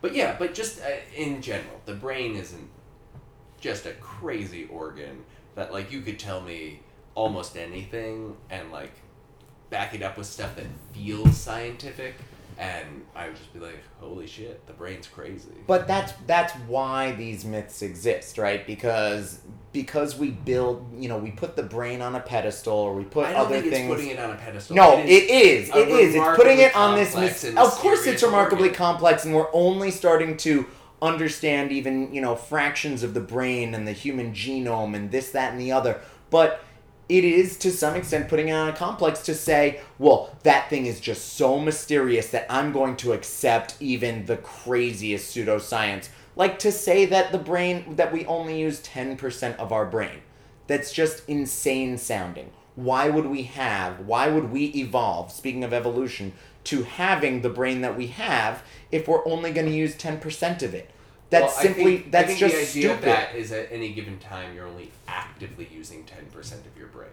But 0.00 0.14
yeah, 0.14 0.36
but 0.38 0.54
just 0.54 0.80
uh, 0.82 0.86
in 1.16 1.40
general, 1.42 1.80
the 1.86 1.94
brain 1.94 2.36
isn't 2.36 2.68
just 3.64 3.86
a 3.86 3.92
crazy 3.94 4.68
organ 4.70 5.24
that 5.54 5.72
like 5.72 5.90
you 5.90 6.02
could 6.02 6.18
tell 6.18 6.42
me 6.42 6.80
almost 7.14 7.56
anything 7.56 8.36
and 8.50 8.70
like 8.70 8.92
back 9.70 9.94
it 9.94 10.02
up 10.02 10.18
with 10.18 10.26
stuff 10.26 10.54
that 10.54 10.66
feels 10.92 11.34
scientific 11.34 12.14
and 12.58 13.02
I 13.16 13.26
would 13.26 13.36
just 13.36 13.52
be 13.52 13.58
like, 13.58 13.80
"Holy 13.98 14.28
shit, 14.28 14.64
the 14.68 14.72
brain's 14.72 15.08
crazy." 15.08 15.48
But 15.66 15.88
that's 15.88 16.12
that's 16.24 16.52
why 16.68 17.10
these 17.12 17.44
myths 17.44 17.82
exist, 17.82 18.38
right? 18.38 18.64
Because 18.64 19.40
because 19.72 20.16
we 20.16 20.30
build, 20.30 20.86
you 20.96 21.08
know, 21.08 21.18
we 21.18 21.32
put 21.32 21.56
the 21.56 21.64
brain 21.64 22.00
on 22.00 22.14
a 22.14 22.20
pedestal, 22.20 22.74
or 22.74 22.94
we 22.94 23.02
put 23.02 23.26
other 23.26 23.60
think 23.60 23.72
things. 23.72 23.90
it's 23.90 23.94
putting 24.00 24.10
it 24.10 24.20
on 24.20 24.30
a 24.30 24.36
pedestal. 24.36 24.76
No, 24.76 24.98
It 24.98 25.06
it 25.06 25.30
is. 25.30 25.68
It 25.70 25.88
is. 25.88 26.14
It's 26.14 26.36
putting 26.36 26.60
it 26.60 26.76
on 26.76 26.94
this. 26.94 27.16
Mis- 27.16 27.56
of 27.56 27.70
course, 27.72 28.06
it's 28.06 28.22
remarkably 28.22 28.68
organ. 28.68 28.76
complex, 28.76 29.24
and 29.24 29.34
we're 29.34 29.52
only 29.52 29.90
starting 29.90 30.36
to 30.36 30.64
understand 31.04 31.70
even 31.70 32.12
you 32.12 32.20
know 32.20 32.34
fractions 32.34 33.02
of 33.02 33.14
the 33.14 33.20
brain 33.20 33.74
and 33.74 33.86
the 33.86 33.92
human 33.92 34.32
genome 34.32 34.94
and 34.94 35.10
this 35.10 35.30
that 35.30 35.52
and 35.52 35.60
the 35.60 35.72
other. 35.72 36.00
But 36.30 36.64
it 37.08 37.24
is 37.24 37.58
to 37.58 37.70
some 37.70 37.94
extent 37.94 38.28
putting 38.28 38.50
on 38.50 38.68
a 38.68 38.72
complex 38.72 39.20
to 39.20 39.34
say 39.34 39.80
well 39.98 40.34
that 40.42 40.70
thing 40.70 40.86
is 40.86 41.00
just 41.00 41.34
so 41.34 41.58
mysterious 41.58 42.28
that 42.28 42.46
i'm 42.48 42.72
going 42.72 42.96
to 42.96 43.12
accept 43.12 43.76
even 43.78 44.24
the 44.26 44.38
craziest 44.38 45.34
pseudoscience. 45.34 46.08
Like 46.36 46.58
to 46.60 46.72
say 46.72 47.04
that 47.06 47.30
the 47.30 47.38
brain 47.38 47.96
that 47.96 48.12
we 48.12 48.26
only 48.26 48.58
use 48.58 48.82
10% 48.82 49.56
of 49.56 49.70
our 49.70 49.86
brain. 49.86 50.20
That's 50.66 50.92
just 50.92 51.28
insane 51.28 51.96
sounding. 51.98 52.50
Why 52.74 53.08
would 53.08 53.26
we 53.26 53.44
have 53.44 54.00
why 54.00 54.28
would 54.28 54.50
we 54.50 54.64
evolve 54.66 55.30
speaking 55.30 55.62
of 55.62 55.72
evolution 55.72 56.32
to 56.64 56.82
having 56.82 57.42
the 57.42 57.50
brain 57.50 57.80
that 57.82 57.96
we 57.96 58.08
have 58.08 58.62
if 58.90 59.06
we're 59.08 59.26
only 59.26 59.52
going 59.52 59.66
to 59.66 59.74
use 59.74 59.94
10% 59.96 60.62
of 60.62 60.74
it 60.74 60.90
that's 61.30 61.54
Well, 61.54 61.62
simply 61.62 61.98
think- 61.98 62.12
that's 62.12 62.38
just 62.38 62.54
the 62.54 62.60
idea 62.60 62.66
stupid 62.66 62.94
of 62.96 63.00
that 63.02 63.34
is 63.34 63.50
at 63.50 63.72
any 63.72 63.92
given 63.92 64.18
time 64.18 64.54
you're 64.54 64.66
only 64.66 64.92
actively 65.08 65.68
using 65.72 66.04
ten 66.04 66.26
percent 66.26 66.64
of 66.66 66.76
your 66.76 66.86
brain. 66.88 67.08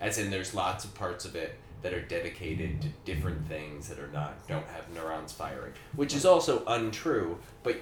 As 0.00 0.18
in, 0.18 0.30
there's 0.30 0.52
lots 0.52 0.84
of 0.84 0.94
parts 0.94 1.24
of 1.24 1.36
it 1.36 1.58
that 1.80 1.94
are 1.94 2.02
dedicated 2.02 2.82
to 2.82 2.88
different 3.04 3.48
things 3.48 3.88
that 3.88 3.98
are 3.98 4.08
not 4.08 4.46
don't 4.46 4.66
have 4.66 4.90
neurons 4.92 5.32
firing, 5.32 5.72
which 5.96 6.14
is 6.14 6.26
also 6.26 6.64
untrue. 6.66 7.38
But 7.62 7.78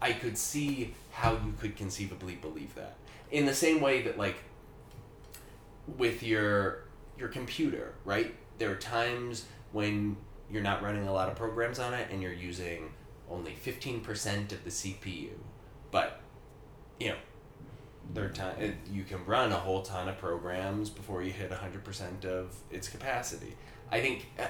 I 0.00 0.12
could 0.12 0.38
see 0.38 0.94
how 1.10 1.32
you 1.32 1.54
could 1.58 1.76
conceivably 1.76 2.36
believe 2.36 2.74
that. 2.76 2.94
In 3.32 3.46
the 3.46 3.54
same 3.54 3.80
way 3.80 4.02
that 4.02 4.16
like 4.18 4.36
with 5.98 6.22
your 6.22 6.84
your 7.18 7.28
computer, 7.28 7.94
right? 8.04 8.34
There 8.58 8.70
are 8.70 8.76
times 8.76 9.46
when 9.72 10.16
you're 10.50 10.62
not 10.62 10.82
running 10.82 11.06
a 11.08 11.12
lot 11.12 11.28
of 11.28 11.36
programs 11.36 11.78
on 11.78 11.94
it 11.94 12.08
and 12.10 12.22
you're 12.22 12.32
using 12.32 12.92
only 13.30 13.52
15% 13.64 14.52
of 14.52 14.62
the 14.64 14.70
CPU. 14.70 15.30
But, 15.90 16.20
you 17.00 17.08
know, 17.08 17.16
third 18.14 18.34
time, 18.34 18.56
it- 18.60 18.76
you 18.90 19.04
can 19.04 19.24
run 19.24 19.52
a 19.52 19.56
whole 19.56 19.82
ton 19.82 20.08
of 20.08 20.18
programs 20.18 20.90
before 20.90 21.22
you 21.22 21.32
hit 21.32 21.50
100% 21.50 22.24
of 22.24 22.54
its 22.70 22.88
capacity. 22.88 23.56
I 23.90 24.00
think, 24.00 24.26
uh, 24.38 24.46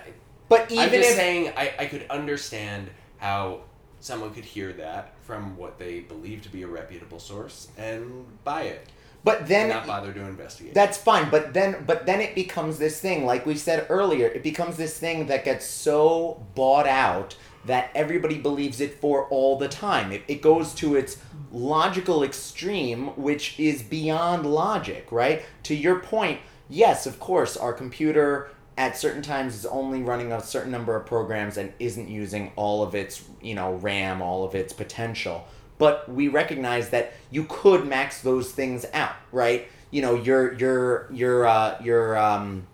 but 0.49 0.70
even 0.70 0.84
I'm 0.84 0.90
just 0.90 1.11
if 1.11 1.16
saying, 1.16 1.53
I, 1.57 1.72
I 1.78 1.86
could 1.86 2.07
understand 2.11 2.90
how 3.18 3.61
someone 4.01 4.32
could 4.34 4.45
hear 4.45 4.72
that 4.74 5.14
from 5.22 5.57
what 5.57 5.78
they 5.78 6.01
believe 6.01 6.42
to 6.42 6.49
be 6.51 6.62
a 6.62 6.66
reputable 6.66 7.18
source 7.18 7.68
and 7.78 8.26
buy 8.45 8.62
it 8.62 8.88
but 9.25 9.49
then 9.49 9.70
not 9.70 9.87
bother 9.87 10.12
to 10.12 10.20
investigate. 10.20 10.75
That's 10.75 10.99
fine, 10.99 11.31
but 11.31 11.55
then 11.55 11.85
but 11.87 12.07
then 12.07 12.20
it 12.20 12.35
becomes 12.35 12.79
this 12.79 13.01
thing, 13.01 13.25
like 13.25 13.47
we 13.47 13.57
said 13.57 13.87
earlier, 13.89 14.27
it 14.27 14.43
becomes 14.43 14.77
this 14.77 14.99
thing 14.99 15.27
that 15.27 15.45
gets 15.45 15.64
so 15.64 16.45
bought 16.55 16.87
out 16.87 17.37
that 17.64 17.91
everybody 17.95 18.37
believes 18.37 18.81
it 18.81 19.01
for 19.01 19.27
all 19.29 19.59
the 19.59 19.68
time. 19.68 20.12
It, 20.12 20.22
it 20.29 20.43
goes 20.43 20.75
to 20.75 20.97
its 20.97 21.16
logical 21.51 22.22
extreme, 22.22 23.09
which 23.16 23.59
is 23.59 23.83
beyond 23.83 24.45
logic, 24.45 25.11
right? 25.11 25.43
To 25.64 25.75
your 25.75 26.01
point, 26.01 26.41
yes, 26.68 27.07
of 27.07 27.18
course, 27.18 27.57
our 27.57 27.72
computer 27.72 28.51
at 28.77 28.99
certain 28.99 29.22
times 29.22 29.55
is 29.55 29.64
only 29.64 30.03
running 30.03 30.33
a 30.33 30.43
certain 30.43 30.72
number 30.72 30.95
of 30.97 31.07
programs 31.07 31.57
and 31.57 31.72
isn't 31.79 32.09
using 32.09 32.53
all 32.57 32.83
of 32.83 32.95
its, 32.95 33.22
you 33.41 33.55
know, 33.55 33.75
RAM, 33.77 34.20
all 34.20 34.45
of 34.45 34.55
its 34.55 34.72
potential 34.72 35.47
but 35.79 36.09
we 36.09 36.29
recognize 36.29 36.91
that 36.91 37.12
you 37.31 37.45
could 37.49 37.87
max 37.87 38.22
those 38.22 38.53
things 38.53 38.87
out, 38.93 39.16
right? 39.33 39.68
You 39.91 40.03
know, 40.03 40.14
your 40.14 40.55
your 40.55 41.12
your 41.12 41.47
uh, 41.47 41.77
your 41.83 42.18
um, 42.18 42.66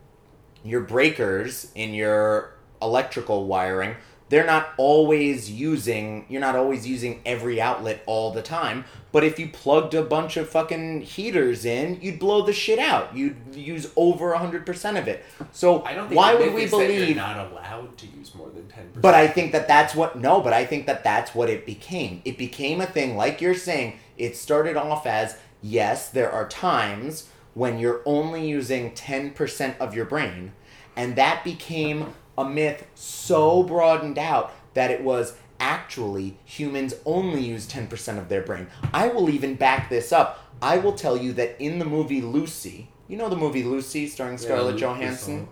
your 0.65 0.81
breakers 0.81 1.71
in 1.75 1.95
your 1.95 2.55
electrical 2.83 3.47
wiring, 3.47 3.97
they're 4.31 4.47
not 4.47 4.71
always 4.77 5.51
using. 5.51 6.25
You're 6.29 6.41
not 6.41 6.55
always 6.55 6.87
using 6.87 7.21
every 7.27 7.61
outlet 7.61 8.03
all 8.07 8.31
the 8.31 8.43
time. 8.43 8.85
But 9.11 9.25
if 9.25 9.41
you 9.41 9.49
plugged 9.49 9.93
a 9.93 10.05
bunch 10.05 10.37
of 10.37 10.49
fucking 10.49 11.01
heaters 11.01 11.65
in, 11.65 12.01
you'd 12.01 12.21
blow 12.21 12.43
the 12.43 12.53
shit 12.53 12.79
out. 12.79 13.15
You'd 13.15 13.37
use 13.55 13.91
over 13.97 14.33
hundred 14.35 14.65
percent 14.65 14.97
of 14.97 15.09
it. 15.09 15.25
So 15.51 15.83
I 15.83 15.95
don't 15.95 16.09
think 16.09 16.17
why 16.17 16.35
would 16.35 16.55
we 16.55 16.67
that 16.67 16.71
you're 16.71 16.87
believe? 16.87 17.17
not 17.17 17.51
allowed 17.51 17.99
to 17.99 18.07
use 18.07 18.33
more 18.37 18.49
than 18.51 18.63
10%. 18.63 19.01
But 19.01 19.15
I 19.15 19.27
think 19.27 19.51
that 19.51 19.67
that's 19.67 19.97
what 19.97 20.17
no, 20.17 20.41
but 20.41 20.53
I 20.53 20.65
think 20.65 20.87
that 20.87 21.03
that's 21.03 21.35
what 21.35 21.51
it 21.51 21.67
became. 21.67 22.23
It 22.25 22.39
became 22.39 22.81
a 22.81 22.87
thing 22.87 23.17
like 23.17 23.41
you're 23.41 23.55
saying. 23.55 23.99
It 24.17 24.37
started 24.37 24.77
off 24.77 25.07
as 25.07 25.39
yes, 25.61 26.09
there 26.09 26.31
are 26.31 26.49
times 26.49 27.29
when 27.55 27.81
you're 27.81 28.01
only 28.07 28.47
using 28.47 28.93
10% 28.93 29.77
of 29.79 29.93
your 29.93 30.05
brain, 30.05 30.53
and 30.95 31.17
that 31.17 31.43
became 31.43 32.15
a 32.41 32.49
myth 32.49 32.87
so 32.95 33.63
broadened 33.63 34.19
out 34.19 34.53
that 34.75 34.91
it 34.91 35.03
was 35.03 35.35
actually 35.59 36.39
humans 36.45 36.95
only 37.05 37.43
use 37.43 37.69
10% 37.69 38.19
of 38.19 38.29
their 38.29 38.43
brain. 38.43 38.67
I 38.93 39.09
will 39.09 39.29
even 39.29 39.55
back 39.55 39.91
this 39.91 40.13
up. 40.13 40.47
I 40.63 40.79
will 40.79 40.93
tell 40.93 41.17
you 41.17 41.33
that 41.35 41.61
in 41.61 41.79
the 41.79 41.85
movie 41.85 42.21
Lucy, 42.21 42.89
you 43.09 43.17
know 43.17 43.29
the 43.29 43.37
movie 43.37 43.63
Lucy 43.63 44.07
starring 44.07 44.39
Scarlett 44.39 44.73
Luc 44.75 44.81
Johansson? 44.81 45.47
Besson. 45.47 45.49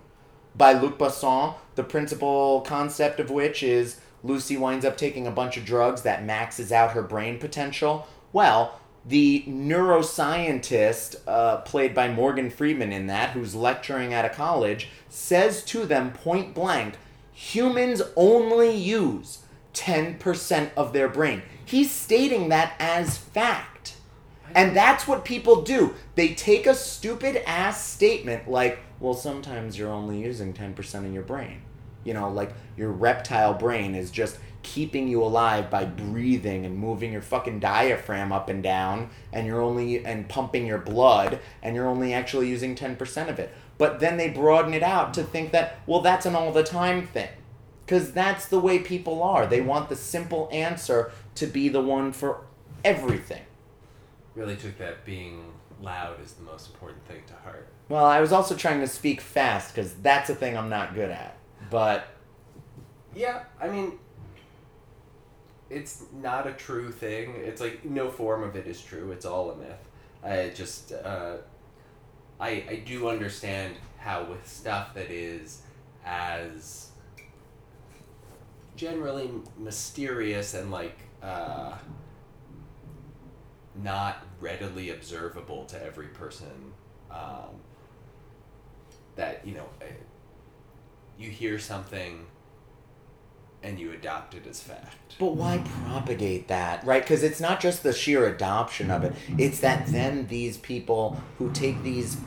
by 0.57 0.73
Luc 0.73 0.99
Besson, 0.99 1.55
the 1.75 1.85
principal 1.85 2.63
concept 2.63 3.21
of 3.21 3.31
which 3.31 3.63
is 3.63 4.01
Lucy 4.23 4.57
winds 4.57 4.85
up 4.85 4.97
taking 4.97 5.27
a 5.27 5.31
bunch 5.31 5.57
of 5.57 5.65
drugs 5.65 6.03
that 6.03 6.25
maxes 6.25 6.73
out 6.73 6.93
her 6.93 7.03
brain 7.03 7.39
potential. 7.39 8.07
Well, 8.33 8.78
the 9.09 9.43
neuroscientist, 9.49 11.17
uh, 11.27 11.59
played 11.59 11.95
by 11.95 12.09
Morgan 12.09 12.51
Freeman 12.51 12.93
in 12.93 13.07
that, 13.07 13.31
who's 13.31 13.55
lecturing 13.55 14.13
at 14.13 14.27
a 14.27 14.29
college, 14.29 14.89
says 15.09 15.65
to 15.65 15.87
them 15.87 16.13
point 16.13 16.55
blank 16.55 16.97
humans 17.33 18.03
only 18.17 18.75
use 18.75 19.39
10% 19.73 20.71
of 20.77 20.93
their 20.93 21.09
brain. 21.09 21.43
He's 21.65 21.91
stating 21.91 22.49
that 22.49 22.75
as 22.79 23.17
fact. 23.17 23.95
And 24.55 24.77
that's 24.77 25.07
what 25.07 25.25
people 25.25 25.63
do. 25.63 25.95
They 26.15 26.35
take 26.35 26.67
a 26.67 26.75
stupid 26.75 27.37
ass 27.49 27.85
statement 27.85 28.51
like, 28.51 28.81
well, 28.99 29.15
sometimes 29.15 29.79
you're 29.79 29.93
only 29.93 30.21
using 30.21 30.53
10% 30.53 31.07
of 31.07 31.13
your 31.13 31.23
brain. 31.23 31.63
You 32.05 32.15
know, 32.15 32.29
like 32.31 32.53
your 32.77 32.91
reptile 32.91 33.55
brain 33.55 33.95
is 33.95 34.11
just 34.11 34.39
keeping 34.63 35.09
you 35.09 35.23
alive 35.23 35.71
by 35.71 35.85
breathing 35.85 36.67
and 36.67 36.77
moving 36.77 37.13
your 37.13 37.23
fucking 37.23 37.61
diaphragm 37.61 38.33
up 38.33 38.49
and 38.49 38.63
down 38.63 39.11
and 39.33 39.47
you're 39.47 39.61
only 39.61 40.05
and 40.05 40.29
pumping 40.29 40.67
your 40.67 40.79
blood 40.79 41.41
and 41.63 41.75
you're 41.75 41.87
only 41.87 42.13
actually 42.13 42.49
using 42.49 42.75
10% 42.75 43.29
of 43.29 43.39
it. 43.39 43.55
But 43.79 44.01
then 44.01 44.17
they 44.17 44.29
broaden 44.29 44.75
it 44.75 44.83
out 44.83 45.15
to 45.15 45.23
think 45.23 45.53
that 45.53 45.79
well 45.87 46.01
that's 46.01 46.27
an 46.27 46.35
all 46.35 46.53
the 46.53 46.65
time 46.65 47.07
thing. 47.07 47.29
Cuz 47.87 48.13
that's 48.13 48.47
the 48.47 48.59
way 48.59 48.79
people 48.79 49.23
are. 49.23 49.47
They 49.47 49.61
want 49.61 49.89
the 49.89 49.97
simple 49.97 50.49
answer 50.53 51.13
to 51.37 51.47
be 51.47 51.69
the 51.69 51.81
one 51.81 52.13
for 52.13 52.43
everything. 52.85 53.43
really 54.35 54.57
took 54.57 54.79
that 54.79 55.05
being 55.05 55.53
loud 55.81 56.21
is 56.23 56.33
the 56.33 56.43
most 56.43 56.71
important 56.71 57.05
thing 57.07 57.23
to 57.27 57.35
heart. 57.45 57.69
Well, 57.89 58.05
I 58.05 58.21
was 58.21 58.33
also 58.33 58.55
trying 58.55 58.81
to 58.81 58.87
speak 58.87 59.21
fast 59.21 59.75
because 59.75 59.95
that's 59.95 60.29
a 60.29 60.35
thing 60.35 60.57
I'm 60.57 60.69
not 60.69 60.95
good 60.95 61.11
at. 61.11 61.37
But 61.71 62.09
Yeah, 63.15 63.45
I 63.61 63.69
mean, 63.69 63.99
it's 65.71 66.05
not 66.13 66.47
a 66.47 66.53
true 66.53 66.91
thing. 66.91 67.35
It's 67.37 67.61
like 67.61 67.85
no 67.85 68.11
form 68.11 68.43
of 68.43 68.57
it 68.57 68.67
is 68.67 68.81
true. 68.83 69.13
It's 69.13 69.27
all 69.27 69.51
a 69.51 69.57
myth. 69.57 69.89
I 70.23 70.51
just, 70.55 70.93
uh, 70.93 71.37
I 72.41 72.65
I 72.69 72.83
do 72.85 73.09
understand 73.09 73.75
how 73.99 74.25
with 74.25 74.47
stuff 74.49 74.95
that 74.95 75.11
is 75.11 75.63
as 76.05 76.91
generally 78.77 79.31
mysterious 79.59 80.55
and 80.55 80.71
like 80.71 80.99
uh, 81.23 81.77
not 83.83 84.25
readily 84.41 84.91
observable 84.91 85.65
to 85.67 85.83
every 85.85 86.09
person. 86.09 86.73
Um, 87.11 87.61
that 89.17 89.47
you 89.47 89.55
know, 89.55 89.67
eh, 89.81 89.87
you 91.19 91.31
hear 91.31 91.59
something 91.59 92.27
and 93.63 93.79
you 93.79 93.93
adopt 93.93 94.35
it 94.35 94.47
as 94.47 94.61
fact. 94.61 95.17
but 95.19 95.35
why 95.35 95.59
hmm. 95.59 95.85
propagate 95.85 96.49
that, 96.49 96.85
right? 96.85 97.03
Because 97.03 97.23
it's 97.23 97.41
not 97.41 97.61
just 97.61 97.83
the 97.83 97.93
sheer 97.93 98.27
adoption 98.27 98.91
of 98.91 99.05
it. 99.05 99.15
It's 99.37 99.61
that 99.61 99.87
then 99.87 100.27
these 100.29 100.57
people 100.57 101.21
who 101.39 101.51
take 101.53 101.83
these 101.83 102.19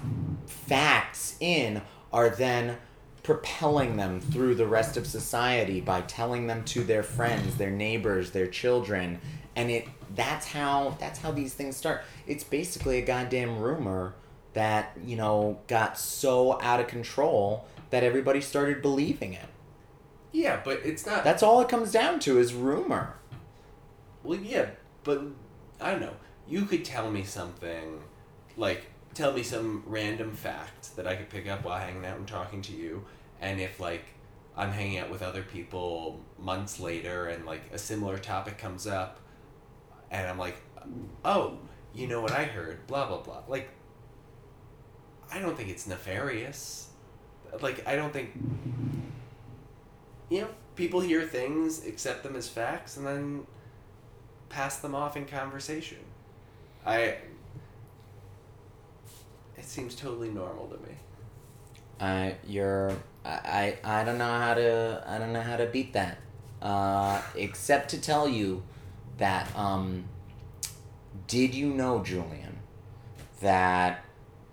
facts 0.46 1.36
in 1.40 1.82
are 2.12 2.30
then 2.30 2.78
propelling 3.24 3.98
them 3.98 4.20
through 4.20 4.56
the 4.56 4.68
rest 4.68 4.98
of 4.98 5.06
society 5.06 5.80
by 5.80 6.02
telling 6.02 6.48
them 6.48 6.64
to 6.66 6.84
their 6.84 7.04
friends, 7.04 7.58
their 7.58 7.72
neighbors, 7.72 8.32
their 8.32 8.48
children, 8.48 9.20
and 9.56 9.70
it 9.70 9.88
that's 10.16 10.48
how 10.48 10.98
that's 11.00 11.20
how 11.20 11.32
these 11.32 11.54
things 11.54 11.78
start. 11.78 12.04
It's 12.28 12.44
basically 12.44 12.98
a 12.98 13.02
goddamn 13.02 13.60
rumor 13.60 14.16
that, 14.54 14.98
you 15.06 15.16
know, 15.16 15.60
got 15.68 15.98
so 15.98 16.62
out 16.62 16.80
of 16.80 16.88
control 16.88 17.66
that 17.90 18.04
everybody 18.04 18.42
started 18.42 18.82
believing 18.82 19.34
it. 19.34 19.46
Yeah, 20.32 20.62
but 20.64 20.80
it's 20.86 21.06
not. 21.06 21.24
That's 21.24 21.44
all 21.44 21.62
it 21.62 21.70
comes 21.70 21.92
down 21.92 22.20
to 22.22 22.40
is 22.40 22.54
rumor. 22.54 23.16
Well, 24.24 24.40
yeah, 24.40 24.70
but 25.04 25.24
I 25.80 25.92
don't 25.92 26.02
know. 26.02 26.14
You 26.48 26.66
could 26.66 26.86
tell 26.86 27.12
me 27.12 27.24
something, 27.24 28.02
like 28.56 28.86
tell 29.14 29.34
me 29.34 29.44
some 29.44 29.84
random 29.86 30.34
fact 30.34 30.96
that 30.96 31.06
I 31.06 31.16
could 31.16 31.30
pick 31.30 31.48
up 31.48 31.66
while 31.66 31.80
hanging 31.80 32.06
out 32.06 32.18
and 32.18 32.28
talking 32.28 32.62
to 32.64 32.74
you, 32.74 33.04
and 33.42 33.60
if 33.60 33.80
like 33.80 34.06
I'm 34.56 34.72
hanging 34.72 35.00
out 35.00 35.10
with 35.10 35.22
other 35.22 35.44
people 35.44 36.20
months 36.40 36.80
later 36.80 37.28
and 37.28 37.46
like 37.46 37.62
a 37.74 37.78
similar 37.78 38.18
topic 38.18 38.58
comes 38.58 38.88
up, 38.88 39.20
and 40.12 40.28
I'm 40.28 40.38
like, 40.38 40.56
oh, 41.26 41.58
you 41.94 42.08
know 42.08 42.22
what 42.22 42.32
I 42.32 42.44
heard? 42.44 42.88
Blah 42.88 43.08
blah 43.08 43.22
blah. 43.22 43.44
Like, 43.48 43.70
I 45.32 45.40
don't 45.40 45.58
think 45.58 45.70
it's 45.70 45.88
nefarious. 45.88 46.90
Like, 47.62 47.86
I 47.86 47.96
don't 47.96 48.14
think. 48.14 48.32
You 50.32 50.44
know, 50.44 50.48
people 50.78 51.02
hear 51.02 51.24
things, 51.24 51.86
accept 51.86 52.24
them 52.24 52.38
as 52.38 52.48
facts, 52.48 52.96
and 52.96 53.06
then 53.06 53.46
pass 54.48 54.78
them 54.80 54.96
off 54.96 55.18
in 55.18 55.26
conversation. 55.26 55.98
I. 56.86 57.18
It 59.58 59.66
seems 59.66 59.94
totally 59.94 60.30
normal 60.30 60.68
to 60.68 60.78
me. 60.78 60.96
I 62.00 62.36
you're 62.48 62.94
I, 63.26 63.78
I 63.84 64.02
I 64.02 64.04
don't 64.06 64.18
know 64.18 64.40
how 64.40 64.54
to 64.54 65.04
I 65.06 65.18
don't 65.18 65.34
know 65.34 65.42
how 65.42 65.58
to 65.58 65.66
beat 65.66 65.92
that. 65.94 66.18
Uh, 66.62 67.22
except 67.36 67.90
to 67.90 68.00
tell 68.00 68.26
you 68.28 68.64
that 69.18 69.54
um, 69.54 70.06
did 71.28 71.54
you 71.54 71.74
know 71.74 72.04
Julian 72.04 72.60
that 73.42 74.06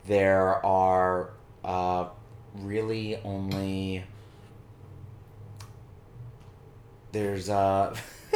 there 0.06 0.64
are 0.66 1.30
uh, 1.64 2.06
really 2.54 3.16
only 3.22 4.04
there's 7.12 7.48
uh 7.48 7.96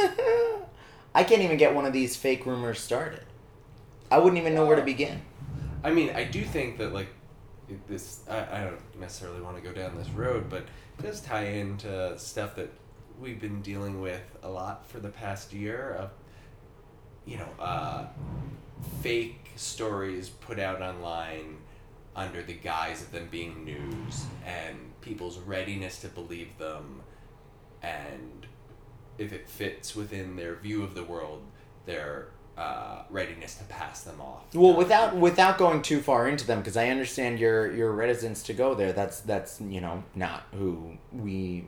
I 1.15 1.23
can't 1.23 1.41
even 1.41 1.57
get 1.57 1.75
one 1.75 1.85
of 1.85 1.93
these 1.93 2.15
fake 2.15 2.45
rumors 2.45 2.79
started. 2.79 3.23
I 4.09 4.17
wouldn't 4.17 4.39
even 4.39 4.55
know 4.55 4.65
where 4.65 4.75
to 4.75 4.83
begin. 4.83 5.21
I 5.83 5.91
mean, 5.91 6.11
I 6.11 6.23
do 6.23 6.43
think 6.43 6.77
that 6.77 6.93
like 6.93 7.09
this. 7.87 8.21
I, 8.29 8.59
I 8.59 8.63
don't 8.63 8.99
necessarily 8.99 9.41
want 9.41 9.57
to 9.57 9.61
go 9.61 9.73
down 9.73 9.95
this 9.95 10.09
road, 10.09 10.49
but 10.49 10.63
it 10.99 11.03
does 11.03 11.21
tie 11.21 11.45
into 11.45 12.17
stuff 12.17 12.55
that 12.55 12.71
we've 13.19 13.39
been 13.39 13.61
dealing 13.61 14.01
with 14.01 14.23
a 14.41 14.49
lot 14.49 14.87
for 14.87 14.99
the 14.99 15.09
past 15.09 15.53
year 15.53 15.95
of, 15.99 16.09
you 17.25 17.37
know, 17.37 17.49
uh, 17.59 18.05
fake 19.01 19.51
stories 19.55 20.29
put 20.29 20.59
out 20.59 20.81
online 20.81 21.57
under 22.15 22.41
the 22.43 22.53
guise 22.53 23.01
of 23.01 23.11
them 23.11 23.27
being 23.31 23.63
news 23.63 24.25
and 24.45 24.77
people's 25.01 25.39
readiness 25.39 25.99
to 26.01 26.07
believe 26.07 26.57
them 26.57 27.01
and 27.81 28.45
if 29.17 29.31
it 29.33 29.47
fits 29.49 29.95
within 29.95 30.35
their 30.35 30.55
view 30.55 30.83
of 30.83 30.95
the 30.95 31.03
world 31.03 31.43
their 31.85 32.27
uh, 32.57 33.01
readiness 33.09 33.55
to 33.55 33.63
pass 33.63 34.03
them 34.03 34.21
off 34.21 34.43
Well, 34.53 34.75
without 34.75 35.15
without 35.15 35.57
going 35.57 35.81
too 35.81 36.01
far 36.01 36.27
into 36.27 36.45
them, 36.45 36.59
because 36.59 36.77
I 36.77 36.89
understand 36.89 37.39
your 37.39 37.71
your 37.73 37.91
reticence 37.91 38.43
to 38.43 38.53
go 38.53 38.75
there. 38.75 38.93
That's 38.93 39.21
that's 39.21 39.59
you 39.59 39.81
know 39.81 40.03
not 40.13 40.43
who 40.53 40.97
we 41.11 41.65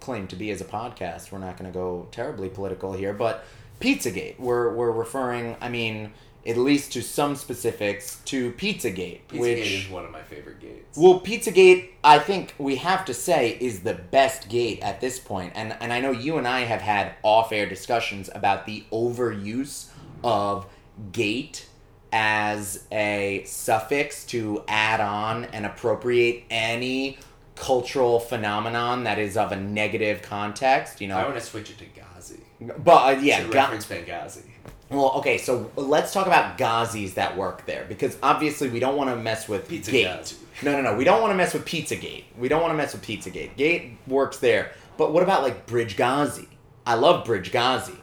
claim 0.00 0.28
to 0.28 0.36
be 0.36 0.50
as 0.50 0.60
a 0.60 0.64
podcast. 0.64 1.32
We're 1.32 1.38
not 1.38 1.56
going 1.56 1.70
to 1.70 1.76
go 1.76 2.06
terribly 2.12 2.48
political 2.48 2.92
here, 2.92 3.12
but 3.12 3.44
Pizzagate. 3.80 4.38
We're 4.38 4.72
we're 4.72 4.92
referring. 4.92 5.56
I 5.60 5.68
mean, 5.68 6.12
at 6.46 6.56
least 6.56 6.92
to 6.92 7.02
some 7.02 7.36
specifics 7.36 8.20
to 8.26 8.52
Pizzagate, 8.52 9.20
Pizzagate 9.28 9.38
which 9.40 9.70
is 9.72 9.88
one 9.88 10.04
of 10.04 10.10
my 10.10 10.22
favorite 10.22 10.60
gates. 10.60 10.98
well, 10.98 11.20
Pizzagate, 11.20 11.90
I 12.02 12.18
think 12.18 12.54
we 12.58 12.76
have 12.76 13.04
to 13.06 13.14
say 13.14 13.56
is 13.60 13.80
the 13.80 13.94
best 13.94 14.48
gate 14.48 14.80
at 14.82 15.00
this 15.00 15.18
point, 15.18 15.52
and 15.54 15.76
and 15.80 15.92
I 15.92 16.00
know 16.00 16.10
you 16.10 16.36
and 16.38 16.46
I 16.46 16.60
have 16.60 16.80
had 16.82 17.14
off-air 17.22 17.66
discussions 17.66 18.28
about 18.34 18.66
the 18.66 18.84
overuse 18.92 19.88
of 20.22 20.66
gate 21.12 21.66
as 22.12 22.84
a 22.92 23.42
suffix 23.44 24.24
to 24.26 24.62
add 24.68 25.00
on 25.00 25.46
and 25.46 25.66
appropriate 25.66 26.44
any 26.48 27.18
cultural 27.56 28.20
phenomenon 28.20 29.04
that 29.04 29.18
is 29.18 29.36
of 29.36 29.50
a 29.52 29.56
negative 29.56 30.22
context. 30.22 31.00
You 31.00 31.08
know, 31.08 31.16
I 31.16 31.24
want 31.24 31.34
to 31.36 31.40
switch 31.40 31.70
it 31.70 31.78
to 31.78 31.84
Ghazi. 31.86 32.40
but 32.78 33.16
uh, 33.16 33.20
yeah, 33.20 33.40
to 33.42 33.48
Ga- 33.48 33.58
reference 33.60 33.86
Benghazi. 33.86 34.42
Well, 34.90 35.12
okay, 35.16 35.38
so 35.38 35.70
let's 35.76 36.12
talk 36.12 36.26
about 36.26 36.58
Ghazis 36.58 37.14
that 37.14 37.36
work 37.36 37.66
there 37.66 37.86
because 37.88 38.16
obviously 38.22 38.68
we 38.68 38.80
don't 38.80 38.96
want 38.96 39.10
to 39.10 39.16
mess 39.16 39.48
with 39.48 39.68
Pizza 39.68 39.90
Gate. 39.90 40.36
No, 40.62 40.72
no, 40.72 40.82
no. 40.82 40.96
We 40.96 41.04
don't 41.04 41.20
want 41.20 41.32
to 41.32 41.36
mess 41.36 41.52
with 41.52 41.64
Pizzagate. 41.64 42.24
We 42.38 42.48
don't 42.48 42.62
want 42.62 42.72
to 42.72 42.76
mess 42.76 42.92
with 42.92 43.02
Pizzagate. 43.02 43.56
Gate 43.56 43.98
works 44.06 44.38
there, 44.38 44.72
but 44.96 45.12
what 45.12 45.22
about 45.22 45.42
like 45.42 45.66
Bridge 45.66 45.96
Ghazi? 45.96 46.48
I 46.86 46.94
love 46.94 47.24
Bridge 47.24 47.50
Ghazi. 47.50 47.98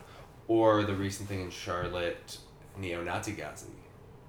Or 0.48 0.84
the 0.84 0.94
recent 0.94 1.30
thing 1.30 1.42
in 1.42 1.50
Charlotte, 1.50 2.38
neo-Nazi 2.78 3.34
Ghazi. 3.34 3.68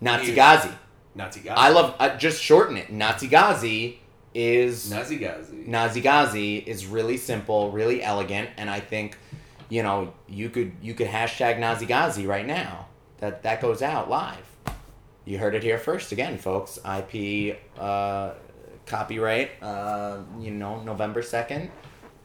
Nazi 0.01 0.35
Ghazi. 0.35 0.71
Nazi 1.15 1.41
Ghazi. 1.41 1.57
I 1.57 1.71
love. 1.71 1.97
Uh, 1.99 2.17
just 2.17 2.41
shorten 2.41 2.77
it. 2.77 2.93
Nazi 2.93 3.27
Ghazi 3.27 3.99
is 4.35 4.91
Nazi 4.91 5.17
Ghazi. 5.17 5.65
Nazi 5.67 6.01
Ghazi 6.01 6.59
is 6.59 6.87
really 6.87 7.17
simple, 7.17 7.73
really 7.73 8.03
elegant, 8.03 8.51
and 8.57 8.71
I 8.71 8.81
think, 8.81 9.19
you 9.73 9.83
know, 9.83 10.13
you 10.29 10.51
could 10.51 10.73
you 10.83 10.93
could 10.93 11.07
hashtag 11.07 11.59
Nazi 11.59 11.87
Ghazi 11.87 12.27
right 12.27 12.47
now. 12.47 12.89
That 13.21 13.43
that 13.45 13.63
goes 13.63 13.81
out 13.81 14.11
live. 14.11 14.45
You 15.25 15.39
heard 15.39 15.55
it 15.55 15.63
here 15.63 15.79
first 15.79 16.13
again, 16.13 16.37
folks. 16.37 16.79
IP 16.85 17.59
uh, 17.79 18.33
copyright. 18.85 19.53
Uh, 19.63 20.19
you 20.39 20.51
know, 20.51 20.83
November 20.83 21.23
second, 21.23 21.71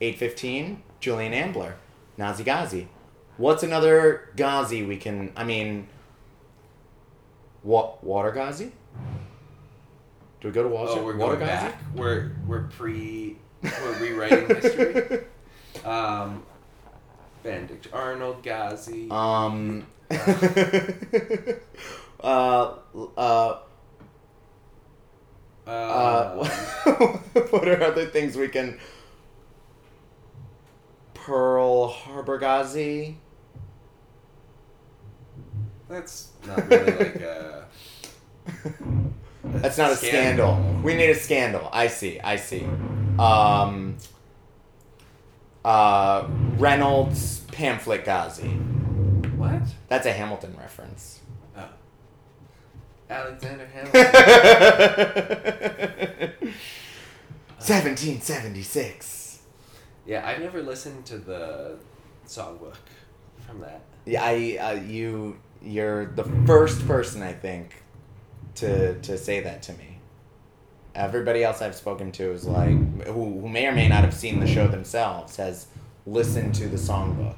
eight 0.01 0.17
fifteen. 0.17 0.83
Julian 0.99 1.31
Ambler, 1.33 1.77
Nazi 2.17 2.43
Ghazi. 2.43 2.89
What's 3.37 3.63
another 3.63 4.29
Ghazi 4.35 4.83
we 4.83 4.97
can? 4.97 5.31
I 5.37 5.45
mean, 5.45 5.87
what 7.63 8.03
water 8.03 8.31
Ghazi? 8.31 8.73
Do 10.41 10.49
we 10.49 10.51
go 10.51 10.63
to 10.63 10.69
water? 10.69 10.91
Oh, 10.95 11.05
we're 11.05 11.15
water 11.15 11.37
going 11.37 11.47
Ghazi? 11.47 11.67
back. 11.67 11.81
We're 11.95 12.35
we're 12.45 12.63
pre. 12.63 13.37
We're 13.63 13.99
rewriting 14.01 14.47
history. 14.53 15.21
Um, 15.85 16.43
Arnold 17.93 18.43
Ghazi. 18.43 19.07
Um. 19.09 19.87
uh. 20.11 20.17
Uh. 22.23 22.73
uh, 23.17 23.59
Uh. 25.65 26.47
what 27.49 27.67
are 27.67 27.83
other 27.83 28.05
things 28.05 28.35
we 28.35 28.47
can? 28.47 28.79
Pearl 31.13 31.89
Harbor 31.89 32.37
Ghazi. 32.37 33.17
that's 35.89 36.31
not 36.45 36.69
really 36.69 36.91
like 36.91 37.15
a. 37.15 37.67
That's 39.43 39.77
not 39.77 39.91
a 39.91 39.95
scandal. 39.95 40.57
We 40.83 40.93
need 40.93 41.09
a 41.09 41.15
scandal. 41.15 41.69
I 41.71 41.87
see. 41.87 42.19
I 42.19 42.35
see. 42.35 42.65
Um. 43.17 43.97
Uh. 45.67 46.27
Reynolds 46.57 47.41
pamphlet 47.51 48.03
Ghazi. 48.03 48.47
What? 48.47 49.61
That's 49.89 50.07
a 50.07 50.11
Hamilton 50.11 50.55
reference. 50.59 51.19
Oh. 51.55 51.69
Alexander 53.09 53.67
Hamilton. 53.67 54.03
1776. 57.59 59.39
yeah, 60.05 60.27
I've 60.27 60.39
never 60.39 60.61
listened 60.63 61.05
to 61.07 61.17
the 61.17 61.77
songbook 62.25 62.75
from 63.45 63.59
that. 63.61 63.81
Yeah, 64.05 64.23
I 64.23 64.57
uh, 64.59 64.71
you 64.81 65.37
you're 65.61 66.05
the 66.05 66.23
first 66.45 66.87
person 66.87 67.21
I 67.21 67.33
think 67.33 67.83
to 68.55 68.97
to 69.01 69.17
say 69.17 69.41
that 69.41 69.61
to 69.63 69.73
me. 69.73 69.86
Everybody 70.97 71.43
else 71.43 71.61
I've 71.61 71.75
spoken 71.75 72.11
to 72.13 72.31
is 72.31 72.45
like 72.45 73.05
who 73.05 73.39
who 73.39 73.47
may 73.47 73.67
or 73.67 73.71
may 73.71 73.87
not 73.87 74.03
have 74.03 74.13
seen 74.13 74.39
the 74.39 74.47
show 74.47 74.67
themselves 74.67 75.37
has 75.37 75.67
listened 76.07 76.55
to 76.55 76.67
the 76.67 76.77
songbook. 76.77 77.37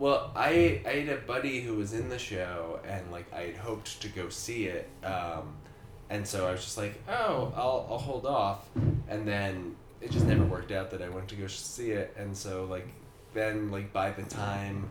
Well, 0.00 0.32
I 0.34 0.80
I 0.84 0.90
had 1.00 1.08
a 1.08 1.20
buddy 1.20 1.60
who 1.60 1.74
was 1.74 1.92
in 1.92 2.08
the 2.08 2.18
show, 2.18 2.80
and 2.86 3.10
like 3.12 3.32
I 3.32 3.42
had 3.42 3.56
hoped 3.56 4.00
to 4.02 4.08
go 4.08 4.28
see 4.28 4.64
it, 4.64 4.88
um, 5.04 5.54
and 6.08 6.26
so 6.26 6.48
I 6.48 6.52
was 6.52 6.64
just 6.64 6.76
like, 6.78 6.94
oh, 7.08 7.52
I'll 7.54 7.86
I'll 7.88 7.98
hold 7.98 8.26
off, 8.26 8.68
and 9.08 9.28
then 9.28 9.76
it 10.00 10.10
just 10.10 10.26
never 10.26 10.44
worked 10.44 10.72
out 10.72 10.90
that 10.90 11.02
I 11.02 11.08
went 11.10 11.28
to 11.28 11.36
go 11.36 11.46
see 11.46 11.92
it, 11.92 12.14
and 12.16 12.36
so 12.36 12.64
like 12.64 12.88
then 13.34 13.70
like 13.70 13.92
by 13.92 14.10
the 14.10 14.22
time 14.22 14.88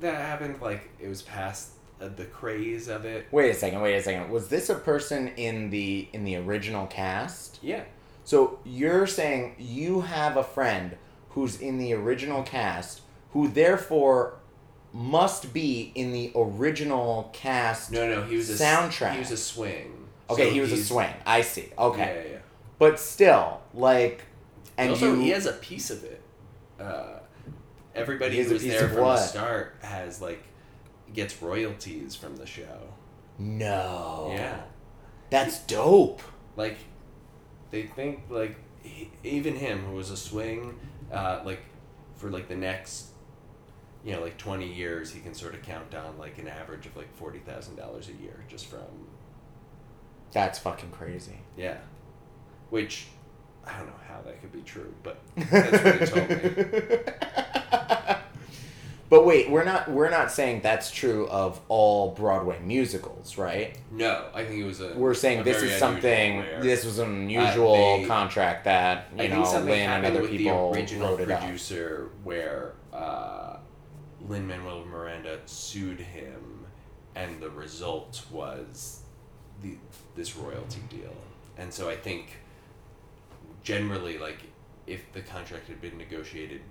that 0.00 0.14
happened, 0.14 0.60
like 0.60 0.90
it 1.00 1.08
was 1.08 1.22
past 1.22 1.70
the 2.08 2.24
craze 2.24 2.88
of 2.88 3.04
it. 3.04 3.26
Wait 3.30 3.50
a 3.50 3.54
second. 3.54 3.80
Wait 3.80 3.94
a 3.94 4.02
second. 4.02 4.30
Was 4.30 4.48
this 4.48 4.68
a 4.68 4.74
person 4.74 5.28
in 5.36 5.70
the 5.70 6.08
in 6.12 6.24
the 6.24 6.36
original 6.36 6.86
cast? 6.86 7.58
Yeah, 7.62 7.84
So 8.24 8.58
you're 8.64 9.06
saying 9.06 9.56
you 9.58 10.02
have 10.02 10.36
a 10.36 10.44
friend 10.44 10.96
who's 11.30 11.60
in 11.60 11.78
the 11.78 11.92
original 11.94 12.42
cast 12.42 13.00
who 13.32 13.48
therefore 13.48 14.38
must 14.92 15.52
be 15.52 15.90
in 15.96 16.12
the 16.12 16.30
original 16.36 17.30
cast 17.32 17.90
no, 17.90 18.08
no, 18.08 18.22
he 18.22 18.36
was 18.36 18.48
a 18.48 18.64
soundtrack. 18.64 19.14
He 19.14 19.18
was 19.18 19.32
a 19.32 19.36
swing. 19.36 20.06
Okay, 20.30 20.48
So 20.48 20.54
he 20.54 20.60
was 20.60 20.72
a 20.72 20.82
swing. 20.82 21.12
I 21.26 21.40
see. 21.42 21.68
Okay. 21.76 21.98
Yeah, 22.00 22.22
yeah, 22.22 22.32
yeah. 22.34 22.38
But 22.78 22.98
still, 23.00 23.60
like, 23.74 24.22
and 24.78 24.90
also, 24.90 25.14
you, 25.14 25.20
he 25.20 25.30
has 25.30 25.46
a 25.46 25.52
piece 25.52 25.90
of 25.90 26.04
it. 26.04 26.22
Uh, 26.80 27.18
everybody 27.94 28.42
who 28.42 28.52
was 28.52 28.62
there 28.64 28.88
from 28.88 29.02
what? 29.02 29.16
the 29.16 29.22
start 29.22 29.76
has 29.82 30.20
like 30.20 30.42
gets 31.14 31.40
royalties 31.40 32.14
from 32.14 32.36
the 32.36 32.46
show. 32.46 32.92
no. 33.38 34.32
Yeah, 34.34 34.60
That's 35.30 35.60
dope. 35.60 36.20
like 36.56 36.76
they 37.70 37.82
think 37.84 38.24
like 38.28 38.56
he, 38.82 39.10
even 39.24 39.56
him 39.56 39.84
who 39.84 39.94
was 39.96 40.10
a 40.10 40.16
swing, 40.16 40.78
uh, 41.12 41.40
like 41.44 41.60
for 42.16 42.30
like 42.30 42.48
the 42.48 42.56
next 42.56 43.06
you 44.04 44.12
know, 44.12 44.20
like 44.20 44.36
twenty 44.36 44.70
years, 44.70 45.10
he 45.12 45.20
can 45.20 45.32
sort 45.34 45.54
of 45.54 45.62
count 45.62 45.90
down 45.90 46.18
like 46.18 46.36
an 46.38 46.46
average 46.46 46.84
of 46.86 46.94
like 46.96 47.10
forty 47.16 47.38
thousand 47.38 47.76
dollars 47.76 48.08
a 48.10 48.22
year 48.22 48.44
just 48.48 48.66
from 48.66 48.80
That's 50.32 50.58
fucking 50.58 50.90
crazy. 50.90 51.40
yeah, 51.56 51.78
which 52.70 53.06
I 53.66 53.78
don't 53.78 53.86
know 53.86 53.92
how 54.06 54.20
that 54.22 54.40
could 54.42 54.52
be 54.52 54.60
true, 54.60 54.92
but 55.02 55.18
that's 55.36 55.82
what 55.82 56.00
he 56.00 56.06
told 56.06 56.28
me. 56.28 56.98
But 59.10 59.26
wait, 59.26 59.50
we're 59.50 59.64
not 59.64 59.90
we're 59.90 60.10
not 60.10 60.32
saying 60.32 60.62
that's 60.62 60.90
true 60.90 61.28
of 61.28 61.60
all 61.68 62.12
Broadway 62.12 62.58
musicals, 62.60 63.36
right? 63.36 63.76
No, 63.90 64.26
I 64.34 64.44
think 64.44 64.60
it 64.60 64.64
was 64.64 64.80
a. 64.80 64.94
We're 64.94 65.14
saying 65.14 65.40
a 65.40 65.44
this 65.44 65.62
is 65.62 65.78
something. 65.78 66.44
This 66.60 66.84
was 66.84 66.98
an 66.98 67.10
unusual 67.10 67.98
they- 67.98 68.06
contract 68.06 68.64
that 68.64 69.08
you 69.16 69.24
I 69.24 69.26
know 69.28 69.42
Lin 69.42 69.68
and 69.68 70.06
other 70.06 70.26
people 70.26 70.72
the 70.72 70.78
original 70.78 71.10
wrote 71.10 71.20
it 71.20 71.30
up. 71.30 71.40
producer 71.40 72.10
where 72.24 72.72
uh, 72.92 73.58
Lin 74.26 74.46
Manuel 74.46 74.84
Miranda 74.86 75.38
sued 75.44 76.00
him, 76.00 76.64
and 77.14 77.40
the 77.40 77.50
result 77.50 78.24
was 78.32 79.02
the 79.62 79.76
this 80.16 80.34
royalty 80.34 80.80
deal. 80.88 81.14
And 81.58 81.72
so 81.72 81.90
I 81.90 81.96
think 81.96 82.38
generally, 83.62 84.16
like 84.18 84.38
if 84.86 85.12
the 85.12 85.20
contract 85.20 85.68
had 85.68 85.80
been 85.80 85.98
negotiated 85.98 86.62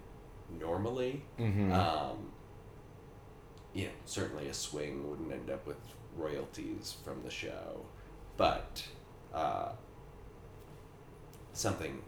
normally, 0.59 1.23
Mhm. 1.39 1.71
um, 1.71 2.31
you 3.73 3.85
know, 3.85 3.91
certainly 4.05 4.47
a 4.47 4.53
swing 4.53 5.09
wouldn't 5.09 5.31
end 5.31 5.49
up 5.49 5.65
with 5.65 5.77
royalties 6.15 6.95
from 7.03 7.23
the 7.23 7.29
show, 7.31 7.85
but 8.37 8.87
uh, 9.33 9.71
something 11.53 12.01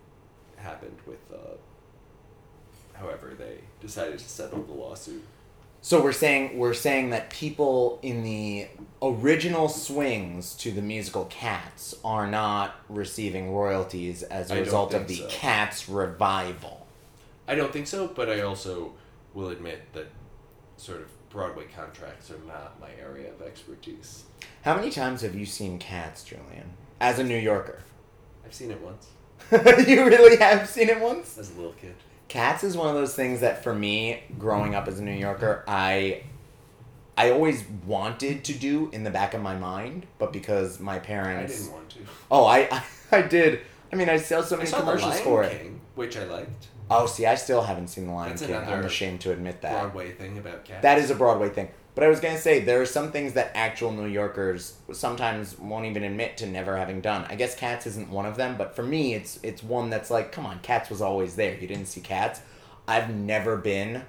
happened 0.58 0.98
with 1.06 1.20
uh, 1.34 1.56
however 2.93 3.34
they 3.38 3.60
decided 3.82 4.20
to 4.20 4.30
settle 4.30 4.64
the 4.64 4.74
lawsuit. 4.74 5.24
So 5.82 6.02
we're 6.02 6.14
saying 6.14 6.58
we're 6.58 6.74
saying 6.74 7.12
that 7.12 7.30
people 7.30 8.00
in 8.02 8.24
the 8.24 8.68
original 9.04 9.70
swings 9.70 10.56
to 10.58 10.72
the 10.72 10.82
musical 10.82 11.26
Cats 11.26 11.93
are 12.04 12.26
not 12.26 12.76
receiving 12.89 13.54
royalties 13.54 14.24
as 14.24 14.50
a 14.50 14.56
I 14.56 14.60
result 14.60 14.93
of 14.96 15.08
the 15.08 15.18
so. 15.18 15.28
Cats 15.30 15.88
revival. 15.88 16.85
I 17.48 17.56
don't 17.56 17.72
think 17.72 17.88
so, 17.88 18.08
but 18.08 18.30
I 18.30 18.41
also 18.41 18.93
will 19.34 19.50
admit 19.50 19.93
that 19.93 20.08
sort 20.78 21.02
of 21.02 21.30
Broadway 21.30 21.66
contracts 21.76 22.32
are 22.32 22.39
not 22.48 22.80
my 22.80 22.89
area 23.00 23.32
of 23.32 23.41
expertise. 23.41 24.24
How 24.64 24.76
many 24.76 24.89
times 24.89 25.22
have 25.22 25.36
you 25.36 25.46
seen 25.46 25.78
Cats, 25.80 26.24
Julian? 26.24 26.72
As 27.00 27.20
a 27.20 27.24
New 27.24 27.38
Yorker, 27.38 27.84
I've 28.46 28.54
seen 28.54 28.72
it 28.72 28.82
once 28.82 29.08
you 29.52 30.06
really 30.06 30.38
have 30.38 30.68
seen 30.68 30.89
it 30.89 31.00
once. 31.00 31.38
as 31.38 31.52
a 31.52 31.54
little 31.56 31.74
kid. 31.74 31.93
Cats 32.28 32.64
is 32.64 32.76
one 32.76 32.88
of 32.88 32.96
those 32.96 33.14
things 33.14 33.41
that 33.41 33.64
for 33.64 33.74
me, 33.74 34.24
growing 34.39 34.74
up 34.74 34.88
as 34.88 35.00
a 35.00 35.04
New 35.04 35.12
Yorker, 35.12 35.64
I 35.68 36.24
I 37.18 37.32
always 37.32 37.64
wanted 37.86 38.43
to 38.46 38.54
do 38.54 38.89
in 38.91 39.04
the 39.04 39.12
back 39.12 39.34
of 39.34 39.41
my 39.41 39.56
mind, 39.56 40.06
but 40.18 40.34
because 40.34 40.80
my 40.80 41.00
parents 41.00 41.54
I 41.54 41.58
didn't 41.58 41.74
want 41.74 41.89
to. 41.91 42.00
Oh, 42.32 42.46
I, 42.46 42.68
I 42.72 42.84
I 43.18 43.22
did. 43.22 43.62
I 43.91 43.96
mean, 43.96 44.10
I 44.10 44.18
saw 44.18 44.41
so 44.41 44.56
I 44.56 44.60
many 44.60 44.72
commercials 44.72 45.20
for 45.22 45.43
it. 45.43 45.72
Which 45.93 46.18
I 46.18 46.26
liked. 46.26 46.68
Oh, 46.90 47.08
see, 47.08 47.26
I 47.26 47.36
still 47.36 47.62
haven't 47.64 47.88
seen 47.88 48.08
The 48.08 48.14
Lion 48.14 48.30
That's 48.32 48.46
King. 48.46 48.56
I'm 48.56 48.86
ashamed 48.86 49.22
to 49.22 49.32
admit 49.32 49.62
that. 49.62 49.82
Broadway 49.82 50.12
thing 50.12 50.38
about 50.38 50.66
cats. 50.66 50.84
That 50.84 50.98
is 51.00 51.10
a 51.10 51.16
Broadway 51.16 51.50
thing. 51.50 51.70
But 51.96 52.04
I 52.04 52.10
was 52.10 52.20
gonna 52.20 52.38
say 52.38 52.60
there 52.60 52.82
are 52.82 52.86
some 52.86 53.12
things 53.12 53.34
that 53.34 53.52
actual 53.56 53.92
New 53.92 54.06
Yorkers 54.08 54.76
sometimes 54.92 55.58
won't 55.58 55.86
even 55.86 56.04
admit 56.04 56.36
to 56.38 56.46
never 56.46 56.76
having 56.76 57.00
done. 57.02 57.26
I 57.30 57.36
guess 57.36 57.56
Cats 57.56 57.88
isn't 57.88 58.10
one 58.10 58.26
of 58.26 58.36
them, 58.36 58.56
but 58.58 58.76
for 58.76 58.84
me, 58.84 59.14
it's 59.14 59.40
it's 59.44 59.64
one 59.64 59.90
that's 59.90 60.12
like, 60.12 60.32
come 60.34 60.46
on, 60.46 60.60
Cats 60.60 60.90
was 60.90 61.02
always 61.02 61.38
there. 61.38 61.56
You 61.56 61.68
didn't 61.68 61.86
see 61.86 62.02
Cats. 62.02 62.42
I've 62.88 63.10
never 63.16 63.56
been 63.56 64.04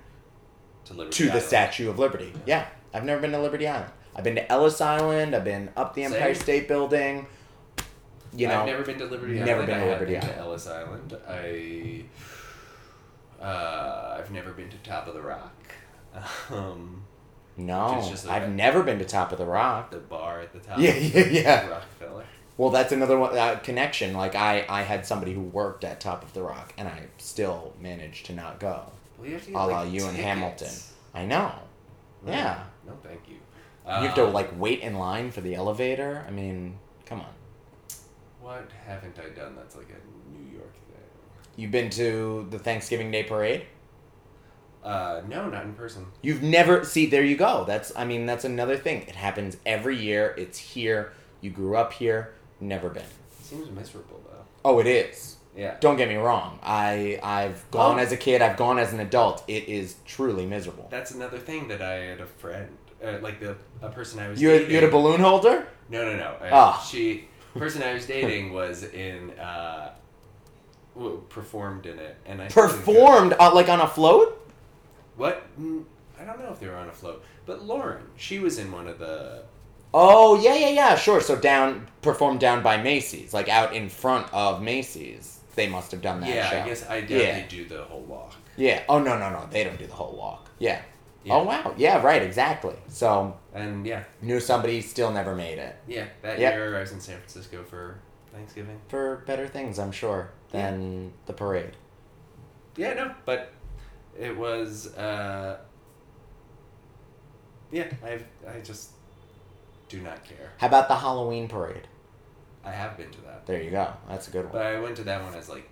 to, 0.87 0.95
Liberty 0.95 1.17
to 1.17 1.25
the 1.27 1.31
Island. 1.31 1.47
Statue 1.47 1.89
of 1.89 1.99
Liberty. 1.99 2.33
Yeah, 2.45 2.67
I've 2.93 3.05
never 3.05 3.21
been 3.21 3.33
to 3.33 3.39
Liberty 3.41 3.69
Island. 3.69 3.93
I've 4.17 4.25
been 4.25 4.35
to 4.35 4.53
Ellis 4.53 4.81
Island. 4.81 5.35
I've 5.37 5.45
been 5.45 5.71
up 5.77 5.95
the 5.95 6.05
Empire 6.05 6.35
Same. 6.35 6.43
State 6.43 6.69
Building. 6.69 7.27
You 8.35 8.49
know, 8.49 8.61
I've 8.61 8.67
never 8.67 8.83
been 8.83 8.99
to 8.99 9.07
Liberty 9.07 9.35
never 9.35 9.63
Island. 9.63 9.67
been 9.69 9.77
I 9.77 9.85
to 9.85 9.91
Liberty 9.93 10.13
been 10.13 10.21
to 10.23 10.27
Island. 10.27 10.41
Ellis 10.41 10.67
Island. 10.67 11.17
I. 11.29 12.05
Uh, 13.41 14.17
I've 14.19 14.31
never 14.31 14.53
been 14.53 14.69
to 14.71 14.77
Top 14.79 15.07
of 15.09 15.15
the 15.15 15.23
Rock. 15.23 15.53
Um, 16.51 17.05
no, 17.59 18.01
like 18.01 18.27
I've 18.29 18.43
a- 18.45 18.49
never 18.49 18.83
been 18.83 18.99
to 18.99 19.05
Top 19.05 19.33
of 19.33 19.39
the 19.39 19.45
Rock. 19.47 19.91
the 19.91 19.99
bar 19.99 20.41
at 20.41 20.53
the 20.53 20.59
top. 20.61 20.79
Yeah, 20.79 20.95
yeah, 20.95 21.27
yeah. 21.27 21.69
Rockefeller. 21.69 22.25
Well, 22.59 22.71
that's 22.71 22.93
another 22.93 23.19
one 23.19 23.37
uh, 23.37 23.57
connection. 23.63 24.15
Like 24.15 24.35
I, 24.35 24.65
I 24.69 24.83
had 24.83 25.05
somebody 25.07 25.33
who 25.35 25.41
worked 25.43 25.85
at 25.85 26.01
Top 26.01 26.23
of 26.23 26.33
the 26.35 26.43
Rock, 26.43 26.73
and 26.79 26.89
I 26.89 27.03
still 27.19 27.75
managed 27.81 28.27
to 28.27 28.35
not 28.35 28.61
go. 28.61 28.91
Well, 29.19 29.27
you 29.29 29.35
have 29.35 29.45
to 29.47 29.53
A 29.53 29.55
la 29.55 29.65
like, 29.83 29.93
you 29.93 30.07
and. 30.07 30.17
Hamilton. 30.17 30.73
I 31.15 31.25
know. 31.27 31.53
Really? 32.23 32.37
Yeah. 32.39 32.63
No, 32.87 32.93
thank 33.03 33.21
you. 33.29 33.35
you 33.35 33.91
have 34.07 34.15
to 34.17 34.27
Um, 34.27 34.33
like 34.33 34.59
wait 34.59 34.81
in 34.81 34.95
line 34.95 35.31
for 35.31 35.41
the 35.43 35.55
elevator. 35.55 36.25
I 36.27 36.31
mean, 36.31 36.79
come 37.07 37.21
on. 37.21 37.33
What 38.41 38.69
haven't 38.87 39.19
I 39.19 39.29
done 39.39 39.55
that's 39.57 39.77
like 39.77 39.89
a 39.89 39.93
New 39.93 39.97
York 39.97 40.05
thing? 40.05 40.06
You've 41.57 41.71
been 41.71 41.91
to 41.91 42.47
the 42.51 42.59
Thanksgiving 42.59 43.11
Day 43.11 43.23
parade. 43.25 43.65
Uh, 44.85 45.23
no, 45.29 45.49
not 45.49 45.65
in 45.65 45.73
person. 45.75 46.07
You've 46.23 46.43
never 46.43 46.85
see. 46.85 47.07
There 47.07 47.25
you 47.25 47.37
go. 47.37 47.65
That's. 47.67 47.93
I 47.97 48.05
mean, 48.05 48.25
that's 48.27 48.45
another 48.45 48.77
thing. 48.77 49.03
It 49.03 49.17
happens 49.17 49.57
every 49.67 49.97
year. 49.97 50.35
It's 50.39 50.59
here. 50.59 51.13
You 51.41 51.51
grew 51.51 51.77
up 51.77 51.93
here. 51.93 52.35
Never 52.61 52.89
been. 52.89 53.03
Seems 53.43 53.69
miserable 53.71 54.21
though. 54.27 54.45
Oh, 54.65 54.79
it 54.79 54.87
is. 54.87 55.37
Yeah. 55.57 55.77
Don't 55.81 55.97
get 55.97 56.09
me 56.09 56.17
wrong. 56.17 56.59
I 56.63 57.19
I've 57.23 57.69
gone 57.71 57.99
Oh. 57.99 58.03
as 58.03 58.13
a 58.13 58.17
kid. 58.17 58.43
I've 58.43 58.57
gone 58.57 58.79
as 58.79 58.93
an 58.93 59.01
adult. 59.01 59.43
It 59.49 59.69
is 59.69 59.97
truly 60.05 60.47
miserable. 60.47 60.87
That's 60.91 61.11
another 61.13 61.39
thing 61.39 61.67
that 61.69 61.81
I 61.83 61.95
had 61.95 62.21
a 62.21 62.27
friend, 62.27 62.77
uh, 63.05 63.19
like 63.23 63.41
the 63.41 63.57
a 63.83 63.89
person 63.89 64.21
I 64.21 64.29
was. 64.29 64.41
You 64.41 64.51
had, 64.51 64.57
dating. 64.59 64.71
you 64.71 64.75
had 64.77 64.85
a 64.85 64.91
balloon 64.91 65.21
holder. 65.21 65.67
No, 65.89 66.05
no, 66.05 66.17
no. 66.17 66.25
Uh, 66.41 66.49
Ah. 66.53 66.87
She, 66.89 67.27
person 67.57 67.83
I 67.83 67.95
was 67.95 68.07
dating 68.07 68.53
was 68.53 68.85
in, 68.85 69.31
uh, 69.39 69.95
performed 71.29 71.87
in 71.87 71.99
it, 71.99 72.17
and 72.27 72.41
I. 72.43 72.49
Performed 72.49 73.35
uh, 73.39 73.55
like 73.55 73.69
on 73.69 73.81
a 73.81 73.89
float. 73.89 74.43
What? 75.17 75.47
Mm, 75.61 75.85
I 76.21 76.25
don't 76.25 76.39
know 76.41 76.51
if 76.51 76.61
they 76.61 76.67
were 76.69 76.77
on 76.77 76.89
a 76.89 76.93
float, 76.93 77.25
but 77.47 77.65
Lauren, 77.65 78.03
she 78.17 78.39
was 78.39 78.59
in 78.59 78.71
one 78.73 78.89
of 78.89 78.99
the. 78.99 79.43
Oh 79.95 80.39
yeah 80.41 80.55
yeah 80.55 80.69
yeah 80.71 80.95
sure. 80.97 81.21
So 81.21 81.37
down 81.37 81.89
performed 82.03 82.41
down 82.41 82.63
by 82.63 82.77
Macy's, 82.77 83.33
like 83.33 83.49
out 83.49 83.75
in 83.75 83.89
front 83.89 84.33
of 84.33 84.63
Macy's. 84.63 85.41
They 85.55 85.69
must 85.69 85.91
have 85.93 86.03
done 86.03 86.21
that. 86.21 86.29
yeah, 86.29 86.51
show. 86.51 86.61
I 86.61 86.67
guess 86.69 86.89
I 86.89 87.01
doubt 87.01 87.11
Yeah. 87.11 87.41
they 87.41 87.47
do 87.49 87.65
the 87.67 87.83
whole 87.85 88.03
walk. 88.03 88.35
Yeah. 88.57 88.83
Oh 88.89 88.99
no 88.99 89.19
no 89.19 89.31
no. 89.31 89.47
They 89.51 89.65
don't 89.65 89.79
do 89.79 89.87
the 89.87 89.95
whole 89.95 90.15
walk. 90.17 90.51
Yeah. 90.59 90.83
Yeah. 91.25 91.35
Oh 91.35 91.45
wow. 91.45 91.75
Yeah 91.79 92.03
right 92.03 92.23
exactly. 92.23 92.75
So 92.89 93.37
And 93.55 93.87
yeah, 93.87 94.05
knew 94.21 94.39
somebody 94.39 94.83
still 94.83 95.11
never 95.11 95.35
made 95.35 95.59
it 95.59 95.77
yeah, 95.89 96.05
that 96.23 96.39
Yep. 96.39 96.55
year 96.55 96.77
I 96.77 96.81
was 96.81 96.93
in 96.93 97.01
San 97.01 97.17
Francisco 97.17 97.65
for 97.65 97.99
Thanksgiving. 98.37 98.81
for 98.89 99.25
better 99.27 99.49
things 99.49 99.79
I'm 99.79 99.93
sure 99.93 100.31
than 100.51 101.13
the 101.27 101.33
parade. 101.33 101.73
Yeah, 102.77 102.93
no, 102.95 103.15
but 103.25 103.53
it 104.19 104.37
was. 104.37 104.95
uh 104.97 105.59
Yeah, 107.73 107.91
I 108.05 108.21
I 108.49 108.61
just 108.61 108.91
do 109.89 110.01
not 110.01 110.23
care. 110.25 110.53
How 110.59 110.67
about 110.67 110.89
the 110.89 110.97
Halloween 110.97 111.49
parade? 111.49 111.89
I 112.65 112.71
have 112.73 112.97
been 112.97 113.11
to 113.13 113.21
that, 113.23 113.47
There 113.47 113.63
you 113.63 113.71
go. 113.71 113.93
That's 114.09 114.27
a 114.29 114.31
good 114.33 114.45
one. 114.45 114.53
but 114.53 114.63
I 114.63 114.81
went 114.81 114.97
to 114.97 115.05
that 115.05 115.23
one 115.23 115.35
as 115.35 115.49
like 115.49 115.71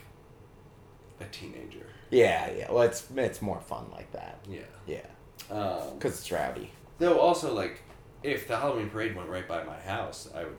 a 1.21 1.25
teenager. 1.25 1.87
Yeah 2.11 2.51
yeah. 2.51 2.71
Well 2.73 2.83
it's 2.85 3.07
it's 3.17 3.43
more 3.43 3.61
fun 3.61 3.87
like 3.93 4.11
that. 4.13 4.39
Yeah. 4.49 4.61
Yeah. 4.87 5.07
Um, 5.51 5.95
Because 5.99 6.19
it's 6.21 6.31
rowdy. 6.33 6.71
though 6.99 7.19
also 7.19 7.53
like 7.55 7.83
if 8.23 8.49
the 8.49 8.57
Halloween 8.57 8.89
parade 8.89 9.15
went 9.15 9.29
right 9.29 9.47
by 9.47 9.63
my 9.65 9.79
house, 9.81 10.29
I 10.35 10.45
would 10.45 10.57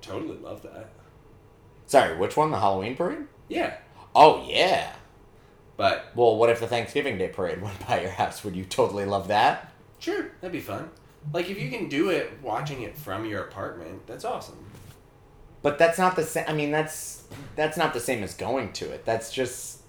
totally 0.00 0.38
love 0.38 0.62
that. 0.62 0.90
Sorry, 1.88 2.16
which 2.16 2.36
one? 2.36 2.50
The 2.52 2.60
Halloween 2.60 2.94
parade? 2.96 3.26
Yeah, 3.48 3.74
Oh 4.14 4.44
yeah. 4.48 4.92
but 5.76 6.12
Well, 6.14 6.36
what 6.36 6.50
if 6.50 6.60
the 6.60 6.66
Thanksgiving 6.68 7.18
Day 7.18 7.28
parade 7.28 7.60
went 7.62 7.84
by 7.86 8.00
your 8.02 8.10
house? 8.10 8.44
Would 8.44 8.54
you 8.54 8.64
totally 8.64 9.04
love 9.04 9.26
that? 9.28 9.72
sure, 9.98 10.30
that'd 10.40 10.52
be 10.52 10.60
fun. 10.60 10.90
Like 11.32 11.50
if 11.50 11.60
you 11.60 11.70
can 11.70 11.88
do 11.88 12.10
it 12.10 12.38
watching 12.42 12.82
it 12.82 12.96
from 12.96 13.24
your 13.24 13.42
apartment, 13.42 14.06
that's 14.06 14.24
awesome. 14.24 14.64
But 15.62 15.76
that's 15.78 15.98
not 15.98 16.14
the 16.14 16.22
same. 16.22 16.44
I 16.46 16.52
mean, 16.52 16.70
that's 16.70 17.24
that's 17.56 17.76
not 17.76 17.92
the 17.92 17.98
same 18.00 18.22
as 18.22 18.34
going 18.34 18.72
to 18.74 18.88
it. 18.90 19.04
That's 19.04 19.32
just, 19.32 19.80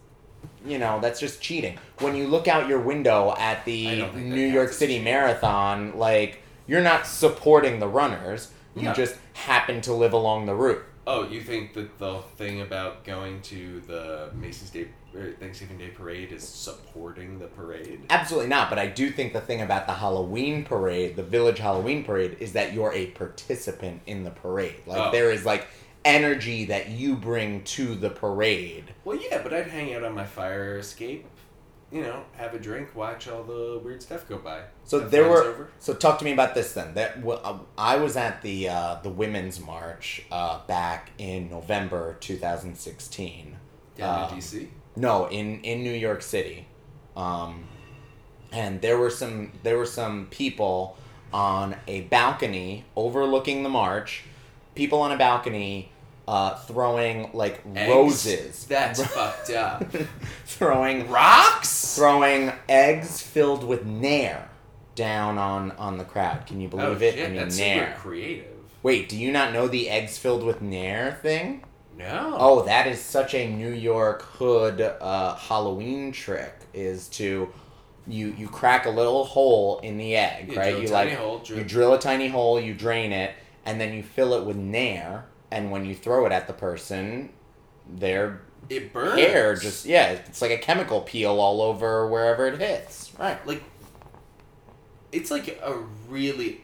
you 0.65 0.79
know, 0.79 0.99
that's 0.99 1.19
just 1.19 1.41
cheating. 1.41 1.77
When 1.99 2.15
you 2.15 2.27
look 2.27 2.47
out 2.47 2.67
your 2.67 2.79
window 2.79 3.35
at 3.37 3.63
the 3.65 3.97
don't 3.99 4.13
think 4.13 4.29
that 4.29 4.35
New 4.35 4.47
York 4.47 4.71
City. 4.73 4.99
Marathon, 4.99 5.95
like 5.97 6.41
you're 6.65 6.81
not 6.81 7.05
supporting 7.05 7.79
the 7.79 7.87
runners. 7.87 8.51
You 8.75 8.83
No. 8.83 8.93
just 8.93 9.15
happen 9.33 9.81
to 9.81 9.93
live 9.93 10.13
along 10.13 10.45
the 10.47 10.55
route. 10.55 10.83
Oh, 11.07 11.27
you 11.27 11.41
think 11.41 11.73
that 11.73 11.97
the 11.97 12.19
thing 12.37 12.61
about 12.61 13.03
going 13.03 13.41
to 13.43 13.81
the 13.87 14.29
Macy's 14.35 14.69
Day 14.69 14.87
er, 15.15 15.33
Thanksgiving 15.39 15.77
Day 15.77 15.89
parade 15.89 16.31
is 16.31 16.47
supporting 16.47 17.39
the 17.39 17.47
parade? 17.47 18.01
Absolutely 18.09 18.49
not. 18.49 18.69
But 18.69 18.77
I 18.79 18.87
do 18.87 19.09
think 19.09 19.33
the 19.33 19.41
thing 19.41 19.61
about 19.61 19.87
the 19.87 19.93
Halloween 19.93 20.63
parade, 20.63 21.15
the 21.15 21.23
village 21.23 21.57
Halloween 21.57 22.03
parade, 22.03 22.37
is 22.39 22.53
that 22.53 22.73
you're 22.73 22.93
a 22.93 23.07
participant 23.07 24.01
in 24.05 24.23
the 24.23 24.31
parade. 24.31 24.81
Like 24.85 25.07
Oh. 25.07 25.11
there 25.11 25.31
is 25.31 25.45
like 25.45 25.67
energy 26.05 26.65
that 26.65 26.89
you 26.89 27.15
bring 27.15 27.63
to 27.63 27.95
the 27.95 28.09
parade. 28.09 28.93
Well, 29.03 29.17
yeah, 29.19 29.41
but 29.41 29.53
I'd 29.53 29.67
hang 29.67 29.93
out 29.93 30.03
on 30.03 30.13
my 30.13 30.25
fire 30.25 30.77
escape 30.77 31.25
you 31.91 32.01
know, 32.01 32.23
have 32.33 32.53
a 32.53 32.59
drink, 32.59 32.95
watch 32.95 33.27
all 33.27 33.43
the 33.43 33.79
weird 33.83 34.01
stuff 34.01 34.27
go 34.27 34.37
by. 34.37 34.61
So 34.83 34.99
there 34.99 35.27
were. 35.27 35.43
over. 35.43 35.69
So 35.79 35.93
talk 35.93 36.19
to 36.19 36.25
me 36.25 36.31
about 36.33 36.53
this 36.55 36.73
then. 36.73 36.93
That 36.93 37.21
well, 37.23 37.41
uh, 37.43 37.57
I 37.77 37.97
was 37.97 38.15
at 38.15 38.41
the 38.41 38.69
uh, 38.69 38.95
the 39.01 39.09
women's 39.09 39.59
march 39.59 40.23
uh, 40.31 40.59
back 40.67 41.11
in 41.17 41.49
November 41.49 42.17
2016. 42.19 43.57
down 43.97 44.23
Um, 44.25 44.33
in 44.33 44.39
DC. 44.39 44.67
No, 44.95 45.27
in 45.27 45.61
in 45.61 45.83
New 45.83 45.93
York 45.93 46.21
City, 46.21 46.67
um, 47.15 47.65
and 48.51 48.81
there 48.81 48.97
were 48.97 49.09
some 49.09 49.51
there 49.63 49.77
were 49.77 49.85
some 49.85 50.27
people 50.29 50.97
on 51.33 51.75
a 51.87 52.01
balcony 52.01 52.85
overlooking 52.95 53.63
the 53.63 53.69
march. 53.69 54.23
People 54.75 55.01
on 55.01 55.11
a 55.11 55.17
balcony 55.17 55.91
uh, 56.27 56.55
throwing 56.55 57.29
like 57.33 57.61
Eggs? 57.75 57.89
roses. 57.91 58.65
That's 58.65 59.03
fucked 59.15 59.49
up. 59.51 59.83
throwing 60.45 61.09
Rocks. 61.09 61.68
Throwing 61.99 62.51
eggs 62.69 63.21
filled 63.21 63.63
with 63.63 63.85
nair 63.85 64.49
down 64.95 65.37
on 65.37 65.71
on 65.71 65.97
the 65.97 66.05
crowd. 66.05 66.45
Can 66.45 66.61
you 66.61 66.67
Oh 66.73 66.77
believe 66.95 66.99
shit, 66.99 67.19
it? 67.19 67.25
I 67.25 67.27
mean 67.27 67.37
that's 67.37 67.57
nair. 67.57 67.87
super 67.87 67.99
creative. 67.99 68.45
Wait, 68.81 69.09
do 69.09 69.17
you 69.17 69.31
not 69.31 69.51
know 69.51 69.67
the 69.67 69.89
eggs 69.89 70.17
filled 70.17 70.43
with 70.43 70.61
nair 70.61 71.19
thing? 71.21 71.63
No. 71.97 72.35
Oh, 72.39 72.63
that 72.63 72.87
is 72.87 73.01
such 73.01 73.33
a 73.33 73.49
New 73.49 73.71
York 73.73 74.21
hood 74.21 74.79
uh, 74.79 75.35
Halloween 75.35 76.11
trick. 76.13 76.53
Is 76.73 77.09
to 77.09 77.49
you 78.07 78.33
you 78.37 78.47
crack 78.47 78.85
a 78.85 78.89
little 78.89 79.25
hole 79.25 79.79
in 79.79 79.97
the 79.97 80.15
egg, 80.15 80.55
right? 80.55 80.81
you 80.81 80.87
like 80.87 81.11
hole, 81.13 81.39
drill- 81.39 81.59
you 81.59 81.65
drill 81.65 81.93
a 81.93 81.99
tiny 81.99 82.29
hole, 82.29 82.59
you 82.59 82.73
drain 82.73 83.11
it, 83.11 83.33
and 83.65 83.79
then 83.81 83.93
you 83.93 84.03
fill 84.03 84.33
it 84.33 84.45
with 84.45 84.55
nair. 84.55 85.25
And 85.51 85.71
when 85.71 85.83
you 85.83 85.95
throw 85.95 86.25
it 86.25 86.31
at 86.31 86.47
the 86.47 86.53
person, 86.53 87.29
their 87.87 88.41
It 88.69 88.93
burns. 88.93 89.19
hair 89.19 89.55
just 89.55 89.85
yeah, 89.85 90.11
it's 90.11 90.41
like 90.41 90.51
a 90.51 90.57
chemical 90.57 91.01
peel 91.01 91.39
all 91.39 91.61
over 91.61 92.07
wherever 92.07 92.47
it 92.47 92.59
hits. 92.59 93.11
Right. 93.17 93.45
like 93.47 93.63
it's 95.11 95.31
like 95.31 95.59
a 95.63 95.75
really 96.07 96.61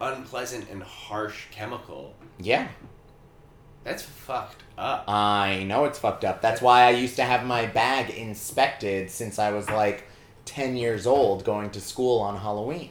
unpleasant 0.00 0.68
and 0.70 0.82
harsh 0.82 1.46
chemical. 1.50 2.14
Yeah. 2.38 2.68
That's 3.84 4.02
fucked 4.02 4.62
up. 4.76 5.04
I 5.08 5.62
know 5.62 5.84
it's 5.84 5.98
fucked 5.98 6.24
up. 6.24 6.42
That's 6.42 6.60
why 6.60 6.82
I 6.82 6.90
used 6.90 7.16
to 7.16 7.24
have 7.24 7.46
my 7.46 7.66
bag 7.66 8.10
inspected 8.10 9.10
since 9.10 9.38
I 9.38 9.52
was 9.52 9.70
like 9.70 10.04
10 10.44 10.76
years 10.76 11.06
old 11.06 11.44
going 11.44 11.70
to 11.70 11.80
school 11.80 12.20
on 12.20 12.36
Halloween. 12.36 12.90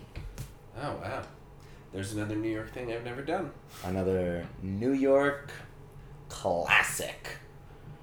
Oh 0.82 0.96
wow. 1.02 1.22
There's 1.94 2.14
another 2.14 2.36
New 2.36 2.50
York 2.50 2.74
thing 2.74 2.92
I've 2.92 3.06
never 3.06 3.22
done. 3.22 3.52
Another 3.84 4.48
New 4.62 4.94
York 4.94 5.52
classic. 6.30 7.38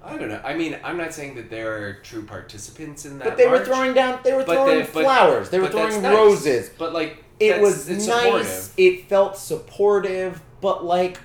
I 0.03 0.17
don't 0.17 0.29
know. 0.29 0.41
I 0.43 0.53
mean, 0.53 0.77
I'm 0.83 0.97
not 0.97 1.13
saying 1.13 1.35
that 1.35 1.49
there 1.49 1.77
are 1.87 1.93
true 2.03 2.23
participants 2.25 3.05
in 3.05 3.19
that. 3.19 3.23
But 3.25 3.37
they 3.37 3.47
were 3.47 3.63
throwing 3.63 3.93
down, 3.93 4.19
they 4.23 4.33
were 4.33 4.43
throwing 4.43 4.79
but- 4.81 4.89
flowers, 4.89 5.49
they 5.49 5.59
were 5.59 5.69
throwing 5.69 6.01
nice. 6.01 6.13
roses. 6.13 6.69
But 6.77 6.91
like, 6.93 7.23
It 7.39 7.61
was 7.61 7.89
nice, 7.89 8.05
supportive. 8.05 8.73
it 8.77 9.07
felt 9.07 9.37
supportive, 9.37 10.41
but 10.61 10.83
like, 10.83 11.19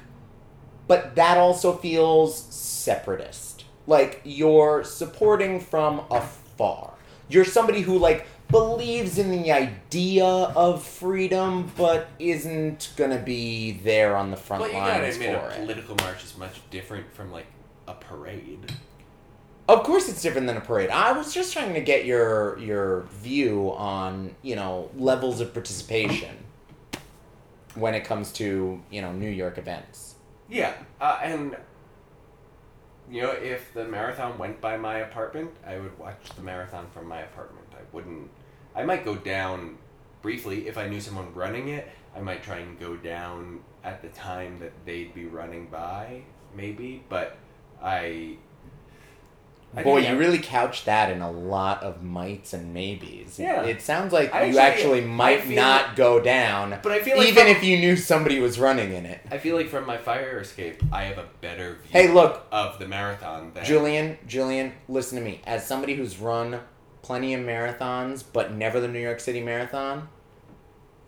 but 0.87 1.17
that 1.17 1.37
also 1.39 1.77
feels 1.77 2.37
separatist. 2.55 3.65
Like, 3.87 4.21
you're 4.25 4.85
supporting 4.85 5.61
from 5.61 6.03
afar. 6.11 6.95
You're 7.29 7.45
somebody 7.45 7.81
who, 7.83 7.99
like, 7.99 8.27
believes 8.51 9.19
in 9.19 9.31
the 9.31 9.53
idea 9.53 10.25
of 10.25 10.83
freedom, 10.83 11.71
but 11.77 12.09
isn't 12.19 12.91
gonna 12.97 13.19
be 13.19 13.73
there 13.73 14.17
on 14.17 14.31
the 14.31 14.37
front 14.37 14.63
But 14.63 14.69
you 14.73 14.79
gotta 14.79 15.03
lines 15.03 15.17
admit, 15.17 15.39
for 15.39 15.47
a 15.47 15.51
it. 15.51 15.61
political 15.61 15.97
march 15.97 16.25
is 16.25 16.37
much 16.39 16.61
different 16.71 17.13
from 17.13 17.31
like 17.33 17.47
a 17.89 17.95
parade. 17.95 18.73
Of 19.69 19.83
course, 19.83 20.09
it's 20.09 20.23
different 20.23 20.47
than 20.47 20.57
a 20.57 20.61
parade. 20.61 20.91
I 20.91 21.13
was 21.13 21.35
just 21.35 21.53
trying 21.53 21.75
to 21.75 21.81
get 21.81 22.05
your 22.05 22.59
your 22.59 23.03
view 23.23 23.73
on 23.77 24.35
you 24.43 24.57
know 24.57 24.91
levels 24.97 25.41
of 25.41 25.53
participation 25.53 26.37
when 27.75 27.95
it 27.95 28.05
comes 28.05 28.33
to 28.35 28.81
you 28.91 29.03
know 29.03 29.13
New 29.13 29.31
York 29.31 29.59
events. 29.59 30.15
Yeah, 30.49 30.73
uh, 31.01 31.19
and 31.23 31.57
you 33.11 33.23
know, 33.23 33.31
if 33.31 33.73
the 33.73 33.85
marathon 33.85 34.39
went 34.39 34.61
by 34.61 34.77
my 34.77 34.99
apartment, 34.99 35.51
I 35.67 35.79
would 35.79 35.99
watch 35.99 36.31
the 36.37 36.43
marathon 36.43 36.87
from 36.93 37.07
my 37.09 37.21
apartment. 37.21 37.67
I 37.73 37.81
wouldn't. 37.93 38.31
I 38.75 38.85
might 38.85 39.05
go 39.05 39.17
down 39.17 39.79
briefly 40.23 40.69
if 40.69 40.77
I 40.77 40.89
knew 40.89 41.01
someone 41.01 41.33
running 41.35 41.69
it. 41.69 41.89
I 42.15 42.21
might 42.21 42.43
try 42.43 42.59
and 42.59 42.79
go 42.79 42.97
down 42.97 43.61
at 43.85 44.03
the 44.03 44.09
time 44.09 44.59
that 44.61 44.73
they'd 44.85 45.15
be 45.15 45.27
running 45.27 45.67
by, 45.67 46.23
maybe. 46.55 47.03
But 47.09 47.37
I. 47.83 48.37
I 49.77 49.83
Boy, 49.83 49.99
you 49.99 50.07
I- 50.09 50.13
really 50.13 50.39
couch 50.39 50.87
that 50.87 51.11
in 51.13 51.21
a 51.21 51.31
lot 51.31 51.83
of 51.83 52.03
mites 52.03 52.55
and 52.55 52.73
maybes. 52.73 53.39
Yeah. 53.39 53.63
It 53.65 53.83
sounds 53.83 54.15
like 54.15 54.33
I 54.35 54.45
you 54.45 54.59
actually- 54.59 54.61
actually 54.61 55.01
might 55.03 55.47
not 55.47 55.89
like- 55.89 55.97
go 55.97 56.21
down, 56.21 56.79
But 56.83 56.93
I 56.93 57.01
feel 57.01 57.19
like 57.19 57.29
even 57.29 57.43
from- 57.47 57.57
if 57.57 57.63
you 57.63 57.77
knew 57.77 57.95
somebody 57.95 58.41
was 58.41 58.59
running 58.59 58.95
in 58.95 59.05
it. 59.05 59.21
I 59.31 59.37
feel 59.37 59.57
like 59.57 59.69
from 59.69 59.85
my 59.87 59.99
fire 59.99 60.41
escape, 60.41 60.83
I 60.91 61.05
have 61.05 61.19
a 61.19 61.27
better 61.43 61.75
view. 61.83 61.91
Hey, 61.91 62.09
look, 62.09 62.47
of 62.51 62.79
the 62.79 62.89
marathon 62.89 63.53
than 63.53 63.63
Julian, 63.65 64.17
Julian, 64.27 64.73
listen 64.89 65.19
to 65.19 65.25
me. 65.25 65.43
As 65.47 65.67
somebody 65.67 65.97
who's 65.97 66.19
run 66.19 66.61
plenty 67.03 67.35
of 67.35 67.43
marathons, 67.43 68.25
but 68.33 68.53
never 68.55 68.81
the 68.81 68.89
New 68.89 68.99
York 69.01 69.21
City 69.21 69.43
Marathon, 69.43 70.09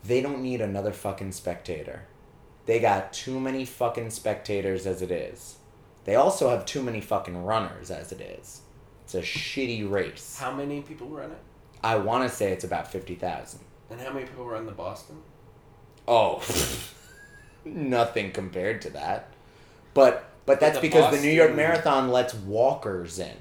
they 0.04 0.20
don't 0.20 0.42
need 0.42 0.60
another 0.60 0.92
fucking 0.92 1.32
spectator. 1.32 2.02
They 2.66 2.78
got 2.78 3.14
too 3.14 3.40
many 3.40 3.64
fucking 3.64 4.10
spectators 4.10 4.86
as 4.86 5.00
it 5.00 5.10
is. 5.10 5.56
They 6.05 6.14
also 6.14 6.48
have 6.51 6.64
too 6.64 6.82
many 6.82 7.01
fucking 7.01 7.44
runners 7.44 7.90
as 7.90 8.12
it 8.12 8.20
is. 8.20 8.62
It's 9.05 9.14
a 9.14 9.22
shitty 9.22 9.90
race. 9.90 10.38
How 10.38 10.53
many 10.53 10.80
people 10.82 11.09
run 11.09 11.30
it? 11.32 11.38
I 11.82 11.96
want 11.96 12.28
to 12.28 12.34
say 12.34 12.53
it's 12.53 12.64
about 12.64 12.90
50,000. 12.90 13.61
And 13.90 14.01
how 14.01 14.12
many 14.12 14.26
people 14.26 14.44
run 14.46 14.66
the 14.66 14.72
Boston? 14.72 15.16
Oh, 16.07 16.42
nothing 17.64 18.32
compared 18.32 18.82
to 18.82 18.90
that. 18.90 19.28
But 19.94 20.24
but 20.46 20.61
that's 20.61 20.76
the 20.76 20.82
because 20.82 21.14
the 21.14 21.20
New 21.26 21.32
York 21.32 21.55
Marathon 21.55 22.11
lets 22.11 22.34
walkers 22.34 23.18
in. 23.18 23.36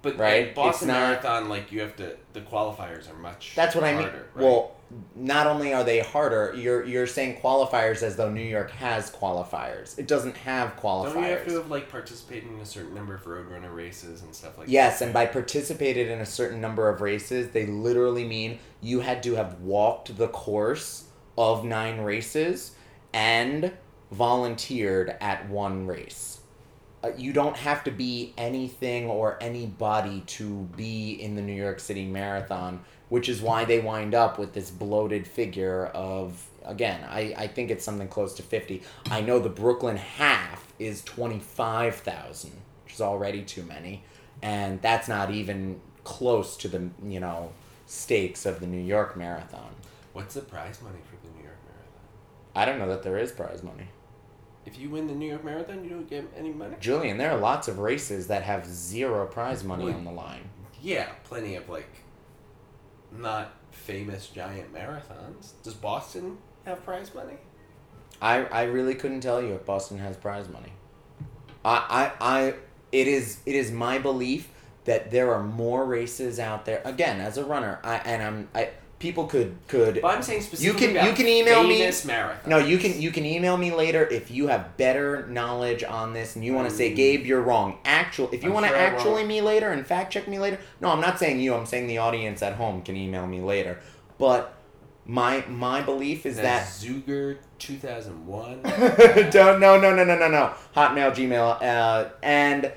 But 0.00 0.16
Right, 0.16 0.54
Boston 0.54 0.88
not- 0.88 0.94
Marathon, 1.00 1.48
like 1.48 1.72
you 1.72 1.80
have 1.80 1.96
to, 1.96 2.16
the 2.32 2.40
qualifiers 2.40 3.10
are 3.10 3.18
much. 3.18 3.52
That's 3.56 3.74
what 3.74 3.82
I 3.84 3.94
mean. 3.96 4.06
right? 4.06 4.14
Well, 4.36 4.72
not 5.14 5.46
only 5.46 5.74
are 5.74 5.84
they 5.84 6.00
harder, 6.00 6.54
you're 6.56 6.84
you're 6.84 7.06
saying 7.06 7.40
qualifiers 7.42 8.02
as 8.02 8.16
though 8.16 8.30
New 8.30 8.40
York 8.40 8.70
has 8.70 9.10
qualifiers. 9.10 9.98
It 9.98 10.06
doesn't 10.08 10.36
have 10.38 10.76
qualifiers. 10.76 11.14
don't 11.14 11.22
you 11.24 11.30
have 11.30 11.46
to 11.46 11.54
have 11.54 11.70
like 11.70 11.90
participated 11.90 12.50
in 12.50 12.58
a 12.60 12.64
certain 12.66 12.94
number 12.94 13.14
of 13.14 13.24
roadrunner 13.24 13.74
races 13.74 14.22
and 14.22 14.34
stuff 14.34 14.56
like 14.56 14.68
Yes, 14.68 14.98
that? 14.98 15.06
and 15.06 15.14
by 15.14 15.26
participated 15.26 16.08
in 16.08 16.20
a 16.20 16.26
certain 16.26 16.60
number 16.60 16.88
of 16.88 17.00
races, 17.00 17.50
they 17.50 17.66
literally 17.66 18.26
mean 18.26 18.58
you 18.80 19.00
had 19.00 19.22
to 19.24 19.34
have 19.34 19.60
walked 19.60 20.16
the 20.16 20.28
course 20.28 21.04
of 21.36 21.64
nine 21.64 22.00
races 22.00 22.72
and 23.12 23.72
volunteered 24.10 25.16
at 25.20 25.48
one 25.48 25.86
race. 25.86 26.40
Uh, 27.04 27.10
you 27.16 27.32
don't 27.32 27.56
have 27.56 27.84
to 27.84 27.90
be 27.92 28.34
anything 28.36 29.06
or 29.06 29.38
anybody 29.40 30.20
to 30.26 30.62
be 30.76 31.12
in 31.12 31.36
the 31.36 31.42
New 31.42 31.52
York 31.52 31.78
City 31.78 32.04
Marathon, 32.04 32.80
which 33.08 33.28
is 33.28 33.40
why 33.40 33.64
they 33.64 33.80
wind 33.80 34.14
up 34.14 34.38
with 34.38 34.52
this 34.52 34.70
bloated 34.70 35.26
figure 35.26 35.86
of, 35.86 36.46
again, 36.64 37.04
I, 37.08 37.34
I 37.36 37.46
think 37.46 37.70
it's 37.70 37.84
something 37.84 38.08
close 38.08 38.34
to 38.34 38.42
50. 38.42 38.82
I 39.10 39.20
know 39.20 39.38
the 39.38 39.48
Brooklyn 39.48 39.96
half 39.96 40.72
is 40.78 41.02
25,000, 41.04 42.52
which 42.84 42.94
is 42.94 43.00
already 43.00 43.42
too 43.42 43.62
many. 43.62 44.04
And 44.42 44.80
that's 44.82 45.08
not 45.08 45.30
even 45.30 45.80
close 46.04 46.56
to 46.58 46.68
the, 46.68 46.88
you 47.04 47.20
know, 47.20 47.52
stakes 47.86 48.46
of 48.46 48.60
the 48.60 48.66
New 48.66 48.82
York 48.82 49.16
Marathon. 49.16 49.70
What's 50.12 50.34
the 50.34 50.40
prize 50.42 50.80
money 50.82 50.98
for 51.08 51.16
the 51.26 51.32
New 51.36 51.44
York 51.44 51.58
Marathon? 51.64 52.02
I 52.54 52.64
don't 52.64 52.78
know 52.78 52.88
that 52.88 53.02
there 53.02 53.18
is 53.18 53.32
prize 53.32 53.62
money. 53.62 53.88
If 54.66 54.78
you 54.78 54.90
win 54.90 55.06
the 55.06 55.14
New 55.14 55.28
York 55.28 55.44
Marathon, 55.44 55.82
you 55.82 55.90
don't 55.90 56.08
get 56.08 56.26
any 56.36 56.52
money. 56.52 56.76
Julian, 56.78 57.16
there 57.16 57.30
are 57.30 57.38
lots 57.38 57.68
of 57.68 57.78
races 57.78 58.26
that 58.26 58.42
have 58.42 58.66
zero 58.66 59.26
prize 59.26 59.64
money 59.64 59.84
Well, 59.84 59.94
on 59.94 60.04
the 60.04 60.10
line. 60.10 60.50
Yeah, 60.82 61.08
plenty 61.24 61.54
of 61.54 61.68
like, 61.70 61.88
not 63.12 63.52
famous 63.70 64.26
giant 64.28 64.72
marathons. 64.72 65.52
Does 65.62 65.74
Boston 65.74 66.38
have 66.64 66.84
prize 66.84 67.14
money? 67.14 67.38
I, 68.20 68.44
I 68.44 68.62
really 68.64 68.94
couldn't 68.94 69.20
tell 69.20 69.42
you 69.42 69.54
if 69.54 69.64
Boston 69.64 69.98
has 69.98 70.16
prize 70.16 70.48
money. 70.48 70.72
I, 71.64 72.12
I, 72.20 72.38
I 72.38 72.54
it 72.92 73.06
is 73.06 73.40
it 73.46 73.54
is 73.54 73.70
my 73.70 73.98
belief 73.98 74.48
that 74.84 75.10
there 75.10 75.32
are 75.34 75.42
more 75.42 75.84
races 75.84 76.38
out 76.38 76.64
there. 76.64 76.80
Again, 76.84 77.20
as 77.20 77.36
a 77.36 77.44
runner, 77.44 77.78
I 77.84 77.96
and 77.96 78.22
I'm 78.22 78.48
I 78.54 78.70
people 78.98 79.26
could 79.26 79.56
could 79.68 80.00
But 80.02 80.16
I'm 80.16 80.22
saying 80.22 80.42
specifically 80.42 80.86
You 80.88 80.94
can- 80.94 81.06
you 81.06 81.12
can 81.14 81.28
email 81.28 81.62
me- 81.62 81.80
marathons. 81.80 82.46
No, 82.46 82.58
you 82.58 82.78
can 82.78 83.00
you 83.00 83.10
can 83.10 83.24
email 83.24 83.56
me 83.56 83.70
later 83.70 84.04
if 84.06 84.30
you 84.30 84.48
have 84.48 84.76
better 84.76 85.26
knowledge 85.28 85.84
on 85.84 86.12
this 86.12 86.34
and 86.34 86.44
you 86.44 86.52
want 86.52 86.68
to 86.68 86.74
say, 86.74 86.90
Mm. 86.90 86.96
Gabe, 86.96 87.26
you're 87.26 87.40
wrong. 87.42 87.78
Actual, 87.84 88.28
if 88.32 88.42
you 88.42 88.48
I'm 88.50 88.54
want 88.54 88.66
to 88.66 88.70
sure 88.70 88.78
actually 88.78 89.24
me 89.24 89.40
later 89.40 89.70
and 89.70 89.86
fact 89.86 90.12
check 90.12 90.26
me 90.26 90.38
later. 90.38 90.58
No, 90.80 90.88
I'm 90.90 91.00
not 91.00 91.18
saying 91.18 91.38
you. 91.40 91.54
I'm 91.54 91.66
saying 91.66 91.86
the 91.86 91.98
audience 91.98 92.42
at 92.42 92.54
home 92.54 92.82
can 92.82 92.96
email 92.96 93.26
me 93.26 93.40
later. 93.40 93.78
But 94.18 94.54
my 95.06 95.44
my 95.48 95.80
belief 95.80 96.26
is 96.26 96.36
that 96.36 96.66
Zuger 96.66 97.38
2001. 97.58 98.62
don't 99.30 99.60
no 99.60 99.78
no 99.80 99.94
no 99.94 100.04
no 100.04 100.16
no 100.18 100.28
no 100.28 100.52
hotmail 100.76 101.12
gmail 101.14 101.62
uh, 101.62 102.08
and 102.22 102.70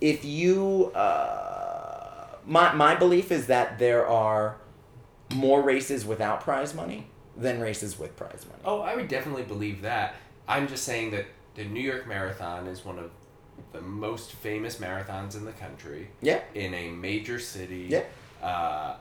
if 0.00 0.24
you 0.24 0.92
uh, 0.94 2.26
my 2.46 2.72
my 2.74 2.94
belief 2.94 3.32
is 3.32 3.46
that 3.46 3.78
there 3.78 4.06
are 4.06 4.56
more 5.34 5.62
races 5.62 6.04
without 6.04 6.40
prize 6.40 6.74
money 6.74 7.06
than 7.36 7.60
races 7.60 7.98
with 7.98 8.16
prize 8.16 8.44
money. 8.48 8.62
Oh, 8.64 8.80
I 8.80 8.94
would 8.94 9.08
definitely 9.08 9.42
believe 9.42 9.82
that. 9.82 10.14
I'm 10.46 10.68
just 10.68 10.84
saying 10.84 11.10
that 11.12 11.26
the 11.54 11.64
New 11.64 11.80
York 11.80 12.06
Marathon 12.06 12.66
is 12.66 12.84
one 12.84 12.98
of 12.98 13.10
the 13.72 13.80
most 13.80 14.32
famous 14.32 14.76
marathons 14.76 15.36
in 15.36 15.44
the 15.44 15.52
country. 15.52 16.08
Yeah. 16.20 16.40
In 16.54 16.74
a 16.74 16.90
major 16.90 17.38
city. 17.38 17.86
Yeah. 17.88 18.04
Uh, 18.42 18.96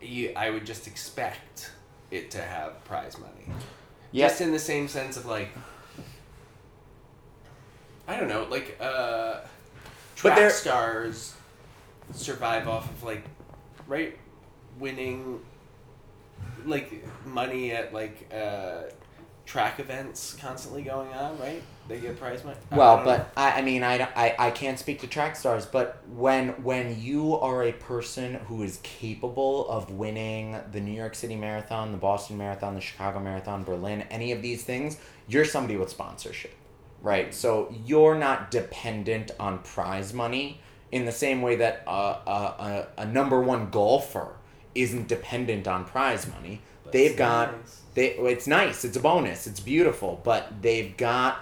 you, 0.00 0.32
I 0.36 0.50
would 0.50 0.66
just 0.66 0.86
expect 0.86 1.70
it 2.10 2.30
to 2.32 2.42
have 2.42 2.84
prize 2.84 3.18
money. 3.18 3.46
Yeah. 4.10 4.28
Just 4.28 4.40
in 4.40 4.52
the 4.52 4.58
same 4.58 4.88
sense 4.88 5.16
of 5.16 5.26
like, 5.26 5.48
I 8.06 8.16
don't 8.18 8.28
know, 8.28 8.46
like 8.50 8.76
uh, 8.80 9.40
track 10.16 10.50
stars 10.50 11.34
survive 12.12 12.68
off 12.68 12.90
of 12.90 13.02
like, 13.02 13.24
right, 13.86 14.18
winning, 14.82 15.40
like 16.66 17.06
money 17.24 17.70
at 17.70 17.94
like 17.94 18.30
uh, 18.34 18.82
track 19.46 19.80
events 19.80 20.36
constantly 20.40 20.82
going 20.82 21.12
on, 21.12 21.38
right? 21.38 21.62
They 21.88 21.98
get 21.98 22.18
prize 22.18 22.44
money. 22.44 22.56
Well, 22.70 22.96
don't 22.96 23.04
but 23.04 23.32
I, 23.36 23.58
I 23.58 23.62
mean, 23.62 23.82
I, 23.82 24.08
I, 24.16 24.34
I 24.38 24.50
can't 24.50 24.78
speak 24.78 25.00
to 25.00 25.06
track 25.06 25.36
stars, 25.36 25.66
but 25.66 26.02
when 26.08 26.50
when 26.62 27.00
you 27.00 27.38
are 27.38 27.62
a 27.62 27.72
person 27.72 28.34
who 28.46 28.62
is 28.62 28.78
capable 28.82 29.68
of 29.68 29.90
winning 29.90 30.58
the 30.72 30.80
New 30.80 30.92
York 30.92 31.14
City 31.14 31.36
Marathon, 31.36 31.92
the 31.92 31.98
Boston 31.98 32.36
Marathon, 32.36 32.74
the 32.74 32.80
Chicago 32.80 33.20
Marathon, 33.20 33.64
Berlin, 33.64 34.02
any 34.10 34.32
of 34.32 34.42
these 34.42 34.64
things, 34.64 34.98
you're 35.28 35.44
somebody 35.44 35.76
with 35.76 35.90
sponsorship, 35.90 36.54
right? 37.02 37.34
So 37.34 37.74
you're 37.86 38.16
not 38.16 38.50
dependent 38.50 39.30
on 39.38 39.60
prize 39.60 40.12
money 40.12 40.60
in 40.92 41.06
the 41.06 41.12
same 41.12 41.40
way 41.40 41.56
that 41.56 41.82
a, 41.86 41.90
a, 41.90 42.86
a, 42.96 43.02
a 43.02 43.06
number 43.06 43.40
one 43.40 43.70
golfer 43.70 44.34
isn't 44.74 45.08
dependent 45.08 45.66
on 45.68 45.84
prize 45.84 46.26
money. 46.28 46.60
But 46.84 46.92
They've 46.92 47.16
got 47.16 47.56
nice. 47.56 47.80
they 47.94 48.10
it's 48.16 48.46
nice 48.46 48.84
it's 48.84 48.96
a 48.96 49.00
bonus 49.00 49.46
it's 49.46 49.60
beautiful 49.60 50.20
but 50.24 50.60
they've 50.62 50.96
got 50.96 51.40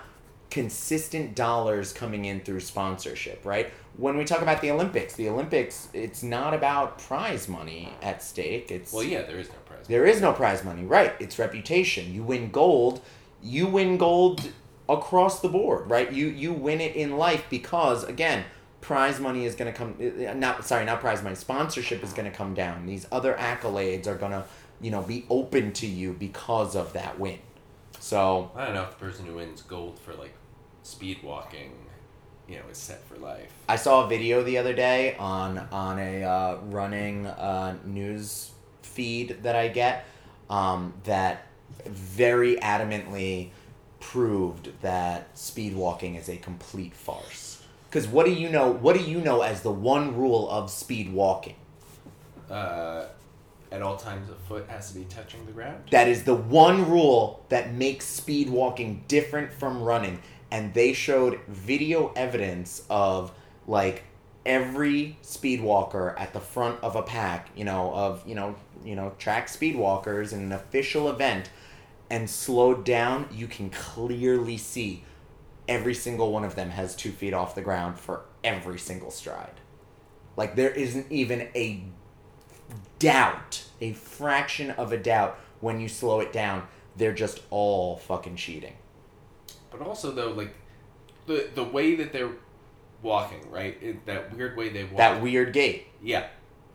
consistent 0.51 1.35
dollars 1.35 1.93
coming 1.93 2.25
in 2.25 2.41
through 2.41 2.61
sponsorship 2.61 3.41
right 3.47 3.71
when 3.97 4.17
we 4.19 4.25
talk 4.25 4.43
about 4.43 4.61
the 4.61 4.71
olympics 4.71 5.15
the 5.15 5.29
olympics 5.29 5.89
it's 5.95 6.23
not 6.25 6.53
about 6.53 6.99
prize 6.99 7.49
money 7.49 7.89
at 8.03 8.23
stake 8.23 8.71
it's 8.71 8.93
Well, 8.93 9.05
yeah, 9.05 9.23
there 9.23 9.39
is 9.39 9.49
no 9.49 9.55
prize. 9.65 9.87
there 9.87 10.05
is 10.05 10.21
no 10.21 10.33
prize 10.33 10.65
money 10.65 10.83
right 10.85 11.13
it's 11.21 11.39
reputation 11.39 12.13
you 12.13 12.23
win 12.25 12.51
gold 12.51 13.01
you 13.43 13.67
win 13.69 13.97
gold 13.97 14.51
across 14.89 15.41
the 15.41 15.49
board 15.49 15.89
right 15.89 16.13
you 16.13 16.27
you 16.27 16.53
win 16.53 16.81
it 16.81 16.97
in 16.97 17.17
life 17.17 17.45
because 17.49 18.03
again 18.05 18.45
prize 18.81 19.21
money 19.21 19.45
is 19.45 19.55
going 19.55 19.71
to 19.71 19.77
come 19.77 19.95
uh, 20.01 20.33
not 20.35 20.65
sorry 20.65 20.85
not 20.85 21.01
prize 21.01 21.23
money 21.23 21.37
sponsorship 21.37 22.03
is 22.03 22.13
going 22.13 22.31
to 22.31 22.37
come 22.37 22.55
down 22.55 22.87
these 22.87 23.07
other 23.13 23.35
accolades 23.35 24.07
are 24.07 24.17
going 24.17 24.33
to 24.33 24.45
you 24.81 24.91
know 24.91 25.03
be 25.03 25.27
open 25.29 25.73
to 25.73 25.87
you 25.87 26.13
because 26.13 26.75
of 26.75 26.93
that 26.93 27.19
win 27.19 27.39
so 28.01 28.51
I 28.57 28.65
don't 28.65 28.75
know 28.75 28.83
if 28.85 28.91
the 28.91 29.05
person 29.05 29.27
who 29.27 29.35
wins 29.35 29.61
gold 29.63 29.99
for 29.99 30.15
like 30.15 30.35
speed 30.83 31.23
walking, 31.23 31.73
you 32.49 32.57
know, 32.57 32.63
is 32.71 32.79
set 32.79 33.05
for 33.05 33.17
life. 33.17 33.53
I 33.69 33.77
saw 33.77 34.05
a 34.05 34.09
video 34.09 34.43
the 34.43 34.59
other 34.59 34.75
day 34.75 35.17
on 35.17 35.59
on 35.71 35.99
a 35.99 36.25
uh, 36.25 36.57
running 36.71 37.27
uh, 37.27 37.77
news 37.85 38.51
feed 38.83 39.43
that 39.43 39.55
I 39.55 39.69
get 39.69 40.07
um, 40.49 40.95
that 41.05 41.47
very 41.87 42.57
adamantly 42.57 43.51
proved 44.01 44.71
that 44.81 45.37
speed 45.39 45.77
walking 45.77 46.15
is 46.15 46.29
a 46.29 46.37
complete 46.37 46.95
farce. 46.95 47.60
Because 47.91 48.07
what 48.07 48.25
do 48.25 48.33
you 48.33 48.49
know? 48.49 48.71
What 48.71 48.97
do 48.97 49.03
you 49.03 49.21
know 49.21 49.43
as 49.43 49.63
the 49.63 49.73
one 49.73 50.17
rule 50.17 50.49
of 50.49 50.71
speed 50.71 51.13
walking? 51.13 51.57
Uh, 52.49 53.07
at 53.73 53.83
all 53.83 53.97
times, 53.97 54.31
a 54.31 54.35
foot 54.35 54.69
has 54.69 54.93
to 54.93 54.99
be 54.99 55.05
touching 55.07 55.45
the 55.45 55.51
ground. 55.51 55.83
That 55.91 56.07
is 56.07 56.23
the 56.23 56.37
one 56.37 56.89
rule 56.89 57.45
that 57.49 57.73
makes 57.75 58.07
speed 58.07 58.49
walking 58.49 59.05
different 59.09 59.53
from 59.53 59.83
running. 59.83 60.23
And 60.53 60.73
they 60.73 60.93
showed 60.93 61.41
video 61.49 62.13
evidence 62.15 62.85
of 62.89 63.33
like 63.67 64.05
every 64.47 65.17
speed 65.23 65.61
walker 65.61 66.15
at 66.17 66.33
the 66.33 66.41
front 66.41 66.83
of 66.83 66.95
a 66.95 67.03
pack, 67.03 67.51
you 67.57 67.65
know, 67.65 67.93
of, 67.93 68.27
you 68.27 68.37
know, 68.37 68.55
you 68.85 68.95
know, 68.95 69.13
track 69.19 69.49
speed 69.49 69.75
walkers 69.75 70.33
in 70.33 70.41
an 70.41 70.53
official 70.53 71.11
event 71.11 71.51
and 72.09 72.29
slowed 72.29 72.85
down, 72.85 73.29
you 73.33 73.47
can 73.47 73.71
clearly 73.71 74.57
see 74.57 75.05
every 75.69 75.95
single 75.95 76.33
one 76.33 76.45
of 76.45 76.55
them 76.55 76.71
has 76.71 76.95
two 76.97 77.11
feet 77.13 77.33
off 77.35 77.55
the 77.55 77.63
ground 77.63 77.99
for 77.99 78.23
every 78.45 78.79
single 78.79 79.11
stride. 79.11 79.61
Like 80.37 80.57
there 80.57 80.71
isn't 80.71 81.07
even 81.11 81.49
a 81.55 81.83
doubt, 82.99 83.65
a 83.81 83.93
fraction 83.93 84.71
of 84.73 84.93
a 84.93 84.97
doubt 84.99 85.39
when 85.61 85.81
you 85.81 85.89
slow 85.89 86.21
it 86.21 86.33
down. 86.33 86.67
They're 86.97 87.13
just 87.15 87.41
all 87.51 87.97
fucking 87.97 88.37
cheating. 88.37 88.75
But 89.71 89.83
also, 89.83 90.11
though, 90.11 90.31
like 90.33 90.55
the 91.27 91.49
the 91.55 91.65
way 91.65 91.95
that 91.97 92.13
they're 92.13 92.33
walking, 93.03 93.51
right? 93.51 93.77
It, 93.81 94.05
that 94.07 94.35
weird 94.37 94.57
way 94.57 94.69
they 94.69 94.85
walk. 94.85 94.97
That 94.99 95.23
weird 95.23 95.53
gait. 95.53 95.87
yeah. 96.03 96.27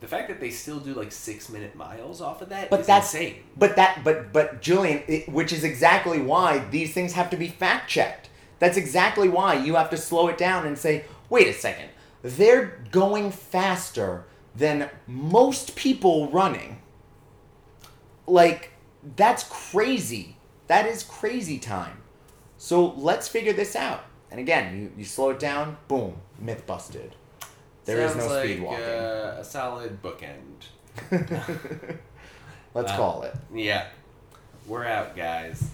The 0.01 0.07
fact 0.07 0.27
that 0.27 0.39
they 0.39 0.51
still 0.51 0.79
do 0.79 0.93
like 0.93 1.11
six 1.11 1.49
minute 1.49 1.73
miles 1.75 2.21
off 2.21 2.41
of 2.41 2.49
that 2.49 2.69
But 2.69 2.81
is 2.81 2.87
that's- 2.87 3.13
insane. 3.15 3.37
But 3.57 3.77
that, 3.77 4.01
but 4.03 4.31
but 4.33 4.61
Julian, 4.61 5.01
it, 5.07 5.29
which 5.29 5.51
is 5.53 5.63
exactly 5.63 6.19
why 6.19 6.59
these 6.69 6.93
things 6.93 7.13
have 7.13 7.29
to 7.31 7.37
be 7.37 7.47
fact 7.47 7.89
checked. 7.89 8.29
That's 8.59 8.77
exactly 8.77 9.29
why 9.29 9.55
you 9.55 9.75
have 9.75 9.89
to 9.89 9.97
slow 9.97 10.27
it 10.27 10.37
down 10.37 10.65
and 10.65 10.77
say, 10.77 11.05
wait 11.29 11.47
a 11.47 11.53
second, 11.53 11.89
they're 12.21 12.79
going 12.91 13.31
faster 13.31 14.25
than 14.55 14.89
most 15.07 15.75
people 15.75 16.29
running. 16.29 16.81
Like 18.27 18.71
that's 19.15 19.43
crazy. 19.43 20.37
That 20.67 20.87
is 20.87 21.03
crazy 21.03 21.59
time. 21.59 22.01
So 22.57 22.93
let's 22.93 23.27
figure 23.27 23.53
this 23.53 23.75
out. 23.75 24.05
And 24.31 24.39
again, 24.39 24.75
you, 24.75 24.91
you 24.97 25.05
slow 25.05 25.29
it 25.29 25.39
down, 25.39 25.77
boom, 25.87 26.15
myth 26.39 26.65
busted. 26.65 27.15
There 27.85 28.01
is 28.01 28.13
Sounds 28.13 28.25
no 28.25 28.33
like, 28.33 28.45
speed 28.45 28.63
walking. 28.63 28.83
Uh, 28.83 29.37
a 29.39 29.43
solid 29.43 30.01
bookend. 30.01 30.65
Let's 32.73 32.91
uh, 32.91 32.97
call 32.97 33.21
it. 33.21 33.35
Yeah. 33.53 33.87
We're 34.65 34.85
out, 34.85 35.15
guys. 35.15 35.69